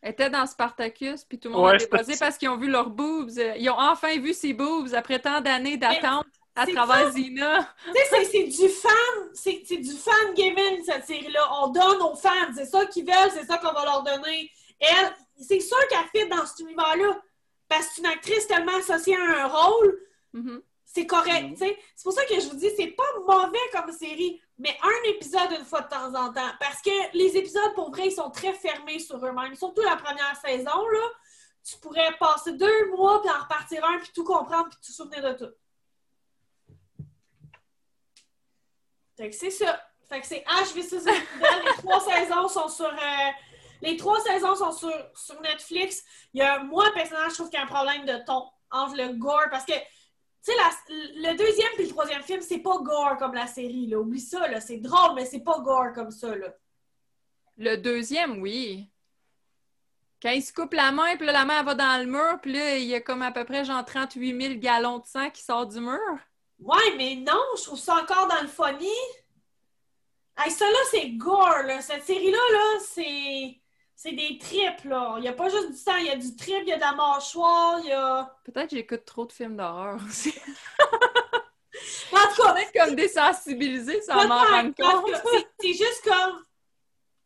Elle 0.02 0.12
était 0.12 0.30
dans 0.30 0.46
Spartacus, 0.46 1.24
puis 1.24 1.38
tout 1.40 1.48
le 1.48 1.54
monde 1.54 1.64
Ouais, 1.66 1.74
a 1.74 1.78
déposé 1.78 2.14
parce 2.16 2.38
qu'ils 2.38 2.48
ont 2.48 2.56
vu 2.56 2.68
leurs 2.68 2.90
boobs. 2.90 3.30
Ils 3.56 3.68
ont 3.70 3.78
enfin 3.80 4.16
vu 4.20 4.32
ses 4.34 4.52
boobs 4.52 4.94
après 4.94 5.18
tant 5.18 5.40
d'années 5.40 5.76
d'attente 5.76 6.26
à 6.56 6.64
c'est 6.66 6.72
travers 6.72 7.10
Zina. 7.10 7.68
Tu 7.84 7.92
sais, 7.92 8.04
c'est- 8.10 8.24
c'est 8.24 8.44
du 8.44 8.68
fan, 8.68 9.30
c'est 9.34 9.62
c'est 9.66 9.76
du 9.76 9.92
fan 9.92 10.34
gaming, 10.34 10.82
cette 10.84 11.06
série-là. 11.06 11.48
On 11.62 11.68
donne 11.68 12.00
aux 12.02 12.16
fans, 12.16 12.52
c'est 12.54 12.66
ça 12.66 12.86
qu'ils 12.86 13.04
veulent, 13.06 13.30
c'est 13.32 13.44
ça 13.46 13.58
qu'on 13.58 13.72
va 13.72 13.84
leur 13.84 14.02
donner. 14.02 14.50
Elle, 14.80 15.14
c'est 15.40 15.60
sûr 15.60 15.78
qu'elle 15.88 16.08
fit 16.22 16.28
dans 16.28 16.44
cet 16.46 16.60
univers-là, 16.60 17.20
parce 17.68 17.86
que 17.86 17.92
c'est 17.94 18.00
une 18.02 18.06
actrice 18.08 18.46
tellement 18.46 18.76
associée 18.76 19.16
à 19.16 19.44
un 19.44 19.46
rôle, 19.46 20.00
Mhm. 20.32 20.62
c'est 20.84 21.06
correct, 21.06 21.44
Mhm. 21.44 21.52
tu 21.52 21.58
sais. 21.66 21.78
C'est 21.94 22.04
pour 22.04 22.12
ça 22.12 22.24
que 22.24 22.40
je 22.40 22.48
vous 22.48 22.56
dis, 22.56 22.70
c'est 22.76 22.88
pas 22.88 23.04
mauvais 23.26 23.58
comme 23.72 23.92
série, 23.92 24.40
mais 24.58 24.76
un 24.82 25.08
épisode 25.10 25.50
une 25.58 25.64
fois 25.64 25.82
de 25.82 25.88
temps 25.88 26.14
en 26.14 26.32
temps. 26.32 26.50
Parce 26.60 26.80
que 26.82 26.90
les 27.14 27.36
épisodes, 27.36 27.74
pour 27.74 27.90
vrai, 27.90 28.06
ils 28.06 28.12
sont 28.12 28.30
très 28.30 28.52
fermés 28.54 28.98
sur 28.98 29.16
eux-mêmes. 29.24 29.54
Surtout 29.54 29.82
la 29.82 29.96
première 29.96 30.36
saison, 30.44 30.88
là. 30.88 31.08
Tu 31.68 31.76
pourrais 31.78 32.16
passer 32.18 32.52
deux 32.52 32.86
mois, 32.92 33.20
puis 33.20 33.30
en 33.30 33.42
repartir 33.42 33.84
un, 33.84 33.98
puis 33.98 34.10
tout 34.14 34.22
comprendre, 34.24 34.68
puis 34.70 34.78
te 34.80 34.92
souvenir 34.92 35.20
de 35.22 35.32
tout. 35.44 35.52
Fait 39.16 39.30
que 39.30 39.36
c'est 39.36 39.50
ça. 39.50 39.80
Fait 40.08 40.20
que 40.20 40.26
c'est 40.26 40.44
HV6 40.46 41.04
Les 41.06 41.82
trois 41.82 42.00
saisons 42.12 42.48
sont 42.48 42.68
sur... 42.68 42.86
euh, 42.86 43.30
les 43.82 43.96
trois 43.96 44.20
saisons 44.20 44.54
sont 44.54 44.72
sur, 44.72 44.92
sur 45.14 45.40
Netflix. 45.40 46.04
Il 46.32 46.38
y 46.40 46.42
a, 46.42 46.60
moi, 46.62 46.86
personnellement, 46.94 47.28
je 47.28 47.34
trouve 47.34 47.50
qu'il 47.50 47.58
y 47.58 47.60
a 47.60 47.64
un 47.64 47.68
problème 47.68 48.04
de 48.06 48.24
ton 48.24 48.44
entre 48.70 48.96
le 48.96 49.14
gore, 49.14 49.46
parce 49.50 49.64
que 49.64 49.72
tu 49.72 50.52
sais, 50.52 50.52
la- 50.56 51.30
le 51.32 51.36
deuxième 51.36 51.70
puis 51.74 51.84
le 51.84 51.90
troisième 51.90 52.22
film, 52.22 52.40
c'est 52.40 52.58
pas 52.58 52.78
gore 52.78 53.16
comme 53.18 53.34
la 53.34 53.46
série, 53.46 53.86
là. 53.88 53.98
Oublie 53.98 54.20
ça, 54.20 54.46
là. 54.48 54.60
C'est 54.60 54.78
drôle, 54.78 55.14
mais 55.14 55.24
c'est 55.26 55.40
pas 55.42 55.58
gore 55.60 55.92
comme 55.94 56.10
ça, 56.10 56.34
là. 56.36 56.48
Le 57.58 57.76
deuxième, 57.76 58.40
oui. 58.40 58.88
Quand 60.22 60.30
il 60.30 60.42
se 60.42 60.52
coupe 60.52 60.72
la 60.74 60.92
main, 60.92 61.16
puis 61.16 61.26
là, 61.26 61.32
la 61.32 61.44
main, 61.44 61.58
elle 61.60 61.66
va 61.66 61.74
dans 61.74 62.00
le 62.00 62.06
mur, 62.10 62.38
puis 62.40 62.52
là, 62.52 62.76
il 62.78 62.84
y 62.86 62.94
a 62.94 63.00
comme 63.00 63.22
à 63.22 63.32
peu 63.32 63.44
près 63.44 63.64
genre 63.64 63.84
38 63.84 64.40
000 64.42 64.54
gallons 64.60 64.98
de 64.98 65.06
sang 65.06 65.30
qui 65.30 65.42
sortent 65.42 65.72
du 65.72 65.80
mur. 65.80 65.98
Ouais, 66.58 66.96
mais 66.96 67.16
non, 67.16 67.42
je 67.56 67.64
trouve 67.64 67.78
ça 67.78 67.96
encore 67.96 68.28
dans 68.28 68.40
le 68.40 68.48
funny. 68.48 68.88
Hey, 70.38 70.50
ça, 70.50 70.66
là, 70.66 70.78
c'est 70.90 71.10
gore, 71.10 71.62
là. 71.64 71.80
Cette 71.80 72.04
série-là, 72.04 72.38
là, 72.52 72.80
c'est... 72.80 73.60
C'est 73.98 74.12
des 74.12 74.36
tripes, 74.36 74.84
là. 74.84 75.14
Il 75.16 75.22
n'y 75.22 75.28
a 75.28 75.32
pas 75.32 75.48
juste 75.48 75.70
du 75.70 75.76
sang, 75.76 75.96
il 75.96 76.06
y 76.06 76.10
a 76.10 76.16
du 76.16 76.36
trip, 76.36 76.58
il 76.62 76.68
y 76.68 76.72
a 76.72 76.76
de 76.76 76.82
la 76.82 76.92
mâchoire, 76.92 77.80
il 77.80 77.86
y 77.86 77.92
a... 77.92 78.30
Peut-être 78.44 78.68
que 78.68 78.76
j'écoute 78.76 79.06
trop 79.06 79.24
de 79.24 79.32
films 79.32 79.56
d'horreur 79.56 79.98
aussi. 80.06 80.34
En 82.12 82.34
tout 82.34 82.42
cas, 82.42 82.54
Peut-être 82.54 82.72
comme 82.72 82.94
désensibilisé 82.94 84.00
sans 84.02 84.26
m'en 84.26 84.44
parce 84.44 84.62
compte. 84.74 85.50
C'est 85.60 85.72
juste 85.72 86.02
comme. 86.04 86.44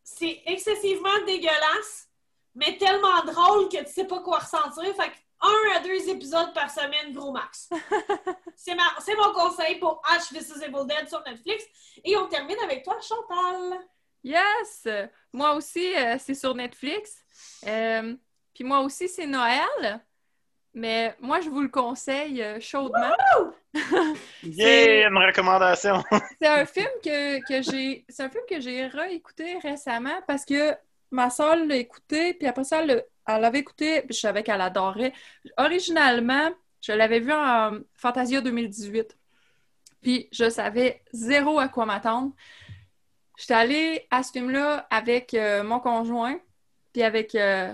C'est 0.02 0.42
excessivement 0.46 1.24
dégueulasse, 1.26 2.08
mais 2.54 2.76
tellement 2.76 3.22
drôle 3.24 3.68
que 3.68 3.78
tu 3.84 3.92
sais 3.92 4.06
pas 4.06 4.20
quoi 4.20 4.38
ressentir. 4.38 4.94
Fait 4.96 5.10
que 5.10 5.16
un 5.42 5.76
à 5.76 5.80
deux 5.80 6.08
épisodes 6.08 6.52
par 6.54 6.70
semaine, 6.70 7.12
gros 7.12 7.32
max. 7.32 7.68
c'est 8.56 8.74
ma- 8.74 8.94
c'est 9.00 9.16
mon 9.16 9.32
conseil 9.32 9.78
pour 9.78 10.02
Ash 10.08 10.32
vs 10.32 10.62
Evil 10.62 10.86
Dead 10.86 11.08
sur 11.08 11.22
Netflix. 11.26 11.64
Et 12.04 12.16
on 12.16 12.26
termine 12.28 12.58
avec 12.64 12.84
toi, 12.84 12.96
Chantal. 13.00 13.78
Yes! 14.22 14.86
Moi 15.32 15.54
aussi, 15.54 15.94
euh, 15.96 16.16
c'est 16.18 16.34
sur 16.34 16.54
Netflix. 16.54 17.24
Euh, 17.66 18.14
Puis 18.54 18.64
moi 18.64 18.80
aussi, 18.80 19.08
c'est 19.08 19.26
Noël. 19.26 20.00
Mais 20.74 21.16
moi, 21.20 21.40
je 21.40 21.48
vous 21.50 21.62
le 21.62 21.68
conseille 21.68 22.42
euh, 22.42 22.60
chaudement. 22.60 23.14
Yeah, 24.42 25.08
une 25.08 25.16
recommandation. 25.18 26.02
C'est 26.40 26.46
un 26.48 26.64
film 26.66 26.88
que, 27.04 27.38
que 27.46 27.62
j'ai. 27.62 28.04
C'est 28.08 28.22
un 28.24 28.30
film 28.30 28.42
que 28.48 28.60
j'ai 28.60 28.86
réécouté 28.86 29.58
récemment 29.58 30.20
parce 30.26 30.44
que 30.44 30.74
ma 31.10 31.30
soeur 31.30 31.56
l'a 31.56 31.76
écouté, 31.76 32.34
puis 32.34 32.46
après 32.48 32.64
ça, 32.64 32.80
elle, 32.82 32.86
l'a- 32.88 33.02
elle 33.36 33.42
l'avait 33.42 33.60
écouté, 33.60 34.02
puis 34.02 34.14
je 34.14 34.20
savais 34.20 34.42
qu'elle 34.42 34.60
adorait. 34.60 35.12
Originalement, 35.56 36.50
je 36.80 36.92
l'avais 36.92 37.20
vu 37.20 37.32
en 37.32 37.78
Fantasia 37.94 38.40
2018. 38.40 39.16
Puis 40.02 40.28
je 40.32 40.48
savais 40.48 41.02
zéro 41.12 41.58
à 41.58 41.68
quoi 41.68 41.86
m'attendre. 41.86 42.32
J'étais 43.36 43.54
allée 43.54 44.06
à 44.10 44.22
ce 44.22 44.32
film-là 44.32 44.86
avec 44.90 45.34
euh, 45.34 45.62
mon 45.62 45.80
conjoint, 45.80 46.38
puis 46.92 47.02
avec 47.02 47.34
euh, 47.34 47.72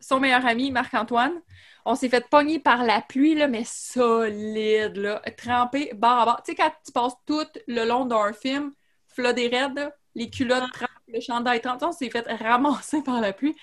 son 0.00 0.20
meilleur 0.20 0.44
ami, 0.46 0.70
Marc-Antoine. 0.70 1.40
On 1.84 1.94
s'est 1.94 2.08
fait 2.08 2.28
pogner 2.28 2.58
par 2.58 2.82
la 2.82 3.00
pluie, 3.00 3.34
là, 3.36 3.46
mais 3.46 3.62
solide, 3.64 4.96
là, 4.96 5.22
trempé, 5.36 5.92
barre 5.94 6.20
à 6.20 6.24
barre. 6.24 6.42
Tu 6.42 6.52
sais, 6.52 6.56
quand 6.56 6.72
tu 6.84 6.90
passes 6.90 7.14
tout 7.24 7.46
le 7.68 7.84
long 7.84 8.04
d'un 8.04 8.32
film, 8.32 8.72
flotté 9.06 9.48
raide, 9.48 9.76
là, 9.76 9.92
les 10.16 10.28
culottes 10.28 10.72
trempent, 10.72 10.88
le 11.06 11.20
chandail 11.20 11.60
trempe, 11.60 11.82
on 11.82 11.92
s'est 11.92 12.10
fait 12.10 12.26
ramasser 12.26 13.02
par 13.04 13.20
la 13.20 13.32
pluie. 13.32 13.54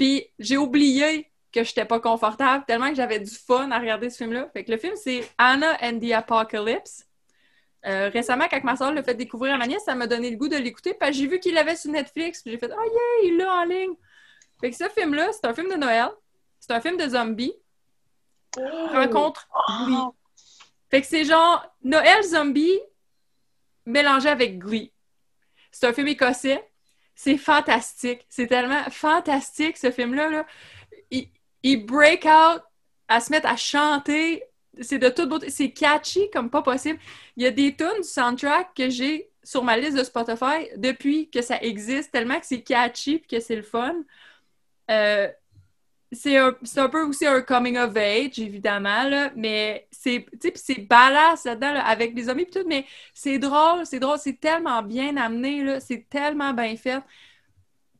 Puis 0.00 0.26
j'ai 0.38 0.56
oublié 0.56 1.30
que 1.52 1.62
j'étais 1.62 1.84
pas 1.84 2.00
confortable, 2.00 2.64
tellement 2.66 2.88
que 2.88 2.94
j'avais 2.94 3.20
du 3.20 3.34
fun 3.34 3.70
à 3.70 3.78
regarder 3.78 4.08
ce 4.08 4.16
film-là. 4.16 4.48
Fait 4.50 4.64
que 4.64 4.70
le 4.70 4.78
film, 4.78 4.94
c'est 4.96 5.30
Anna 5.36 5.76
and 5.82 5.98
the 5.98 6.12
Apocalypse. 6.12 7.06
Euh, 7.84 8.08
récemment, 8.08 8.46
quand 8.50 8.64
ma 8.64 8.76
soeur 8.76 8.94
l'a 8.94 9.02
fait 9.02 9.12
découvrir 9.12 9.52
à 9.52 9.58
ma 9.58 9.66
nièce, 9.66 9.84
ça 9.84 9.94
m'a 9.94 10.06
donné 10.06 10.30
le 10.30 10.38
goût 10.38 10.48
de 10.48 10.56
l'écouter, 10.56 10.96
que 10.98 11.12
j'ai 11.12 11.26
vu 11.26 11.38
qu'il 11.38 11.52
l'avait 11.52 11.76
sur 11.76 11.90
Netflix, 11.90 12.40
puis 12.40 12.50
j'ai 12.52 12.56
fait 12.56 12.72
«Ah 12.72 12.82
yeah, 12.82 13.30
il 13.30 13.36
l'a 13.36 13.52
en 13.52 13.64
ligne!» 13.64 13.92
Fait 14.62 14.70
que 14.70 14.76
ce 14.76 14.88
film-là, 14.88 15.32
c'est 15.34 15.44
un 15.44 15.52
film 15.52 15.70
de 15.70 15.76
Noël, 15.76 16.08
c'est 16.60 16.72
un 16.72 16.80
film 16.80 16.96
de 16.96 17.06
zombies, 17.06 17.52
rencontre 18.56 19.50
Glee. 19.84 19.96
Fait 20.90 21.02
que 21.02 21.06
c'est 21.06 21.26
genre 21.26 21.62
Noël 21.82 22.22
zombie 22.22 22.80
mélangé 23.84 24.30
avec 24.30 24.58
Glee. 24.58 24.94
C'est 25.70 25.86
un 25.88 25.92
film 25.92 26.08
écossais. 26.08 26.69
C'est 27.22 27.36
fantastique. 27.36 28.24
C'est 28.30 28.46
tellement 28.46 28.82
fantastique, 28.90 29.76
ce 29.76 29.90
film-là. 29.90 30.30
Là. 30.30 30.46
Il, 31.10 31.28
il 31.62 31.84
break 31.84 32.24
out 32.24 32.62
à 33.08 33.20
se 33.20 33.30
mettre 33.30 33.46
à 33.46 33.56
chanter. 33.56 34.42
C'est 34.80 34.98
de 34.98 35.10
toute 35.10 35.28
beauté. 35.28 35.50
C'est 35.50 35.70
catchy 35.70 36.30
comme 36.30 36.48
pas 36.48 36.62
possible. 36.62 36.98
Il 37.36 37.42
y 37.42 37.46
a 37.46 37.50
des 37.50 37.76
tunes 37.76 38.00
du 38.00 38.08
soundtrack 38.08 38.72
que 38.74 38.88
j'ai 38.88 39.30
sur 39.44 39.62
ma 39.62 39.76
liste 39.76 39.98
de 39.98 40.02
Spotify 40.02 40.70
depuis 40.78 41.28
que 41.28 41.42
ça 41.42 41.60
existe, 41.60 42.10
tellement 42.10 42.40
que 42.40 42.46
c'est 42.46 42.62
catchy 42.62 43.16
et 43.16 43.20
que 43.20 43.38
c'est 43.38 43.56
le 43.56 43.64
fun. 43.64 43.96
Euh, 44.90 45.28
c'est 46.12 46.36
un, 46.38 46.56
un 46.76 46.88
peu 46.88 47.04
aussi 47.04 47.26
un 47.26 47.40
coming 47.42 47.78
of 47.78 47.96
age, 47.96 48.38
évidemment, 48.38 49.04
là, 49.04 49.30
mais 49.36 49.86
c'est, 49.92 50.26
c'est 50.56 50.80
badass 50.80 51.44
là-dedans, 51.44 51.72
là, 51.74 51.86
avec 51.86 52.14
les 52.14 52.24
zombies 52.24 52.42
et 52.42 52.50
tout, 52.50 52.64
mais 52.66 52.84
c'est 53.14 53.38
drôle, 53.38 53.86
c'est 53.86 54.00
drôle, 54.00 54.18
c'est 54.18 54.40
tellement 54.40 54.82
bien 54.82 55.16
amené, 55.16 55.78
c'est 55.80 56.08
tellement 56.08 56.52
bien 56.52 56.76
fait. 56.76 57.02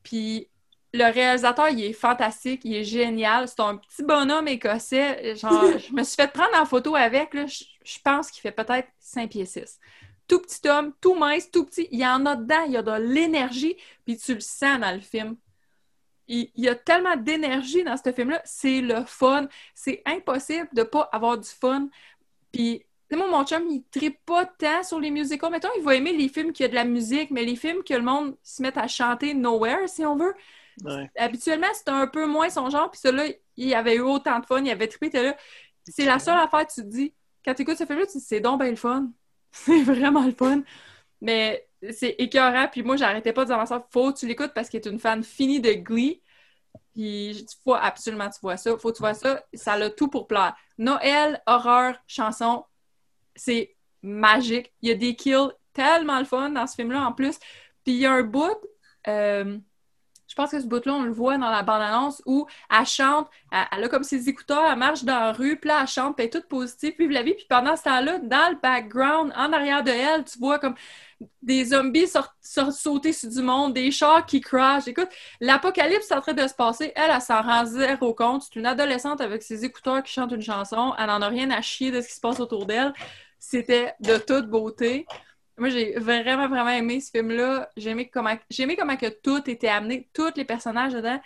Puis 0.02 0.48
le 0.92 1.04
réalisateur, 1.12 1.68
il 1.70 1.84
est 1.84 1.92
fantastique, 1.92 2.62
il 2.64 2.74
est 2.74 2.84
génial, 2.84 3.46
c'est 3.48 3.60
un 3.60 3.76
petit 3.76 4.02
bonhomme 4.02 4.48
écossais, 4.48 5.36
genre, 5.36 5.78
je 5.78 5.92
me 5.92 6.02
suis 6.02 6.16
fait 6.16 6.32
prendre 6.32 6.56
en 6.60 6.66
photo 6.66 6.96
avec, 6.96 7.34
là, 7.34 7.46
je, 7.46 7.64
je 7.84 7.98
pense 8.02 8.30
qu'il 8.30 8.40
fait 8.42 8.52
peut-être 8.52 8.88
5 8.98 9.30
pieds 9.30 9.46
6. 9.46 9.78
tout 10.28 10.40
petit 10.40 10.68
homme, 10.68 10.92
tout 11.00 11.14
mince, 11.14 11.50
tout 11.50 11.64
petit. 11.66 11.88
Il 11.92 12.00
y 12.00 12.06
en 12.06 12.26
a 12.26 12.36
dedans, 12.36 12.64
il 12.66 12.72
y 12.72 12.76
a 12.76 12.82
de 12.82 12.92
l'énergie, 12.92 13.76
puis 14.04 14.16
tu 14.18 14.34
le 14.34 14.40
sens 14.40 14.80
dans 14.80 14.92
le 14.94 15.00
film. 15.00 15.36
Il, 16.30 16.50
il 16.54 16.64
y 16.64 16.68
a 16.68 16.76
tellement 16.76 17.16
d'énergie 17.16 17.82
dans 17.84 17.96
ce 17.96 18.12
film-là, 18.12 18.40
c'est 18.44 18.80
le 18.80 19.04
fun. 19.04 19.48
C'est 19.74 20.02
impossible 20.06 20.68
de 20.72 20.82
pas 20.84 21.08
avoir 21.12 21.38
du 21.38 21.48
fun. 21.48 21.88
Puis, 22.52 22.80
tu 22.80 22.86
sais, 23.10 23.16
moi, 23.16 23.28
mon 23.28 23.44
chum, 23.46 23.64
il 23.70 23.84
tripe 23.90 24.24
pas 24.24 24.46
tant 24.46 24.82
sur 24.82 25.00
les 25.00 25.10
musicals. 25.10 25.50
Mettons, 25.50 25.68
il 25.76 25.82
va 25.84 25.94
aimer 25.96 26.12
les 26.16 26.28
films 26.28 26.52
qui 26.52 26.64
ont 26.64 26.68
de 26.68 26.74
la 26.74 26.84
musique, 26.84 27.30
mais 27.30 27.44
les 27.44 27.56
films 27.56 27.82
que 27.84 27.94
le 27.94 28.02
monde 28.02 28.36
se 28.42 28.62
met 28.62 28.76
à 28.78 28.86
chanter 28.88 29.34
nowhere, 29.34 29.88
si 29.88 30.04
on 30.06 30.16
veut. 30.16 30.34
Ouais. 30.84 31.10
Habituellement, 31.16 31.66
c'était 31.74 31.90
un 31.90 32.06
peu 32.06 32.26
moins 32.26 32.50
son 32.50 32.70
genre, 32.70 32.90
puis 32.90 33.00
celui-là, 33.00 33.34
il 33.56 33.74
avait 33.74 33.96
eu 33.96 34.00
autant 34.00 34.38
de 34.40 34.46
fun, 34.46 34.62
il 34.64 34.70
avait 34.70 34.88
trippé, 34.88 35.10
là. 35.22 35.36
C'est 35.84 36.04
la 36.04 36.18
seule 36.18 36.38
affaire 36.38 36.66
que 36.66 36.72
tu 36.72 36.82
te 36.82 36.86
dis. 36.86 37.14
Quand 37.44 37.54
tu 37.54 37.62
écoutes 37.62 37.78
ce 37.78 37.86
film-là, 37.86 38.06
tu 38.06 38.12
te 38.12 38.18
dis, 38.18 38.24
c'est 38.24 38.40
donc 38.40 38.60
bien 38.60 38.70
le 38.70 38.76
fun. 38.76 39.10
C'est 39.52 39.82
vraiment 39.82 40.24
le 40.24 40.32
fun. 40.32 40.62
Mais 41.20 41.68
c'est 41.90 42.16
écœurant, 42.18 42.68
puis 42.70 42.82
moi, 42.82 42.96
j'arrêtais 42.96 43.32
pas 43.32 43.42
de 43.42 43.46
dire 43.46 43.56
à 43.56 43.60
ma 43.60 43.66
soeur, 43.66 43.86
faut 43.90 44.12
que 44.12 44.18
tu 44.18 44.26
l'écoutes 44.26 44.52
parce 44.54 44.68
qu'elle 44.68 44.80
est 44.80 44.90
une 44.90 44.98
fan 44.98 45.22
finie 45.22 45.60
de 45.60 45.72
Glee. 45.72 46.22
Puis, 46.94 47.46
faut 47.64 47.74
absolument 47.74 48.28
que 48.28 48.34
tu 48.34 48.40
vois 48.42 48.56
ça. 48.56 48.76
Faut 48.76 48.90
que 48.90 48.96
tu 48.96 49.02
vois 49.02 49.14
ça. 49.14 49.42
Ça 49.54 49.74
a 49.74 49.90
tout 49.90 50.08
pour 50.08 50.26
plaire. 50.26 50.54
Noël, 50.76 51.42
horreur, 51.46 51.96
chanson, 52.06 52.64
c'est 53.34 53.76
magique. 54.02 54.72
Il 54.82 54.88
y 54.88 54.92
a 54.92 54.94
des 54.94 55.16
kills 55.16 55.50
tellement 55.72 56.18
le 56.18 56.24
fun 56.24 56.50
dans 56.50 56.66
ce 56.66 56.74
film-là 56.74 57.06
en 57.06 57.12
plus. 57.12 57.38
Puis, 57.84 57.94
il 57.94 57.98
y 57.98 58.06
a 58.06 58.12
un 58.12 58.22
bout, 58.22 58.58
euh, 59.08 59.58
je 60.30 60.34
pense 60.36 60.50
que 60.50 60.60
ce 60.60 60.66
bout-là, 60.66 60.94
on 60.94 61.02
le 61.02 61.12
voit 61.12 61.38
dans 61.38 61.50
la 61.50 61.62
bande-annonce 61.62 62.22
où 62.24 62.46
elle 62.70 62.86
chante, 62.86 63.28
elle, 63.50 63.64
elle 63.72 63.84
a 63.84 63.88
comme 63.88 64.04
ses 64.04 64.28
écouteurs, 64.28 64.64
elle 64.70 64.78
marche 64.78 65.02
dans 65.02 65.18
la 65.18 65.32
rue, 65.32 65.56
puis 65.58 65.68
là, 65.68 65.80
elle 65.80 65.88
chante, 65.88 66.16
puis 66.16 66.24
elle 66.24 66.28
est 66.28 66.40
toute 66.40 66.48
positive, 66.48 66.94
vive 66.98 67.10
la 67.10 67.22
vie. 67.22 67.34
Puis 67.34 67.46
pendant 67.48 67.74
ce 67.74 67.82
temps-là, 67.82 68.18
dans 68.18 68.50
le 68.50 68.56
background, 68.60 69.32
en 69.36 69.52
arrière 69.52 69.82
de 69.82 69.90
elle, 69.90 70.24
tu 70.24 70.38
vois 70.38 70.60
comme 70.60 70.76
des 71.42 71.66
zombies 71.66 72.06
sortent 72.06 72.72
sauter 72.72 73.12
sur 73.12 73.30
du 73.30 73.42
monde, 73.42 73.74
des 73.74 73.90
chars 73.90 74.24
qui 74.24 74.40
crashent. 74.40 74.88
Écoute, 74.88 75.08
l'apocalypse 75.40 76.10
est 76.10 76.14
en 76.14 76.20
train 76.20 76.32
de 76.32 76.46
se 76.46 76.54
passer. 76.54 76.92
Elle, 76.96 77.10
elle 77.10 77.20
s'en 77.20 77.42
rend 77.42 77.64
zéro 77.64 78.14
compte. 78.14 78.42
C'est 78.42 78.58
une 78.58 78.66
adolescente 78.66 79.20
avec 79.20 79.42
ses 79.42 79.64
écouteurs 79.64 80.02
qui 80.02 80.12
chante 80.12 80.32
une 80.32 80.42
chanson. 80.42 80.94
Elle 80.98 81.06
n'en 81.06 81.20
a 81.22 81.28
rien 81.28 81.50
à 81.50 81.60
chier 81.60 81.90
de 81.90 82.00
ce 82.00 82.08
qui 82.08 82.14
se 82.14 82.20
passe 82.20 82.40
autour 82.40 82.66
d'elle. 82.66 82.92
C'était 83.38 83.94
de 84.00 84.16
toute 84.16 84.48
beauté. 84.48 85.06
Moi, 85.58 85.68
j'ai 85.68 85.98
vraiment, 85.98 86.48
vraiment 86.48 86.70
aimé 86.70 87.00
ce 87.00 87.10
film-là. 87.10 87.70
J'ai 87.76 87.90
aimé 87.90 88.08
comment, 88.08 88.36
j'ai 88.48 88.62
aimé 88.62 88.76
comment 88.76 88.96
que 88.96 89.08
tout 89.22 89.48
était 89.50 89.68
amené, 89.68 90.08
tous 90.14 90.32
les 90.36 90.44
personnages 90.44 90.94
dedans. 90.94 91.20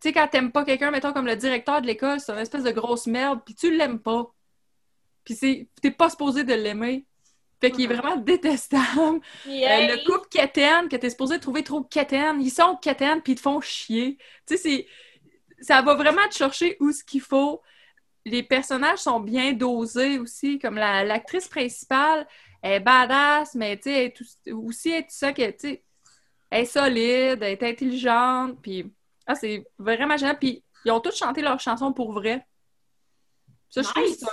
Tu 0.00 0.08
sais, 0.08 0.12
quand 0.12 0.26
t'aimes 0.26 0.50
pas 0.50 0.64
quelqu'un, 0.64 0.90
mettons 0.90 1.12
comme 1.12 1.26
le 1.26 1.36
directeur 1.36 1.80
de 1.80 1.86
l'école, 1.86 2.18
c'est 2.18 2.32
une 2.32 2.38
espèce 2.38 2.64
de 2.64 2.72
grosse 2.72 3.06
merde, 3.06 3.40
puis 3.44 3.54
tu 3.54 3.74
l'aimes 3.76 4.00
pas. 4.00 4.34
Puis 5.24 5.68
t'es 5.80 5.90
pas 5.90 6.10
supposé 6.10 6.44
de 6.44 6.54
l'aimer. 6.54 7.06
Fait 7.66 7.70
qu'il 7.72 7.84
est 7.90 7.94
vraiment 7.94 8.16
détestable. 8.16 9.20
Euh, 9.46 9.86
le 9.96 10.04
couple 10.04 10.28
quétaine, 10.28 10.88
que 10.88 10.96
t'es 10.96 11.10
supposé 11.10 11.38
trouver 11.40 11.62
trop 11.62 11.82
quétaine, 11.82 12.40
ils 12.40 12.50
sont 12.50 12.76
quétaines 12.76 13.22
puis 13.22 13.32
ils 13.32 13.36
te 13.36 13.40
font 13.40 13.60
chier. 13.60 14.18
Tu 14.46 14.56
sais, 14.56 14.86
ça 15.60 15.82
va 15.82 15.94
vraiment 15.94 16.26
te 16.28 16.34
chercher 16.34 16.76
où 16.80 16.92
ce 16.92 17.02
qu'il 17.04 17.20
faut. 17.20 17.62
Les 18.26 18.42
personnages 18.42 18.98
sont 18.98 19.20
bien 19.20 19.52
dosés 19.52 20.18
aussi, 20.18 20.58
comme 20.58 20.76
la- 20.76 21.04
l'actrice 21.04 21.48
principale 21.48 22.26
elle 22.62 22.72
est 22.72 22.80
badass, 22.80 23.54
mais 23.54 23.76
tu 23.76 23.82
sais, 23.84 23.92
elle 23.92 24.06
est 24.06 24.16
tout- 24.16 24.50
aussi, 24.66 24.88
elle 24.90 25.00
est 25.00 25.02
tout 25.02 25.08
ça 25.10 25.34
que, 25.34 25.50
tu 25.50 25.54
sais, 25.58 25.84
elle 26.48 26.62
est 26.62 26.64
solide, 26.64 27.42
elle 27.42 27.44
est 27.44 27.62
intelligente, 27.62 28.58
puis 28.62 28.90
ah, 29.26 29.34
c'est 29.34 29.66
vraiment 29.78 30.16
génial. 30.16 30.38
Puis 30.38 30.64
ils 30.86 30.90
ont 30.90 31.00
tous 31.00 31.14
chanté 31.14 31.42
leurs 31.42 31.60
chansons 31.60 31.92
pour 31.92 32.12
vrai. 32.12 32.46
Ça, 33.68 33.82
je 33.82 33.88
trouve 33.88 34.04
que 34.16 34.24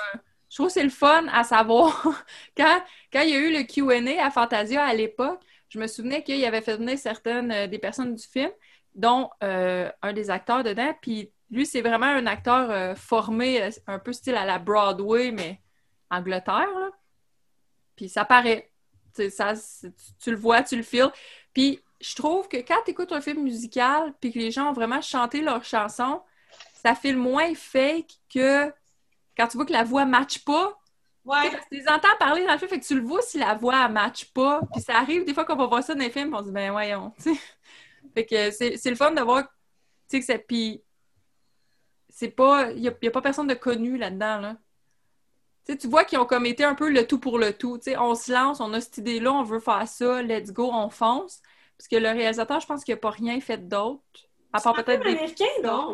je 0.51 0.57
trouve 0.57 0.67
que 0.67 0.73
c'est 0.73 0.83
le 0.83 0.89
fun 0.89 1.27
à 1.31 1.45
savoir. 1.45 2.05
quand, 2.57 2.83
quand 3.11 3.21
il 3.21 3.29
y 3.29 3.35
a 3.35 3.39
eu 3.39 3.53
le 3.53 3.63
Q&A 3.63 4.23
à 4.23 4.29
Fantasia 4.29 4.83
à 4.83 4.93
l'époque, 4.93 5.39
je 5.69 5.79
me 5.79 5.87
souvenais 5.87 6.23
qu'il 6.23 6.43
avait 6.43 6.61
fait 6.61 6.75
venir 6.75 6.99
certaines 6.99 7.51
euh, 7.53 7.67
des 7.67 7.79
personnes 7.79 8.13
du 8.13 8.27
film, 8.27 8.51
dont 8.93 9.29
euh, 9.43 9.89
un 10.01 10.11
des 10.11 10.29
acteurs 10.29 10.61
dedans. 10.63 10.93
Puis 11.01 11.31
lui, 11.49 11.65
c'est 11.65 11.79
vraiment 11.79 12.07
un 12.07 12.25
acteur 12.25 12.69
euh, 12.69 12.95
formé, 12.95 13.69
un 13.87 13.97
peu 13.97 14.11
style 14.11 14.35
à 14.35 14.43
la 14.43 14.59
Broadway, 14.59 15.31
mais 15.31 15.61
Angleterre, 16.09 16.67
là. 16.77 16.89
Puis 17.95 18.09
ça 18.09 18.25
paraît. 18.25 18.69
Ça, 19.29 19.53
tu, 20.21 20.31
le 20.31 20.37
vois, 20.37 20.63
tu 20.63 20.75
le 20.75 20.83
feels. 20.83 21.11
Puis 21.53 21.79
je 22.01 22.13
trouve 22.15 22.49
que 22.49 22.57
quand 22.57 22.81
tu 22.83 22.91
écoutes 22.91 23.13
un 23.13 23.21
film 23.21 23.43
musical, 23.43 24.13
puis 24.19 24.33
que 24.33 24.39
les 24.39 24.51
gens 24.51 24.71
ont 24.71 24.73
vraiment 24.73 25.01
chanté 25.01 25.41
leurs 25.41 25.63
chansons, 25.63 26.21
ça 26.73 26.93
fait 26.93 27.13
le 27.13 27.19
moins 27.19 27.53
fake 27.55 28.11
que 28.33 28.73
quand 29.41 29.47
tu 29.47 29.57
vois 29.57 29.65
que 29.65 29.73
la 29.73 29.83
voix 29.83 30.05
ne 30.05 30.11
matche 30.11 30.43
pas. 30.45 30.67
Tu 30.67 31.31
sais, 31.31 31.37
Ouais. 31.37 31.51
parce 31.51 31.65
que 31.65 31.69
tu 31.75 31.81
les 31.81 31.87
entends 31.87 32.15
parler 32.19 32.45
dans 32.45 32.53
le 32.53 32.57
film, 32.57 32.69
fait 32.69 32.79
que 32.79 32.85
tu 32.85 32.95
le 32.99 33.05
vois 33.05 33.21
si 33.21 33.37
la 33.37 33.53
voix 33.55 33.87
ne 33.87 33.93
matche 33.93 34.31
pas. 34.33 34.61
Puis 34.71 34.81
ça 34.81 34.97
arrive 34.97 35.25
des 35.25 35.33
fois 35.33 35.45
qu'on 35.45 35.55
va 35.55 35.67
voir 35.67 35.83
ça 35.83 35.93
dans 35.93 35.99
les 36.01 36.09
films, 36.09 36.33
on 36.33 36.39
se 36.39 36.45
dit, 36.45 36.51
ben 36.51 36.71
voyons. 36.71 37.13
Fait 38.13 38.25
que 38.25 38.51
c'est 38.51 38.89
le 38.89 38.95
fun 38.95 39.11
de 39.11 39.21
voir, 39.21 39.43
tu 40.09 40.21
sais, 40.21 40.37
que. 40.37 40.43
Puis 40.45 40.83
c'est 42.09 42.29
pas. 42.31 42.71
Il 42.71 42.81
n'y 42.81 42.87
a, 42.87 43.11
pas 43.11 43.21
personne 43.21 43.47
de 43.47 43.53
connu 43.53 43.97
là-dedans, 43.97 44.39
là. 44.39 44.57
Tu 45.67 45.87
vois 45.87 46.03
qu'ils 46.03 46.17
ont 46.17 46.25
comme 46.25 46.45
été 46.45 46.63
un 46.63 46.75
peu 46.75 46.89
le 46.89 47.07
tout 47.07 47.19
pour 47.19 47.37
le 47.37 47.53
tout. 47.53 47.79
On 47.97 48.15
se 48.15 48.31
lance, 48.31 48.59
on 48.59 48.73
a 48.73 48.81
cette 48.81 48.97
idée-là, 48.97 49.31
on 49.31 49.43
veut 49.43 49.59
faire 49.59 49.87
ça, 49.87 50.21
let's 50.21 50.51
go, 50.51 50.69
on 50.73 50.89
fonce. 50.89 51.41
Parce 51.77 51.87
que 51.87 51.95
le 51.95 52.09
réalisateur, 52.09 52.59
je 52.59 52.67
pense 52.67 52.83
qu'il 52.83 52.93
n'a 52.93 52.99
pas 52.99 53.11
rien 53.11 53.39
fait 53.39 53.69
d'autre. 53.69 54.03
À 54.51 54.59
part 54.59 54.73
peut-être 54.73 55.03
des. 55.03 55.11
américain, 55.11 55.45
non? 55.63 55.93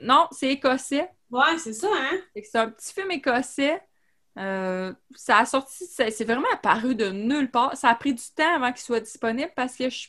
Non, 0.00 0.28
c'est 0.30 0.48
écossais. 0.48 1.10
Ouais, 1.34 1.58
c'est 1.58 1.72
ça, 1.72 1.88
hein? 1.92 2.20
C'est 2.36 2.58
un 2.58 2.70
petit 2.70 2.92
film 2.92 3.10
écossais. 3.10 3.82
Euh, 4.38 4.92
ça 5.16 5.38
a 5.38 5.46
sorti, 5.46 5.84
c'est 5.84 6.24
vraiment 6.24 6.46
apparu 6.52 6.94
de 6.94 7.10
nulle 7.10 7.50
part. 7.50 7.76
Ça 7.76 7.88
a 7.88 7.94
pris 7.96 8.14
du 8.14 8.22
temps 8.36 8.54
avant 8.54 8.70
qu'il 8.70 8.82
soit 8.82 9.00
disponible 9.00 9.50
parce 9.56 9.76
que 9.76 9.90
je, 9.90 10.08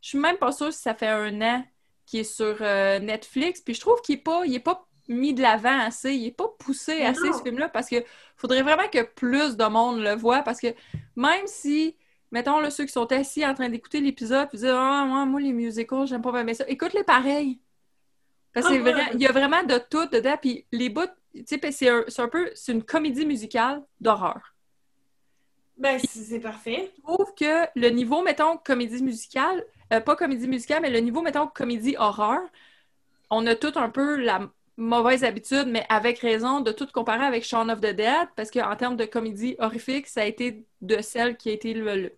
je 0.00 0.08
suis 0.08 0.18
même 0.18 0.36
pas 0.36 0.52
sûre 0.52 0.72
si 0.72 0.80
ça 0.80 0.94
fait 0.94 1.08
un 1.08 1.42
an 1.42 1.64
qu'il 2.06 2.20
est 2.20 2.24
sur 2.24 2.58
euh, 2.60 3.00
Netflix. 3.00 3.60
Puis 3.60 3.74
je 3.74 3.80
trouve 3.80 4.00
qu'il 4.02 4.16
est 4.16 4.22
pas, 4.22 4.42
il 4.46 4.54
est 4.54 4.60
pas 4.60 4.86
mis 5.08 5.34
de 5.34 5.42
l'avant 5.42 5.80
assez, 5.80 6.14
il 6.14 6.26
est 6.26 6.30
pas 6.32 6.48
poussé 6.60 7.02
assez 7.02 7.30
non. 7.30 7.36
ce 7.36 7.42
film-là 7.42 7.68
parce 7.68 7.88
que 7.88 7.96
faudrait 8.36 8.62
vraiment 8.62 8.88
que 8.88 9.02
plus 9.02 9.56
de 9.56 9.64
monde 9.64 10.00
le 10.00 10.14
voit 10.14 10.42
parce 10.42 10.60
que 10.60 10.68
même 11.16 11.46
si 11.46 11.96
mettons 12.30 12.60
là, 12.60 12.70
ceux 12.70 12.84
qui 12.84 12.92
sont 12.92 13.10
assis 13.12 13.44
en 13.44 13.54
train 13.54 13.68
d'écouter 13.68 14.00
l'épisode 14.00 14.48
puis 14.48 14.58
disent 14.58 14.68
ah 14.70 15.04
moi, 15.06 15.24
moi 15.26 15.40
les 15.40 15.52
musicals 15.54 16.06
j'aime 16.06 16.20
pas 16.22 16.44
bien 16.44 16.54
ça 16.54 16.64
écoute-les 16.68 17.04
pareil 17.04 17.58
c'est 18.62 18.78
vrai 18.78 19.10
il 19.14 19.20
y 19.20 19.26
a 19.26 19.32
vraiment 19.32 19.62
de 19.62 19.78
tout 19.90 20.06
dedans 20.06 20.36
puis 20.40 20.64
les 20.72 20.88
bouts 20.88 21.02
tu 21.34 21.44
sais 21.46 21.70
c'est 21.72 22.20
un, 22.22 22.28
peu 22.28 22.50
c'est 22.54 22.72
une 22.72 22.82
comédie 22.82 23.26
musicale 23.26 23.82
d'horreur 24.00 24.54
Ben, 25.76 25.98
c'est 26.00 26.40
parfait. 26.40 26.90
je 26.96 27.02
trouve 27.02 27.32
que 27.34 27.66
le 27.76 27.88
niveau, 27.90 28.22
mettons, 28.22 28.56
comédie 28.56 29.02
musicale, 29.02 29.64
euh, 29.92 30.00
pas 30.00 30.16
comédie 30.16 30.48
musicale, 30.48 30.80
mais 30.82 30.90
le 30.90 30.98
niveau, 30.98 31.22
mettons, 31.22 31.46
comédie 31.46 31.94
horreur, 31.98 32.40
on 33.30 33.46
a 33.46 33.54
tout 33.54 33.72
un 33.76 33.88
peu 33.88 34.16
la 34.16 34.50
mauvaise 34.76 35.22
habitude, 35.22 35.66
mais 35.68 35.84
avec 35.88 36.18
raison, 36.18 36.60
de 36.60 36.72
tout 36.72 36.88
comparer 36.92 37.24
avec 37.24 37.44
Shaun 37.44 37.68
of 37.68 37.80
the 37.80 37.94
Dead, 37.94 38.28
parce 38.34 38.50
qu'en 38.50 38.74
termes 38.74 38.96
de 38.96 39.04
comédie 39.04 39.54
horrifique, 39.60 40.08
ça 40.08 40.22
a 40.22 40.24
été 40.24 40.64
de 40.80 41.00
celle 41.00 41.36
qui 41.36 41.50
a 41.50 41.52
été 41.52 41.74
le, 41.74 41.94
le- 41.94 42.12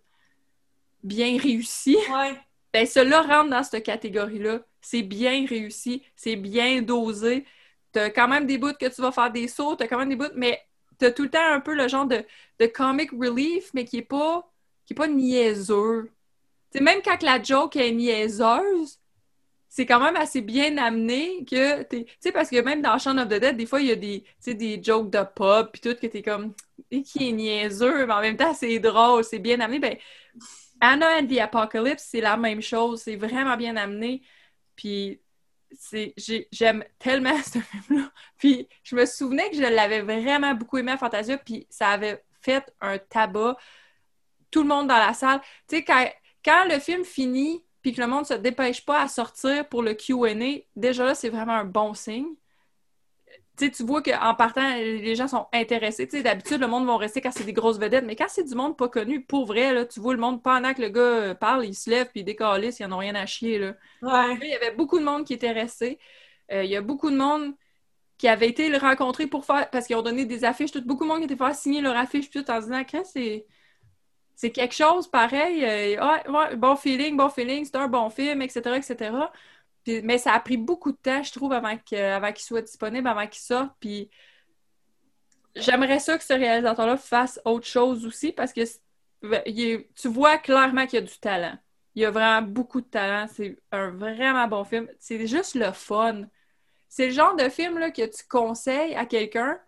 bien 1.03 1.37
réussi. 1.37 1.97
Ouais. 2.11 2.35
Ben, 2.73 2.85
cela 2.87 3.21
rentre 3.21 3.49
dans 3.51 3.63
cette 3.63 3.83
catégorie-là. 3.83 4.61
C'est 4.81 5.03
bien 5.03 5.45
réussi, 5.47 6.03
c'est 6.15 6.35
bien 6.35 6.81
dosé. 6.81 7.45
T'as 7.91 8.09
quand 8.09 8.27
même 8.27 8.45
des 8.47 8.57
bouts 8.57 8.73
que 8.79 8.87
tu 8.87 9.01
vas 9.01 9.11
faire 9.11 9.31
des 9.31 9.47
sauts, 9.47 9.75
t'as 9.75 9.87
quand 9.87 9.97
même 9.99 10.09
des 10.09 10.15
bouts, 10.15 10.33
mais 10.35 10.61
t'as 10.97 11.11
tout 11.11 11.23
le 11.23 11.29
temps 11.29 11.39
un 11.43 11.59
peu 11.59 11.75
le 11.75 11.87
genre 11.87 12.05
de, 12.07 12.25
comic 12.67 13.11
relief, 13.11 13.71
mais 13.73 13.85
qui 13.85 13.97
est 13.97 14.01
pas, 14.03 14.49
qui 14.85 14.93
est 14.93 14.95
pas 14.95 15.07
niaiseux. 15.07 16.11
Tu 16.73 16.81
même 16.83 17.01
quand 17.03 17.21
la 17.23 17.41
joke 17.41 17.75
est 17.75 17.91
niaiseuse, 17.91 18.99
c'est 19.71 19.85
quand 19.85 20.01
même 20.01 20.17
assez 20.17 20.41
bien 20.41 20.77
amené 20.77 21.45
que. 21.45 21.83
Tu 21.83 22.05
sais, 22.19 22.31
parce 22.33 22.49
que 22.49 22.61
même 22.61 22.81
dans 22.81 22.97
Shaun 22.99 23.17
of 23.17 23.29
the 23.29 23.39
Dead, 23.39 23.57
des 23.57 23.65
fois, 23.65 23.81
il 23.81 23.87
y 23.87 23.91
a 23.91 23.95
des, 23.95 24.25
tu 24.43 24.53
des 24.53 24.83
jokes 24.83 25.09
de 25.09 25.23
pop, 25.33 25.71
puis 25.71 25.81
tout, 25.81 25.95
que 25.99 26.07
t'es 26.07 26.21
comme... 26.21 26.53
Et 26.91 27.01
qui 27.03 27.29
est 27.29 27.31
niaiseux, 27.31 28.05
mais 28.05 28.13
en 28.13 28.21
même 28.21 28.35
temps, 28.37 28.53
c'est 28.53 28.79
drôle, 28.79 29.23
c'est 29.23 29.39
bien 29.39 29.59
amené. 29.61 29.79
Ben, 29.79 29.97
Anna 30.81 31.19
and 31.19 31.27
the 31.27 31.39
Apocalypse, 31.39 32.03
c'est 32.09 32.21
la 32.21 32.35
même 32.37 32.61
chose. 32.61 33.01
C'est 33.03 33.15
vraiment 33.15 33.55
bien 33.55 33.77
amené. 33.77 34.21
Puis 34.81 35.21
j'aime 36.51 36.83
tellement 36.97 37.37
ce 37.43 37.59
film-là. 37.59 38.11
Puis 38.39 38.67
je 38.83 38.95
me 38.95 39.05
souvenais 39.05 39.47
que 39.51 39.57
je 39.57 39.61
l'avais 39.61 40.01
vraiment 40.01 40.55
beaucoup 40.55 40.79
aimé 40.79 40.93
à 40.93 40.97
Fantasia, 40.97 41.37
puis 41.37 41.67
ça 41.69 41.89
avait 41.89 42.23
fait 42.41 42.73
un 42.81 42.97
tabac. 42.97 43.57
Tout 44.49 44.63
le 44.63 44.69
monde 44.69 44.87
dans 44.87 44.97
la 44.97 45.13
salle. 45.13 45.39
Tu 45.67 45.77
sais, 45.77 45.83
quand, 45.83 46.03
quand 46.43 46.65
le 46.67 46.79
film 46.79 47.05
finit, 47.05 47.63
puis 47.83 47.93
que 47.93 48.01
le 48.01 48.07
monde 48.07 48.25
se 48.25 48.33
dépêche 48.33 48.83
pas 48.83 49.03
à 49.03 49.07
sortir 49.07 49.69
pour 49.69 49.83
le 49.83 49.93
Q&A, 49.93 50.65
déjà 50.75 51.05
là, 51.05 51.13
c'est 51.13 51.29
vraiment 51.29 51.53
un 51.53 51.65
bon 51.65 51.93
signe. 51.93 52.33
Tu 53.61 53.67
sais, 53.67 53.71
tu 53.71 53.83
vois 53.83 54.01
qu'en 54.01 54.33
partant, 54.33 54.75
les 54.75 55.15
gens 55.15 55.27
sont 55.27 55.47
intéressés. 55.53 56.07
Tu 56.07 56.17
sais, 56.17 56.23
d'habitude, 56.23 56.59
le 56.59 56.67
monde 56.67 56.87
va 56.87 56.97
rester 56.97 57.21
quand 57.21 57.31
c'est 57.31 57.43
des 57.43 57.53
grosses 57.53 57.77
vedettes, 57.77 58.05
mais 58.05 58.15
quand 58.15 58.25
c'est 58.27 58.43
du 58.43 58.55
monde 58.55 58.75
pas 58.75 58.89
connu, 58.89 59.23
pour 59.23 59.45
vrai, 59.45 59.71
là, 59.73 59.85
tu 59.85 59.99
vois 59.99 60.13
le 60.13 60.19
monde, 60.19 60.41
pendant 60.41 60.73
que 60.73 60.81
le 60.81 60.89
gars 60.89 61.01
euh, 61.01 61.35
parle, 61.35 61.65
il 61.65 61.75
se 61.75 61.89
lève 61.89 62.07
puis 62.09 62.21
il 62.21 62.23
décalisse, 62.23 62.79
ils 62.79 62.85
en 62.85 62.91
ont 62.91 62.97
rien 62.97 63.13
à 63.15 63.27
chier, 63.27 63.59
là. 63.59 63.75
Ouais. 64.01 64.37
Il 64.41 64.49
y 64.49 64.55
avait 64.55 64.71
beaucoup 64.75 64.97
de 64.99 65.03
monde 65.03 65.25
qui 65.25 65.33
était 65.33 65.51
resté. 65.51 65.99
Euh, 66.51 66.63
il 66.63 66.71
y 66.71 66.75
a 66.75 66.81
beaucoup 66.81 67.11
de 67.11 67.17
monde 67.17 67.53
qui 68.17 68.27
avait 68.27 68.49
été 68.49 68.69
le 68.69 68.77
rencontrer 68.77 69.27
pour 69.27 69.45
faire. 69.45 69.69
Parce 69.69 69.87
qu'ils 69.87 69.95
ont 69.95 70.01
donné 70.01 70.25
des 70.25 70.43
affiches, 70.43 70.71
tout, 70.71 70.83
beaucoup 70.85 71.03
de 71.03 71.09
monde 71.09 71.19
qui 71.19 71.25
était 71.25 71.35
faire 71.37 71.55
signer 71.55 71.81
leur 71.81 71.95
affiche, 71.97 72.29
puis 72.29 72.43
tout 72.43 72.51
en 72.51 72.61
se 72.61 72.65
disant, 72.67 73.03
c'est. 73.05 73.45
C'est 74.35 74.51
quelque 74.51 74.73
chose 74.73 75.07
pareil. 75.07 75.63
euh, 75.63 76.03
ouais, 76.03 76.29
ouais, 76.29 76.55
bon 76.55 76.75
feeling, 76.75 77.15
bon 77.15 77.29
feeling, 77.29 77.63
c'est 77.63 77.75
un 77.75 77.87
bon 77.87 78.09
film, 78.09 78.41
etc., 78.41 78.77
etc. 78.77 79.11
Puis- 79.83 80.01
mais 80.03 80.17
ça 80.17 80.33
a 80.33 80.39
pris 80.39 80.57
beaucoup 80.57 80.91
de 80.91 80.97
temps, 80.97 81.23
je 81.23 81.31
trouve, 81.31 81.53
avant 81.53 81.77
qu'il 81.77 82.45
soit 82.45 82.61
disponible, 82.61 83.07
avant 83.07 83.27
qu'il 83.27 83.41
sorte. 83.41 83.71
Puis 83.79 84.09
j'aimerais 85.55 85.99
ça 85.99 86.17
que 86.17 86.23
ce 86.23 86.33
réalisateur-là 86.33 86.97
fasse 86.97 87.39
autre 87.45 87.65
chose 87.67 88.05
aussi 88.05 88.31
parce 88.31 88.53
que 88.53 88.65
c'est- 88.65 88.81
il 89.45 89.59
est- 89.61 89.89
tu 89.95 90.07
vois 90.07 90.37
clairement 90.37 90.85
qu'il 90.85 90.99
y 90.99 91.03
a 91.03 91.05
du 91.05 91.17
talent. 91.19 91.57
Il 91.95 92.01
y 92.01 92.05
a 92.05 92.11
vraiment 92.11 92.41
beaucoup 92.47 92.79
de 92.81 92.85
talent. 92.85 93.27
C'est 93.33 93.57
un 93.71 93.89
vraiment 93.91 94.47
bon 94.47 94.63
film. 94.63 94.87
C'est 94.99 95.27
juste 95.27 95.55
le 95.55 95.71
fun. 95.73 96.23
C'est 96.87 97.07
le 97.07 97.13
genre 97.13 97.35
de 97.35 97.49
film 97.49 97.77
là, 97.79 97.91
que 97.91 98.05
tu 98.05 98.23
conseilles 98.29 98.95
à 98.95 99.05
quelqu'un 99.05 99.59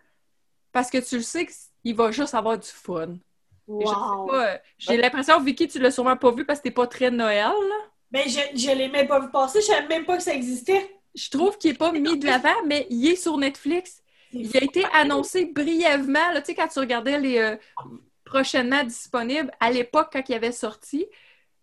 parce 0.72 0.90
que 0.90 0.98
tu 0.98 1.18
le 1.18 1.22
sais 1.22 1.46
qu'il 1.82 1.96
va 1.96 2.12
juste 2.12 2.34
avoir 2.34 2.58
du 2.58 2.68
fun. 2.68 3.18
Wow! 3.68 4.30
J'ai 4.78 4.98
l'impression, 4.98 5.40
Vicky, 5.42 5.68
tu 5.68 5.80
l'as 5.80 5.92
sûrement 5.92 6.18
pas 6.18 6.32
vu 6.32 6.46
parce 6.46 6.60
que 6.60 6.64
t'es 6.64 6.72
pas 6.72 6.88
très 6.88 7.12
Noël. 7.12 7.44
là. 7.52 7.76
Mais 8.14 8.30
je, 8.30 8.40
je 8.56 8.72
l'ai 8.72 8.88
même 8.90 9.08
pas 9.08 9.20
vu 9.20 9.30
passer, 9.32 9.60
je 9.60 9.66
savais 9.66 9.88
même 9.88 10.06
pas 10.06 10.18
que 10.18 10.24
ça 10.24 10.34
existait. 10.34 10.96
Je 11.16 11.30
trouve 11.30 11.58
qu'il 11.58 11.72
est 11.72 11.78
pas 11.78 11.92
mis 11.92 12.18
de 12.18 12.26
l'avant, 12.26 12.56
mais 12.66 12.88
il 12.90 13.08
est 13.08 13.16
sur 13.16 13.38
Netflix. 13.38 14.02
Il 14.32 14.56
a 14.56 14.64
été 14.64 14.84
annoncé 14.94 15.46
brièvement, 15.46 16.32
là, 16.32 16.42
tu 16.42 16.48
sais, 16.48 16.56
quand 16.56 16.68
tu 16.68 16.80
regardais 16.80 17.20
les 17.20 17.38
euh, 17.38 17.56
prochainement 18.24 18.84
disponibles, 18.84 19.52
à 19.60 19.72
l'époque, 19.72 20.10
quand 20.14 20.28
il 20.30 20.34
avait 20.36 20.52
sorti. 20.52 21.06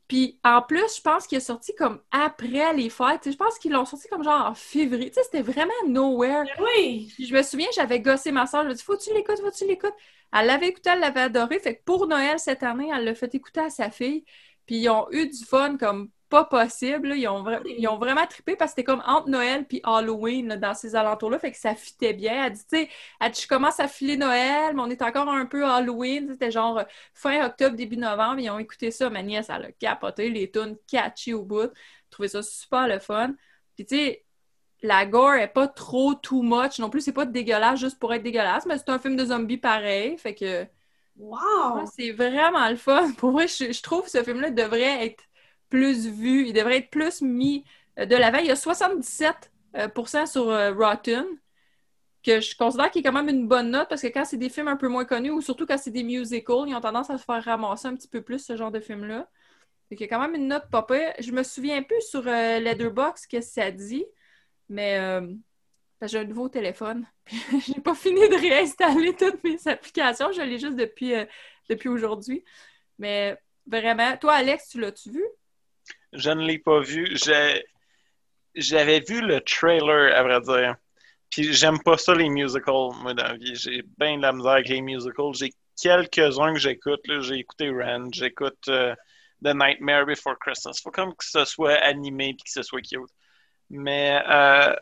Puis, 0.07 0.41
en 0.45 0.63
plus, 0.63 0.97
je 0.97 1.01
pense 1.03 1.27
qu'il 1.27 1.39
est 1.39 1.41
sorti 1.41 1.73
comme 1.75 2.01
après 2.11 2.73
les 2.75 2.91
fêtes. 2.91 3.31
Je 3.31 3.37
pense 3.37 3.59
qu'ils 3.59 3.73
l'ont 3.73 3.85
sorti 3.85 4.09
comme 4.09 4.25
genre 4.25 4.47
en 4.47 4.55
février. 4.55 5.11
Tu 5.11 5.15
sais, 5.15 5.23
c'était 5.23 5.43
vraiment 5.43 5.71
nowhere. 5.87 6.45
Ben 6.45 6.65
oui! 6.65 7.13
Puis 7.15 7.27
je 7.27 7.35
me 7.35 7.43
souviens, 7.43 7.69
j'avais 7.75 8.01
gossé 8.01 8.33
ma 8.33 8.47
soeur. 8.47 8.63
Je 8.63 8.67
lui 8.67 8.73
ai 8.73 8.77
dit, 8.77 8.83
faut-tu 8.83 9.15
l'écouter, 9.15 9.41
faut-tu 9.41 9.67
l'écouter? 9.67 9.95
Elle 10.33 10.47
l'avait 10.47 10.69
écouté, 10.69 10.91
elle 10.93 11.01
l'avait 11.01 11.21
adoré. 11.21 11.61
Fait 11.61 11.77
que 11.77 11.85
pour 11.85 12.09
Noël 12.09 12.39
cette 12.41 12.65
année, 12.65 12.91
elle 12.93 13.05
l'a 13.05 13.15
fait 13.15 13.33
écouter 13.35 13.61
à 13.61 13.71
sa 13.71 13.91
fille. 13.91 14.25
Puis 14.67 14.79
ils 14.79 14.89
ont 14.89 15.07
eu 15.13 15.29
du 15.29 15.45
fun 15.45 15.77
comme 15.77 16.11
pas 16.31 16.45
possible. 16.47 17.09
là. 17.11 17.17
Ils 17.17 17.29
ont, 17.29 17.43
vra- 17.45 17.63
ils 17.67 17.89
ont 17.89 17.99
vraiment 17.99 18.27
trippé 18.27 18.57
parce 18.57 18.73
que 18.73 18.77
c'était 18.77 18.85
comme 18.85 19.03
entre 19.07 19.29
Noël 19.29 19.67
puis 19.67 19.81
Halloween 19.85 20.49
là, 20.49 20.57
dans 20.57 20.75
ces 20.75 20.97
alentours-là. 20.97 21.39
Fait 21.41 21.53
que 21.53 21.59
ça 21.59 21.75
fitait 21.75 22.15
bien. 22.15 22.47
Elle 22.47 22.53
dit, 22.55 22.61
tu 22.67 22.79
sais, 22.79 22.91
elle 23.21 23.33
dit, 23.33 23.43
je 23.43 23.49
commence 23.49 23.81
à 23.81 23.89
filer 23.89 24.17
Noël, 24.17 24.75
mais 24.75 24.83
on 24.83 24.91
est 24.91 25.03
encore 25.03 25.29
un 25.29 25.47
peu 25.47 25.67
Halloween. 25.67 26.29
C'était 26.33 26.51
genre 26.53 26.79
euh, 26.79 26.85
fin 27.15 27.45
octobre, 27.47 27.77
début 27.77 27.99
novembre. 27.99 28.41
Ils 28.41 28.51
ont 28.51 28.59
écouté 28.61 28.91
ça. 28.93 29.11
Ma 29.11 29.23
nièce, 29.23 29.49
elle 29.51 29.67
a 29.67 29.73
capoté. 29.73 30.31
Les 30.31 30.51
tunes 30.51 30.77
catchy 30.87 31.35
au 31.35 31.45
bout. 31.45 31.71
Trouvé 32.11 32.29
ça 32.29 32.43
super 32.43 32.89
le 32.89 32.99
fun. 33.01 33.35
Puis 33.77 33.87
tu 33.87 33.97
sais, 33.97 34.25
la 34.83 35.07
gore 35.07 35.35
est 35.35 35.49
pas 35.53 35.69
trop 35.69 36.15
too 36.15 36.43
much 36.43 36.79
non 36.79 36.91
plus. 36.91 37.03
C'est 37.03 37.13
pas 37.13 37.27
dégueulasse 37.27 37.81
juste 37.81 37.99
pour 37.99 38.13
être 38.15 38.23
dégueulasse, 38.23 38.67
mais 38.67 38.79
c'est 38.79 38.91
un 38.91 38.99
film 38.99 39.17
de 39.17 39.25
zombies 39.27 39.59
pareil. 39.59 40.17
Fait 40.19 40.35
que 40.35 40.67
Wow! 41.17 41.85
c'est 41.85 42.13
vraiment 42.13 42.69
le 42.69 42.77
fun. 42.77 43.13
Pour 43.19 43.33
vrai, 43.33 43.49
je, 43.49 43.73
je 43.73 43.83
trouve 43.83 44.05
que 44.05 44.11
ce 44.11 44.23
film-là 44.23 44.51
devrait 44.51 45.07
être 45.07 45.25
plus 45.71 46.09
vu. 46.09 46.47
Il 46.49 46.53
devrait 46.53 46.79
être 46.79 46.91
plus 46.91 47.23
mis 47.23 47.65
euh, 47.99 48.07
de 48.07 48.17
l'avant. 48.17 48.39
Il 48.39 48.47
y 48.47 48.51
a 48.51 48.57
77 48.57 49.51
euh, 49.77 50.27
sur 50.27 50.51
euh, 50.51 50.73
Rotten, 50.73 51.25
que 52.23 52.41
je 52.41 52.57
considère 52.57 52.91
qu'il 52.91 53.01
est 53.01 53.05
quand 53.05 53.13
même 53.13 53.29
une 53.29 53.49
bonne 53.49 53.71
note 53.71 53.89
parce 53.89 54.03
que 54.03 54.09
quand 54.09 54.25
c'est 54.25 54.37
des 54.37 54.49
films 54.49 54.69
un 54.69 54.77
peu 54.77 54.89
moins 54.89 55.05
connus 55.05 55.31
ou 55.31 55.41
surtout 55.41 55.67
quand 55.67 55.79
c'est 55.79 55.91
des 55.91 56.03
musicals, 56.03 56.69
ils 56.69 56.75
ont 56.75 56.81
tendance 56.81 57.11
à 57.11 57.19
se 57.19 57.25
faire 57.25 57.43
ramasser 57.43 57.89
un 57.89 57.95
petit 57.95 58.09
peu 58.09 58.21
plus 58.21 58.45
ce 58.45 58.57
genre 58.57 58.71
de 58.71 58.81
film-là. 58.81 59.29
Qu'il 59.91 60.01
y 60.01 60.05
a 60.05 60.09
quand 60.09 60.21
même 60.21 60.35
une 60.35 60.49
note 60.49 60.71
pas. 60.71 60.87
Je 61.19 61.33
me 61.33 61.43
souviens 61.43 61.83
plus 61.83 62.03
sur 62.03 62.27
euh, 62.27 62.61
Letterboxd 62.61 63.27
que 63.29 63.41
ça 63.41 63.71
dit, 63.71 64.05
mais 64.69 65.21
j'ai 66.03 66.19
un 66.19 66.25
nouveau 66.25 66.49
téléphone. 66.49 67.07
J'ai 67.67 67.81
pas 67.81 67.95
fini 67.95 68.21
de 68.29 68.35
réinstaller 68.35 69.15
toutes 69.17 69.43
mes 69.45 69.59
applications. 69.67 70.33
Je 70.33 70.43
l'ai 70.43 70.59
juste 70.59 70.77
depuis, 70.77 71.13
depuis 71.69 71.89
aujourd'hui. 71.89 72.45
Mais 72.99 73.37
vraiment, 73.67 74.17
toi, 74.17 74.35
Alex, 74.35 74.69
tu 74.69 74.81
l'as-tu 74.81 75.11
vu? 75.11 75.25
Je 76.13 76.31
ne 76.31 76.45
l'ai 76.45 76.59
pas 76.59 76.81
vu. 76.81 77.17
J'avais 78.55 79.01
vu 79.01 79.21
le 79.21 79.41
trailer, 79.41 80.15
à 80.17 80.23
vrai 80.23 80.41
dire. 80.41 80.77
Puis 81.31 81.53
j'aime 81.53 81.79
pas 81.81 81.97
ça, 81.97 82.15
les 82.15 82.29
musicals, 82.29 82.91
moi, 83.03 83.15
dans 83.15 83.23
la 83.23 83.37
vie. 83.37 83.55
J'ai 83.55 83.83
bien 83.99 84.17
de 84.17 84.23
la 84.23 84.33
misère 84.33 84.53
avec 84.53 84.69
les 84.69 84.83
musicals. 84.83 85.35
J'ai 85.35 85.53
quelques-uns 85.81 86.53
que 86.55 86.59
j'écoute. 86.59 87.01
J'ai 87.21 87.37
écouté 87.37 87.71
Rand, 87.71 88.09
j'écoute 88.13 88.69
euh, 88.69 88.95
The 89.45 89.55
Nightmare 89.55 90.07
Before 90.07 90.39
Christmas. 90.41 90.81
Faut 90.83 90.91
comme 90.91 91.15
que 91.15 91.25
ce 91.25 91.45
soit 91.45 91.75
animé 91.75 92.35
puis 92.35 92.45
que 92.45 92.51
ce 92.51 92.63
soit 92.63 92.83
cute. 92.83 93.11
Mais 93.71 94.21
euh, 94.29 94.75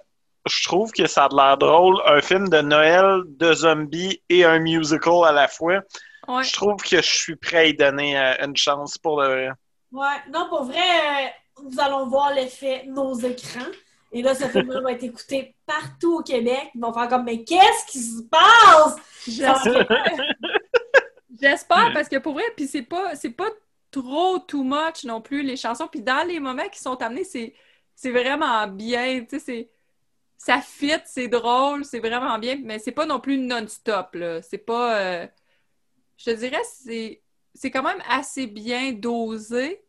je 0.48 0.64
trouve 0.64 0.90
que 0.92 1.06
ça 1.06 1.26
a 1.26 1.28
de 1.28 1.36
l'air 1.36 1.58
drôle. 1.58 2.00
Un 2.06 2.22
film 2.22 2.48
de 2.48 2.62
Noël, 2.62 3.22
de 3.26 3.52
zombies 3.52 4.22
et 4.30 4.44
un 4.44 4.58
musical 4.58 5.24
à 5.26 5.32
la 5.32 5.48
fois. 5.48 5.80
Ouais. 6.26 6.44
Je 6.44 6.52
trouve 6.52 6.76
que 6.76 6.96
je 6.96 7.10
suis 7.10 7.36
prêt 7.36 7.56
à 7.56 7.64
y 7.66 7.74
donner 7.74 8.18
euh, 8.18 8.34
une 8.44 8.56
chance 8.56 8.96
pour 8.96 9.20
le 9.20 9.28
vrai. 9.28 9.50
Ouais, 9.92 10.16
non, 10.32 10.48
pour 10.48 10.64
vrai, 10.64 10.78
euh, 10.78 11.62
nous 11.64 11.80
allons 11.80 12.06
voir 12.06 12.32
l'effet 12.34 12.84
nos 12.86 13.14
écrans. 13.14 13.70
Et 14.12 14.22
là, 14.22 14.34
ce 14.34 14.44
film-là 14.48 14.80
va 14.80 14.92
être 14.92 15.02
écouté 15.02 15.54
partout 15.66 16.18
au 16.18 16.22
Québec. 16.22 16.70
Ils 16.74 16.80
vont 16.80 16.92
faire 16.92 17.08
comme, 17.08 17.24
mais 17.24 17.44
qu'est-ce 17.44 17.86
qui 17.92 18.00
se 18.00 18.22
passe? 18.22 18.96
J'espère. 19.26 19.86
J'espère 21.40 21.92
parce 21.92 22.08
que 22.08 22.16
pour 22.18 22.34
vrai, 22.34 22.44
puis 22.56 22.66
c'est 22.66 22.82
pas 22.82 23.14
c'est 23.14 23.30
pas 23.30 23.48
trop 23.90 24.38
too 24.40 24.64
much 24.64 25.04
non 25.04 25.20
plus 25.20 25.42
les 25.42 25.56
chansons. 25.56 25.88
Puis 25.88 26.02
dans 26.02 26.26
les 26.26 26.40
moments 26.40 26.68
qui 26.68 26.80
sont 26.80 27.00
amenés, 27.02 27.24
c'est 27.24 28.10
vraiment 28.10 28.66
bien. 28.66 29.20
Tu 29.24 29.38
sais, 29.38 29.40
c'est 29.40 29.70
ça 30.36 30.60
fit, 30.60 30.92
c'est 31.04 31.28
drôle, 31.28 31.84
c'est 31.84 32.00
vraiment 32.00 32.38
bien, 32.38 32.58
mais 32.62 32.78
c'est 32.78 32.92
pas 32.92 33.06
non 33.06 33.20
plus 33.20 33.38
non-stop 33.38 34.14
là. 34.14 34.42
C'est 34.42 34.58
pas. 34.58 35.00
euh, 35.00 35.26
je 36.16 36.24
te 36.26 36.30
dirais, 36.30 36.62
c'est 36.64 37.22
c'est 37.54 37.70
quand 37.70 37.82
même 37.82 38.02
assez 38.08 38.46
bien 38.46 38.92
dosé. 38.92 39.82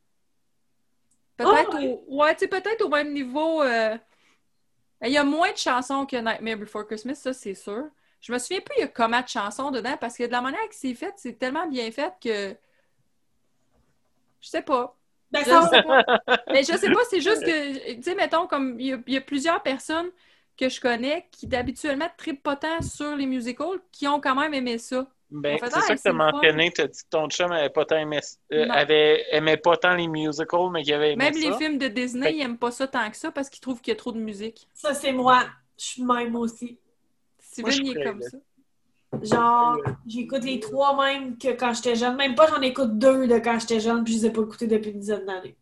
Peut-être 1.37 1.75
Ah, 1.75 1.79
ouais? 1.79 1.99
au 2.07 2.17
ouais, 2.21 2.35
peut-être 2.35 2.81
au 2.85 2.89
même 2.89 3.13
niveau. 3.13 3.61
euh, 3.63 3.97
Il 5.03 5.09
y 5.11 5.17
a 5.17 5.23
moins 5.23 5.51
de 5.51 5.57
chansons 5.57 6.05
que 6.05 6.17
Nightmare 6.17 6.57
Before 6.57 6.85
Christmas, 6.85 7.15
ça 7.15 7.33
c'est 7.33 7.53
sûr. 7.55 7.89
Je 8.21 8.33
me 8.33 8.37
souviens 8.39 8.59
plus 8.59 8.75
il 8.77 8.81
y 8.81 8.83
a 8.83 8.87
combien 8.89 9.21
de 9.21 9.27
chansons 9.27 9.71
dedans 9.71 9.95
parce 9.97 10.17
que 10.17 10.23
de 10.23 10.31
la 10.31 10.41
manière 10.41 10.67
que 10.67 10.75
c'est 10.75 10.93
fait, 10.93 11.13
c'est 11.17 11.39
tellement 11.39 11.67
bien 11.67 11.89
fait 11.91 12.13
que 12.21 12.55
je 14.41 14.47
sais 14.49 14.61
pas. 14.61 14.97
Ben, 15.31 15.43
Je 15.45 15.61
sais 15.61 15.79
pas. 15.79 16.03
Mais 16.49 16.63
je 16.63 16.75
sais 16.77 16.89
pas, 16.91 16.99
c'est 17.09 17.21
juste 17.21 17.43
que, 17.43 17.93
tu 17.95 18.03
sais, 18.03 18.15
mettons, 18.15 18.47
comme 18.47 18.79
il 18.79 18.87
y, 18.87 18.93
a, 18.93 18.99
il 19.07 19.13
y 19.13 19.17
a 19.17 19.21
plusieurs 19.21 19.61
personnes 19.61 20.09
que 20.57 20.69
je 20.69 20.81
connais 20.81 21.27
qui 21.31 21.47
d'habituellement 21.47 22.09
pas 22.43 22.55
tant 22.55 22.81
sur 22.81 23.15
les 23.15 23.25
musicals 23.27 23.79
qui 23.91 24.07
ont 24.07 24.19
quand 24.19 24.35
même 24.35 24.53
aimé 24.53 24.77
ça. 24.77 25.07
Ben, 25.31 25.57
c'est 25.59 25.69
ah, 25.73 25.81
ça 25.81 25.95
que 25.95 26.01
tu 26.01 26.07
as 26.07 26.13
mentionné. 26.13 26.71
Tu 26.71 26.81
as 26.81 26.87
dit 26.87 26.99
que 26.99 27.09
ton 27.09 27.29
chum 27.29 27.51
avait 27.51 27.69
pas 27.69 27.85
tant 27.85 27.97
aimé, 27.97 28.19
euh, 28.51 28.67
avait, 28.69 29.25
aimait 29.31 29.57
pas 29.57 29.77
tant 29.77 29.93
les 29.93 30.07
musicals, 30.07 30.71
mais 30.71 30.83
qu'il 30.83 30.93
avait 30.93 31.13
aimé 31.13 31.25
Même 31.25 31.33
ça. 31.33 31.39
les 31.39 31.53
films 31.57 31.77
de 31.77 31.87
Disney, 31.87 32.27
Fait- 32.27 32.35
ils 32.35 32.41
aiment 32.41 32.57
pas 32.57 32.71
ça 32.71 32.87
tant 32.87 33.09
que 33.09 33.17
ça 33.17 33.31
parce 33.31 33.49
qu'ils 33.49 33.61
trouvent 33.61 33.79
qu'il 33.79 33.91
y 33.91 33.95
a 33.95 33.99
trop 33.99 34.11
de 34.11 34.19
musique. 34.19 34.67
Ça, 34.73 34.93
c'est 34.93 35.11
moi. 35.11 35.45
Je 35.77 35.85
suis 35.85 36.03
même 36.03 36.35
aussi. 36.35 36.79
Suis 37.39 37.63
il 37.63 37.97
est 37.97 38.03
comme 38.03 38.19
là. 38.19 38.29
ça. 38.29 38.37
Genre, 39.21 39.77
j'écoute 40.07 40.43
les 40.43 40.59
trois 40.59 40.95
même 41.03 41.37
que 41.37 41.49
quand 41.49 41.73
j'étais 41.73 41.95
jeune. 41.95 42.15
Même 42.15 42.35
pas, 42.35 42.47
j'en 42.47 42.61
écoute 42.61 42.97
deux 42.97 43.27
de 43.27 43.39
quand 43.39 43.59
j'étais 43.59 43.79
jeune, 43.79 44.03
puis 44.03 44.13
je 44.13 44.19
les 44.19 44.25
ai 44.27 44.31
pas 44.31 44.41
écoutés 44.41 44.67
depuis 44.67 44.91
une 44.91 44.99
dizaine 44.99 45.25
d'années. 45.25 45.55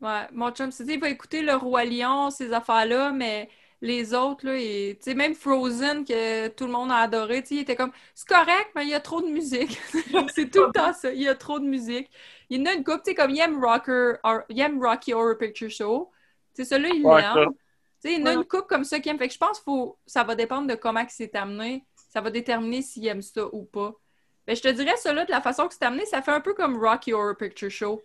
Ouais, 0.00 0.26
mon 0.32 0.50
chum 0.50 0.70
s'est 0.70 0.84
dit, 0.84 0.94
il 0.94 1.00
va 1.00 1.08
écouter 1.08 1.40
Le 1.40 1.54
Roi 1.54 1.84
Lion, 1.84 2.30
ces 2.30 2.52
affaires-là, 2.52 3.10
mais 3.12 3.48
les 3.84 4.14
autres, 4.14 4.46
là, 4.46 4.56
et, 4.58 4.96
tu 4.98 5.10
sais, 5.10 5.14
même 5.14 5.34
Frozen, 5.34 6.04
que 6.04 6.48
tout 6.48 6.66
le 6.66 6.72
monde 6.72 6.90
a 6.90 6.96
adoré, 6.98 7.42
tu 7.42 7.48
sais, 7.50 7.54
il 7.56 7.60
était 7.60 7.76
comme, 7.76 7.92
c'est 8.14 8.28
correct, 8.28 8.70
mais 8.74 8.84
il 8.84 8.90
y 8.90 8.94
a 8.94 9.00
trop 9.00 9.20
de 9.22 9.28
musique. 9.28 9.78
c'est 10.34 10.50
tout 10.50 10.64
le 10.64 10.72
temps 10.72 10.92
ça, 10.94 11.12
il 11.12 11.22
y 11.22 11.28
a 11.28 11.34
trop 11.34 11.58
de 11.60 11.66
musique. 11.66 12.10
Il 12.50 12.60
y 12.60 12.62
en 12.62 12.66
a 12.66 12.74
une 12.74 12.84
couple, 12.84 13.02
tu 13.04 13.10
sais, 13.10 13.14
comme 13.14 13.30
il 13.30 13.40
aime, 13.40 13.62
Rocker, 13.64 14.14
Hor- 14.24 14.44
il 14.48 14.60
aime 14.60 14.82
Rocky 14.82 15.12
Horror 15.14 15.36
Picture 15.38 15.70
Show. 15.70 16.10
Tu 16.54 16.64
sais, 16.64 16.70
celui-là, 16.76 16.94
il 16.94 17.04
Ouais, 17.04 17.20
l'aime. 17.22 17.34
ça. 17.34 17.46
Tu 18.02 18.08
sais, 18.10 18.14
il 18.14 18.20
y 18.20 18.22
en 18.22 18.26
a 18.26 18.32
Ouais. 18.32 18.34
une 18.34 18.44
couple 18.44 18.66
comme 18.68 18.84
ça 18.84 19.00
qui 19.00 19.08
aime. 19.08 19.18
Fait 19.18 19.28
que 19.28 19.34
je 19.34 19.38
pense 19.38 19.58
que 19.58 19.64
faut... 19.64 19.98
ça 20.06 20.24
va 20.24 20.34
dépendre 20.34 20.68
de 20.68 20.74
comment 20.74 21.04
c'est 21.08 21.34
amené. 21.36 21.84
Ça 21.96 22.20
va 22.20 22.30
déterminer 22.30 22.82
s'il 22.82 23.06
aime 23.06 23.22
ça 23.22 23.46
ou 23.52 23.64
pas. 23.64 23.94
Mais 24.46 24.56
je 24.56 24.62
te 24.62 24.68
dirais, 24.68 24.96
celui-là, 24.96 25.24
de 25.24 25.30
la 25.30 25.40
façon 25.40 25.68
que 25.68 25.74
c'est 25.74 25.84
amené, 25.84 26.04
ça 26.06 26.22
fait 26.22 26.30
un 26.32 26.40
peu 26.40 26.54
comme 26.54 26.76
Rocky 26.82 27.12
Horror 27.12 27.36
Picture 27.36 27.70
Show. 27.70 28.02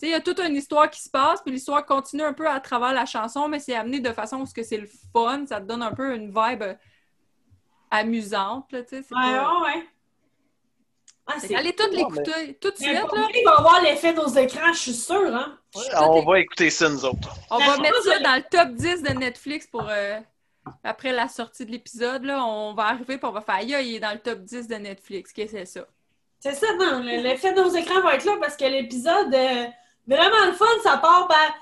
Tu 0.00 0.06
sais, 0.06 0.10
il 0.10 0.12
y 0.12 0.14
a 0.14 0.20
toute 0.20 0.38
une 0.38 0.54
histoire 0.54 0.88
qui 0.88 1.00
se 1.02 1.10
passe, 1.10 1.42
puis 1.42 1.50
l'histoire 1.52 1.84
continue 1.84 2.22
un 2.22 2.32
peu 2.32 2.48
à 2.48 2.60
travers 2.60 2.92
la 2.92 3.04
chanson, 3.04 3.48
mais 3.48 3.58
c'est 3.58 3.74
amené 3.74 3.98
de 4.00 4.12
façon 4.12 4.36
où 4.42 4.46
ce 4.46 4.54
que 4.54 4.62
c'est 4.62 4.76
le 4.76 4.88
fun, 5.12 5.44
ça 5.48 5.60
te 5.60 5.66
donne 5.66 5.82
un 5.82 5.92
peu 5.92 6.14
une 6.14 6.28
vibe 6.28 6.64
amusante, 7.90 8.70
là, 8.72 8.82
tu 8.82 8.88
sais. 8.90 8.96
Ouais, 8.98 9.02
pas- 9.10 9.60
ouais, 9.60 9.74
ouais. 9.76 9.86
Ah. 11.30 11.34
Allez 11.56 11.74
toutes 11.74 11.90
Ouais, 11.90 11.96
l'écouter, 11.96 12.54
tout 12.58 12.70
de 12.70 12.76
suite, 12.76 12.92
là. 12.94 13.28
il 13.34 13.42
va 13.44 13.58
avoir 13.58 13.82
l'effet 13.82 14.14
nos 14.14 14.28
écrans, 14.28 14.72
je 14.72 14.78
suis 14.78 14.94
sûre, 14.94 15.34
hein? 15.34 15.58
On 16.00 16.22
va 16.24 16.40
écouter 16.40 16.70
ça, 16.70 16.88
nous 16.88 17.04
autres. 17.04 17.34
On 17.50 17.58
va 17.58 17.76
mettre 17.78 18.02
ça 18.02 18.18
dans 18.20 18.36
le 18.36 18.42
top 18.50 18.70
10 18.74 19.02
de 19.02 19.10
Netflix 19.12 19.66
pour 19.66 19.86
euh, 19.90 20.18
après 20.82 21.12
la 21.12 21.28
sortie 21.28 21.66
de 21.66 21.70
l'épisode. 21.70 22.24
Là, 22.24 22.42
on 22.46 22.72
va 22.72 22.84
arriver 22.84 23.14
et 23.14 23.20
on 23.22 23.30
va 23.30 23.42
faire 23.42 23.56
Aïe, 23.56 23.74
il 23.90 23.96
est 23.96 24.00
dans 24.00 24.12
le 24.12 24.20
top 24.20 24.38
10 24.40 24.68
de 24.68 24.76
Netflix. 24.76 25.32
Qu'est-ce 25.34 25.52
que 25.52 25.58
c'est 25.58 25.66
ça? 25.66 25.86
C'est 26.40 26.54
ça, 26.54 26.66
non. 26.76 27.00
le- 27.00 27.22
L'effet 27.22 27.52
de 27.52 27.60
nos 27.60 27.68
écrans 27.74 28.00
va 28.00 28.14
être 28.14 28.24
là 28.24 28.36
parce 28.40 28.56
que 28.56 28.64
l'épisode, 28.64 29.34
euh, 29.34 29.66
vraiment 30.08 30.46
le 30.46 30.52
fun, 30.52 30.66
ça 30.82 30.96
part 30.98 31.28
par 31.28 31.54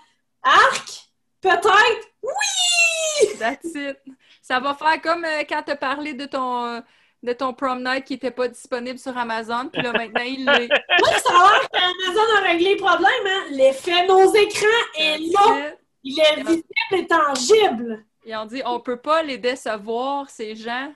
arc, 0.42 1.08
peut-être, 1.40 2.08
oui! 2.22 3.38
That's 3.38 3.74
it. 3.74 3.98
Ça 4.42 4.60
va 4.60 4.74
faire 4.74 5.00
comme 5.02 5.24
euh, 5.24 5.42
quand 5.48 5.62
tu 5.64 5.72
as 5.72 5.76
parlé 5.76 6.14
de 6.14 6.26
ton, 6.26 6.64
euh, 6.66 6.80
de 7.22 7.32
ton 7.32 7.52
prom 7.52 7.82
night 7.82 8.04
qui 8.04 8.12
n'était 8.14 8.30
pas 8.30 8.48
disponible 8.48 8.98
sur 8.98 9.16
Amazon, 9.18 9.68
puis 9.72 9.82
là, 9.82 9.92
maintenant, 9.92 10.22
il 10.22 10.44
l'est. 10.44 10.68
Oui, 11.02 11.10
ça 11.22 11.30
a 11.30 11.50
l'air 11.50 11.68
qu'Amazon 11.70 12.36
a 12.36 12.40
réglé 12.42 12.74
le 12.74 12.76
problème, 12.76 13.26
hein? 13.26 13.44
L'effet 13.50 14.06
nos 14.06 14.32
écrans 14.34 14.66
est 14.98 15.18
là. 15.32 15.72
Il 16.04 16.20
est 16.20 16.36
visible 16.36 16.64
et 16.92 17.06
tangible. 17.06 18.04
Ils 18.24 18.36
ont 18.36 18.46
dit, 18.46 18.62
on 18.64 18.80
peut 18.80 19.00
pas 19.00 19.22
les 19.22 19.38
décevoir, 19.38 20.30
ces 20.30 20.54
gens. 20.54 20.92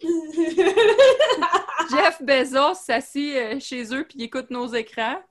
Jeff 1.90 2.20
Bezos 2.20 2.74
s'assit 2.74 3.36
euh, 3.36 3.60
chez 3.60 3.94
eux 3.94 4.04
puis 4.04 4.18
il 4.18 4.24
écoute 4.24 4.50
nos 4.50 4.66
écrans. 4.66 5.22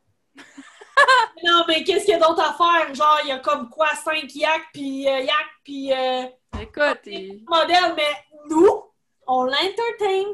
non, 1.44 1.64
mais 1.68 1.84
qu'est-ce 1.84 2.06
qu'il 2.06 2.14
y 2.14 2.18
a 2.18 2.20
d'autre 2.20 2.42
à 2.42 2.54
faire? 2.54 2.94
Genre, 2.94 3.20
il 3.24 3.30
y 3.30 3.32
a 3.32 3.40
comme 3.40 3.70
quoi, 3.70 3.88
5 4.04 4.34
yak, 4.36 4.62
puis 4.74 5.08
euh, 5.08 5.20
yak, 5.20 5.46
puis 5.64 5.92
euh, 5.94 6.24
Écoute, 6.60 7.02
il- 7.06 7.44
modèle, 7.48 7.94
mais 7.96 8.14
nous, 8.50 8.84
on 9.28 9.44
l'entertain. 9.44 10.26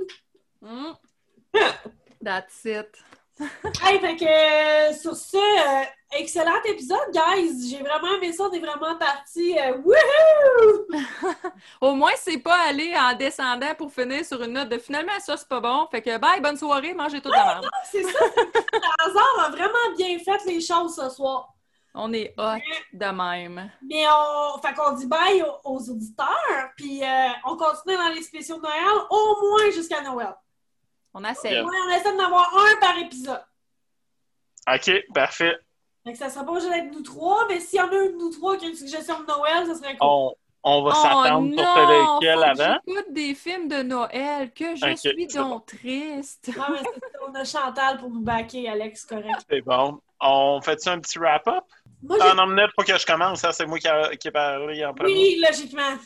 Hmm. 0.62 0.94
That's 2.24 2.66
it. 2.66 2.90
Hey, 3.84 4.00
fait 4.00 4.16
que 4.16 4.26
euh, 4.26 4.94
sur 4.94 5.16
ce, 5.16 5.38
euh, 5.38 5.86
excellent 6.20 6.62
épisode, 6.66 7.12
guys. 7.14 7.70
J'ai 7.70 7.84
vraiment 7.84 8.16
aimé 8.18 8.34
ça. 8.34 8.46
On 8.50 8.52
est 8.52 8.60
vraiment 8.60 8.98
parti. 8.98 9.58
Euh, 9.58 9.78
wouhou! 9.78 11.00
Au 11.82 11.94
moins, 11.94 12.12
c'est 12.16 12.40
pas 12.40 12.58
aller 12.68 12.94
en 12.98 13.16
descendant 13.16 13.74
pour 13.78 13.92
finir 13.92 14.26
sur 14.26 14.42
une 14.42 14.54
note 14.54 14.70
de 14.70 14.78
finalement 14.78 15.20
ça 15.20 15.38
c'est 15.38 15.48
pas 15.48 15.60
bon. 15.60 15.88
Fait 15.92 16.02
que 16.02 16.18
bye, 16.18 16.42
bonne 16.42 16.58
soirée, 16.58 16.94
mangez 16.94 17.22
tout 17.22 17.30
de 17.30 17.36
la 17.36 17.46
merde. 17.46 17.68
C'est 17.92 18.04
ça, 18.12 18.26
le 18.36 19.10
hasard 19.10 19.46
a 19.46 19.50
vraiment 19.52 19.96
bien 19.96 20.18
fait 20.20 20.44
les 20.46 20.62
choses 20.62 20.96
ce 20.96 21.10
soir. 21.10 21.54
On 21.94 22.14
est 22.14 22.34
hot 22.38 22.60
de 22.94 23.06
même. 23.06 23.72
Mais 23.90 24.06
on, 24.08 24.62
fait 24.62 24.74
qu'on 24.76 24.92
dit 24.92 25.08
bye 25.08 25.42
aux, 25.42 25.72
aux 25.72 25.90
auditeurs, 25.90 26.72
puis 26.76 27.02
on 27.46 27.58
continue 27.58 27.96
dans 27.96 28.14
les 28.14 28.22
spéciaux 28.22 28.58
de 28.58 28.62
Noël, 28.62 29.06
au 29.10 29.38
moins 29.42 29.72
jusqu'à 29.72 30.02
Noël. 30.02 30.36
On. 31.24 31.60
Au 31.60 31.64
moins, 31.64 31.74
on 31.88 31.96
essaie 31.96 32.16
d'en 32.16 32.26
avoir 32.26 32.50
un 32.56 32.80
par 32.80 32.98
épisode. 32.98 33.42
OK, 34.74 34.92
parfait. 35.14 35.56
Fait 36.06 36.12
que 36.14 36.18
ça 36.18 36.30
sera 36.30 36.46
pas 36.46 36.52
obligé 36.52 36.70
d'être 36.70 36.92
nous 36.94 37.02
trois, 37.02 37.46
mais 37.50 37.60
s'il 37.60 37.80
y 37.80 37.82
en 37.82 37.88
a 37.88 37.96
un 37.96 38.06
de 38.08 38.18
nous 38.18 38.30
trois 38.32 38.58
qui 38.58 38.66
a 38.66 38.70
une 38.70 38.76
suggestion 38.76 39.20
de 39.22 39.26
Noël, 39.26 39.66
ça 39.66 39.76
serait 39.76 39.92
cool. 39.98 39.98
On, 40.02 40.34
on 40.64 40.84
va 40.84 40.92
Oh 40.94 41.02
s'attendre 41.02 41.48
non, 41.50 41.58
sur 41.58 42.20
lequel 42.22 42.44
avant. 42.44 42.80
J'écoute 42.88 43.14
des 43.14 43.36
films 43.36 43.68
de 43.68 43.82
Noël, 43.84 44.52
que 44.54 44.76
je 44.76 44.96
suis 44.96 45.28
c'est 45.30 45.38
donc 45.38 45.66
triste. 45.66 46.50
Ah, 46.60 46.68
mais 46.72 46.80
on 47.28 47.34
a 47.36 47.44
Chantal 47.46 47.98
pour 47.98 48.10
nous 48.10 48.22
backer, 48.22 48.68
Alex, 48.70 49.06
correct. 49.06 49.46
C'est 49.50 49.62
bon. 49.62 50.00
On 50.20 50.60
fait-tu 50.62 50.90
un 50.90 51.00
petit 51.00 51.20
wrap-up? 51.20 51.64
Moi, 52.04 52.18
Ah 52.22 52.30
j'ai... 52.32 52.36
non, 52.36 52.48
minute, 52.48 52.72
faut 52.76 52.84
que 52.86 52.98
je 52.98 53.06
commence. 53.06 53.40
Ça, 53.40 53.52
c'est 53.54 53.66
moi 53.66 53.78
qui, 53.80 53.88
a- 53.88 54.16
qui 54.16 54.28
ai 54.28 54.32
parlé 54.32 54.84
en 54.86 54.94
premier. 54.94 55.14
oui, 55.14 55.42
logiquement. 55.46 55.98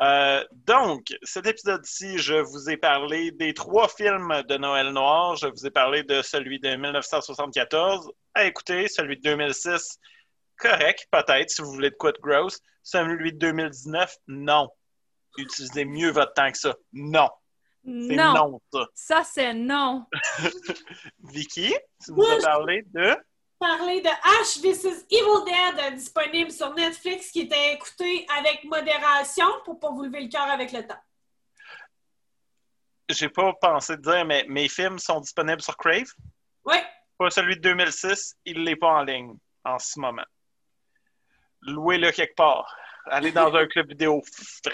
Euh, 0.00 0.44
donc, 0.52 1.06
cet 1.24 1.46
épisode-ci, 1.46 2.18
je 2.18 2.34
vous 2.34 2.70
ai 2.70 2.76
parlé 2.76 3.32
des 3.32 3.52
trois 3.52 3.88
films 3.88 4.42
de 4.48 4.56
Noël 4.56 4.90
Noir. 4.90 5.34
Je 5.36 5.48
vous 5.48 5.66
ai 5.66 5.70
parlé 5.70 6.02
de 6.04 6.22
celui 6.22 6.60
de 6.60 6.68
1974. 6.76 8.10
À 8.34 8.44
écouter, 8.44 8.86
celui 8.88 9.16
de 9.16 9.22
2006, 9.22 9.98
correct, 10.56 11.06
peut-être, 11.10 11.50
si 11.50 11.62
vous 11.62 11.72
voulez 11.72 11.90
de 11.90 11.96
quoi 11.96 12.12
de 12.12 12.18
gross. 12.20 12.60
Celui 12.84 13.32
de 13.32 13.38
2019, 13.38 14.14
non. 14.28 14.68
Utilisez 15.36 15.84
mieux 15.84 16.10
votre 16.10 16.32
temps 16.32 16.50
que 16.52 16.58
ça. 16.58 16.74
Non. 16.92 17.28
C'est 17.84 18.16
Non, 18.16 18.34
non, 18.34 18.60
ça. 18.72 18.86
ça 18.94 19.24
c'est 19.24 19.54
non. 19.54 20.04
Vicky, 21.32 21.74
tu 22.04 22.12
nous 22.12 22.22
as 22.22 22.36
Oui. 22.36 22.42
parlé 22.42 22.82
de... 22.94 23.16
Parler 23.58 24.00
de 24.00 24.08
Ash 24.08 24.58
vs. 24.58 25.04
Evil 25.10 25.44
Dead, 25.44 25.80
euh, 25.80 25.90
disponible 25.96 26.50
sur 26.50 26.72
Netflix, 26.74 27.32
qui 27.32 27.40
était 27.40 27.74
écouté 27.74 28.24
avec 28.38 28.62
modération 28.64 29.46
pour 29.64 29.80
pas 29.80 29.90
vous 29.90 30.04
lever 30.04 30.22
le 30.22 30.28
cœur 30.28 30.42
avec 30.42 30.70
le 30.72 30.86
temps. 30.86 31.00
J'ai 33.08 33.28
pas 33.28 33.52
pensé 33.54 33.96
de 33.96 34.02
dire, 34.02 34.24
mais 34.24 34.44
mes 34.48 34.68
films 34.68 34.98
sont 34.98 35.20
disponibles 35.20 35.62
sur 35.62 35.76
Crave. 35.76 36.12
Oui, 36.64 36.76
Pas 37.16 37.30
celui 37.30 37.56
de 37.56 37.62
2006, 37.62 38.36
il 38.44 38.62
l'est 38.62 38.76
pas 38.76 38.88
en 38.88 39.02
ligne 39.02 39.34
en 39.64 39.78
ce 39.78 39.98
moment. 39.98 40.26
Louez-le 41.62 42.12
quelque 42.12 42.36
part. 42.36 42.72
Allez 43.06 43.32
dans 43.32 43.54
un 43.54 43.66
club 43.68 43.88
vidéo. 43.88 44.22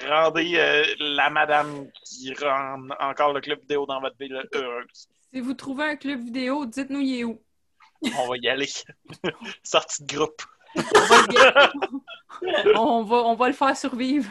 Rendez 0.09 0.57
euh, 0.57 0.85
la 0.99 1.30
madame 1.30 1.89
qui 2.05 2.35
rend 2.35 2.89
encore 3.01 3.32
le 3.32 3.41
club 3.41 3.61
vidéo 3.61 3.87
dans 3.87 4.01
votre 4.01 4.16
ville 4.18 4.47
heureuse. 4.53 5.09
Si 5.32 5.41
vous 5.41 5.55
trouvez 5.55 5.85
un 5.85 5.97
club 5.97 6.20
vidéo, 6.20 6.66
dites-nous 6.66 7.01
il 7.01 7.20
est 7.20 7.24
où. 7.24 7.44
On 8.19 8.29
va 8.29 8.37
y 8.37 8.49
aller. 8.49 8.69
Sortie 9.63 10.05
de 10.05 10.15
groupe. 10.17 10.43
On 10.77 10.81
va, 10.83 11.27
le- 11.27 12.77
on 12.79 13.03
va, 13.05 13.17
on 13.17 13.35
va 13.35 13.47
le 13.49 13.55
faire 13.55 13.77
survivre. 13.77 14.31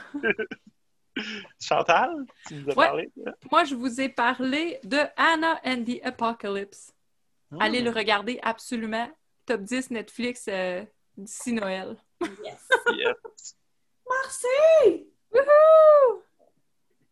Chantal, 1.59 2.25
tu 2.47 2.55
nous 2.55 2.69
as 2.71 2.75
Ouais. 2.77 2.85
parlé? 2.87 3.11
Moi, 3.51 3.63
je 3.65 3.75
vous 3.75 4.01
ai 4.01 4.09
parlé 4.09 4.79
de 4.83 4.97
Anna 5.15 5.59
and 5.63 5.83
the 5.85 5.99
Apocalypse. 6.03 6.91
Allez 7.59 7.81
Hmm. 7.81 7.85
le 7.85 7.89
regarder 7.91 8.39
absolument. 8.41 9.09
Top 9.45 9.61
10 9.61 9.91
Netflix 9.91 10.45
euh, 10.47 10.83
d'ici 11.17 11.53
Noël. 11.53 11.95
yes. 12.21 12.67
Yes. 12.95 13.55
Merci! 14.09 15.07
Wouhou! 15.31 16.23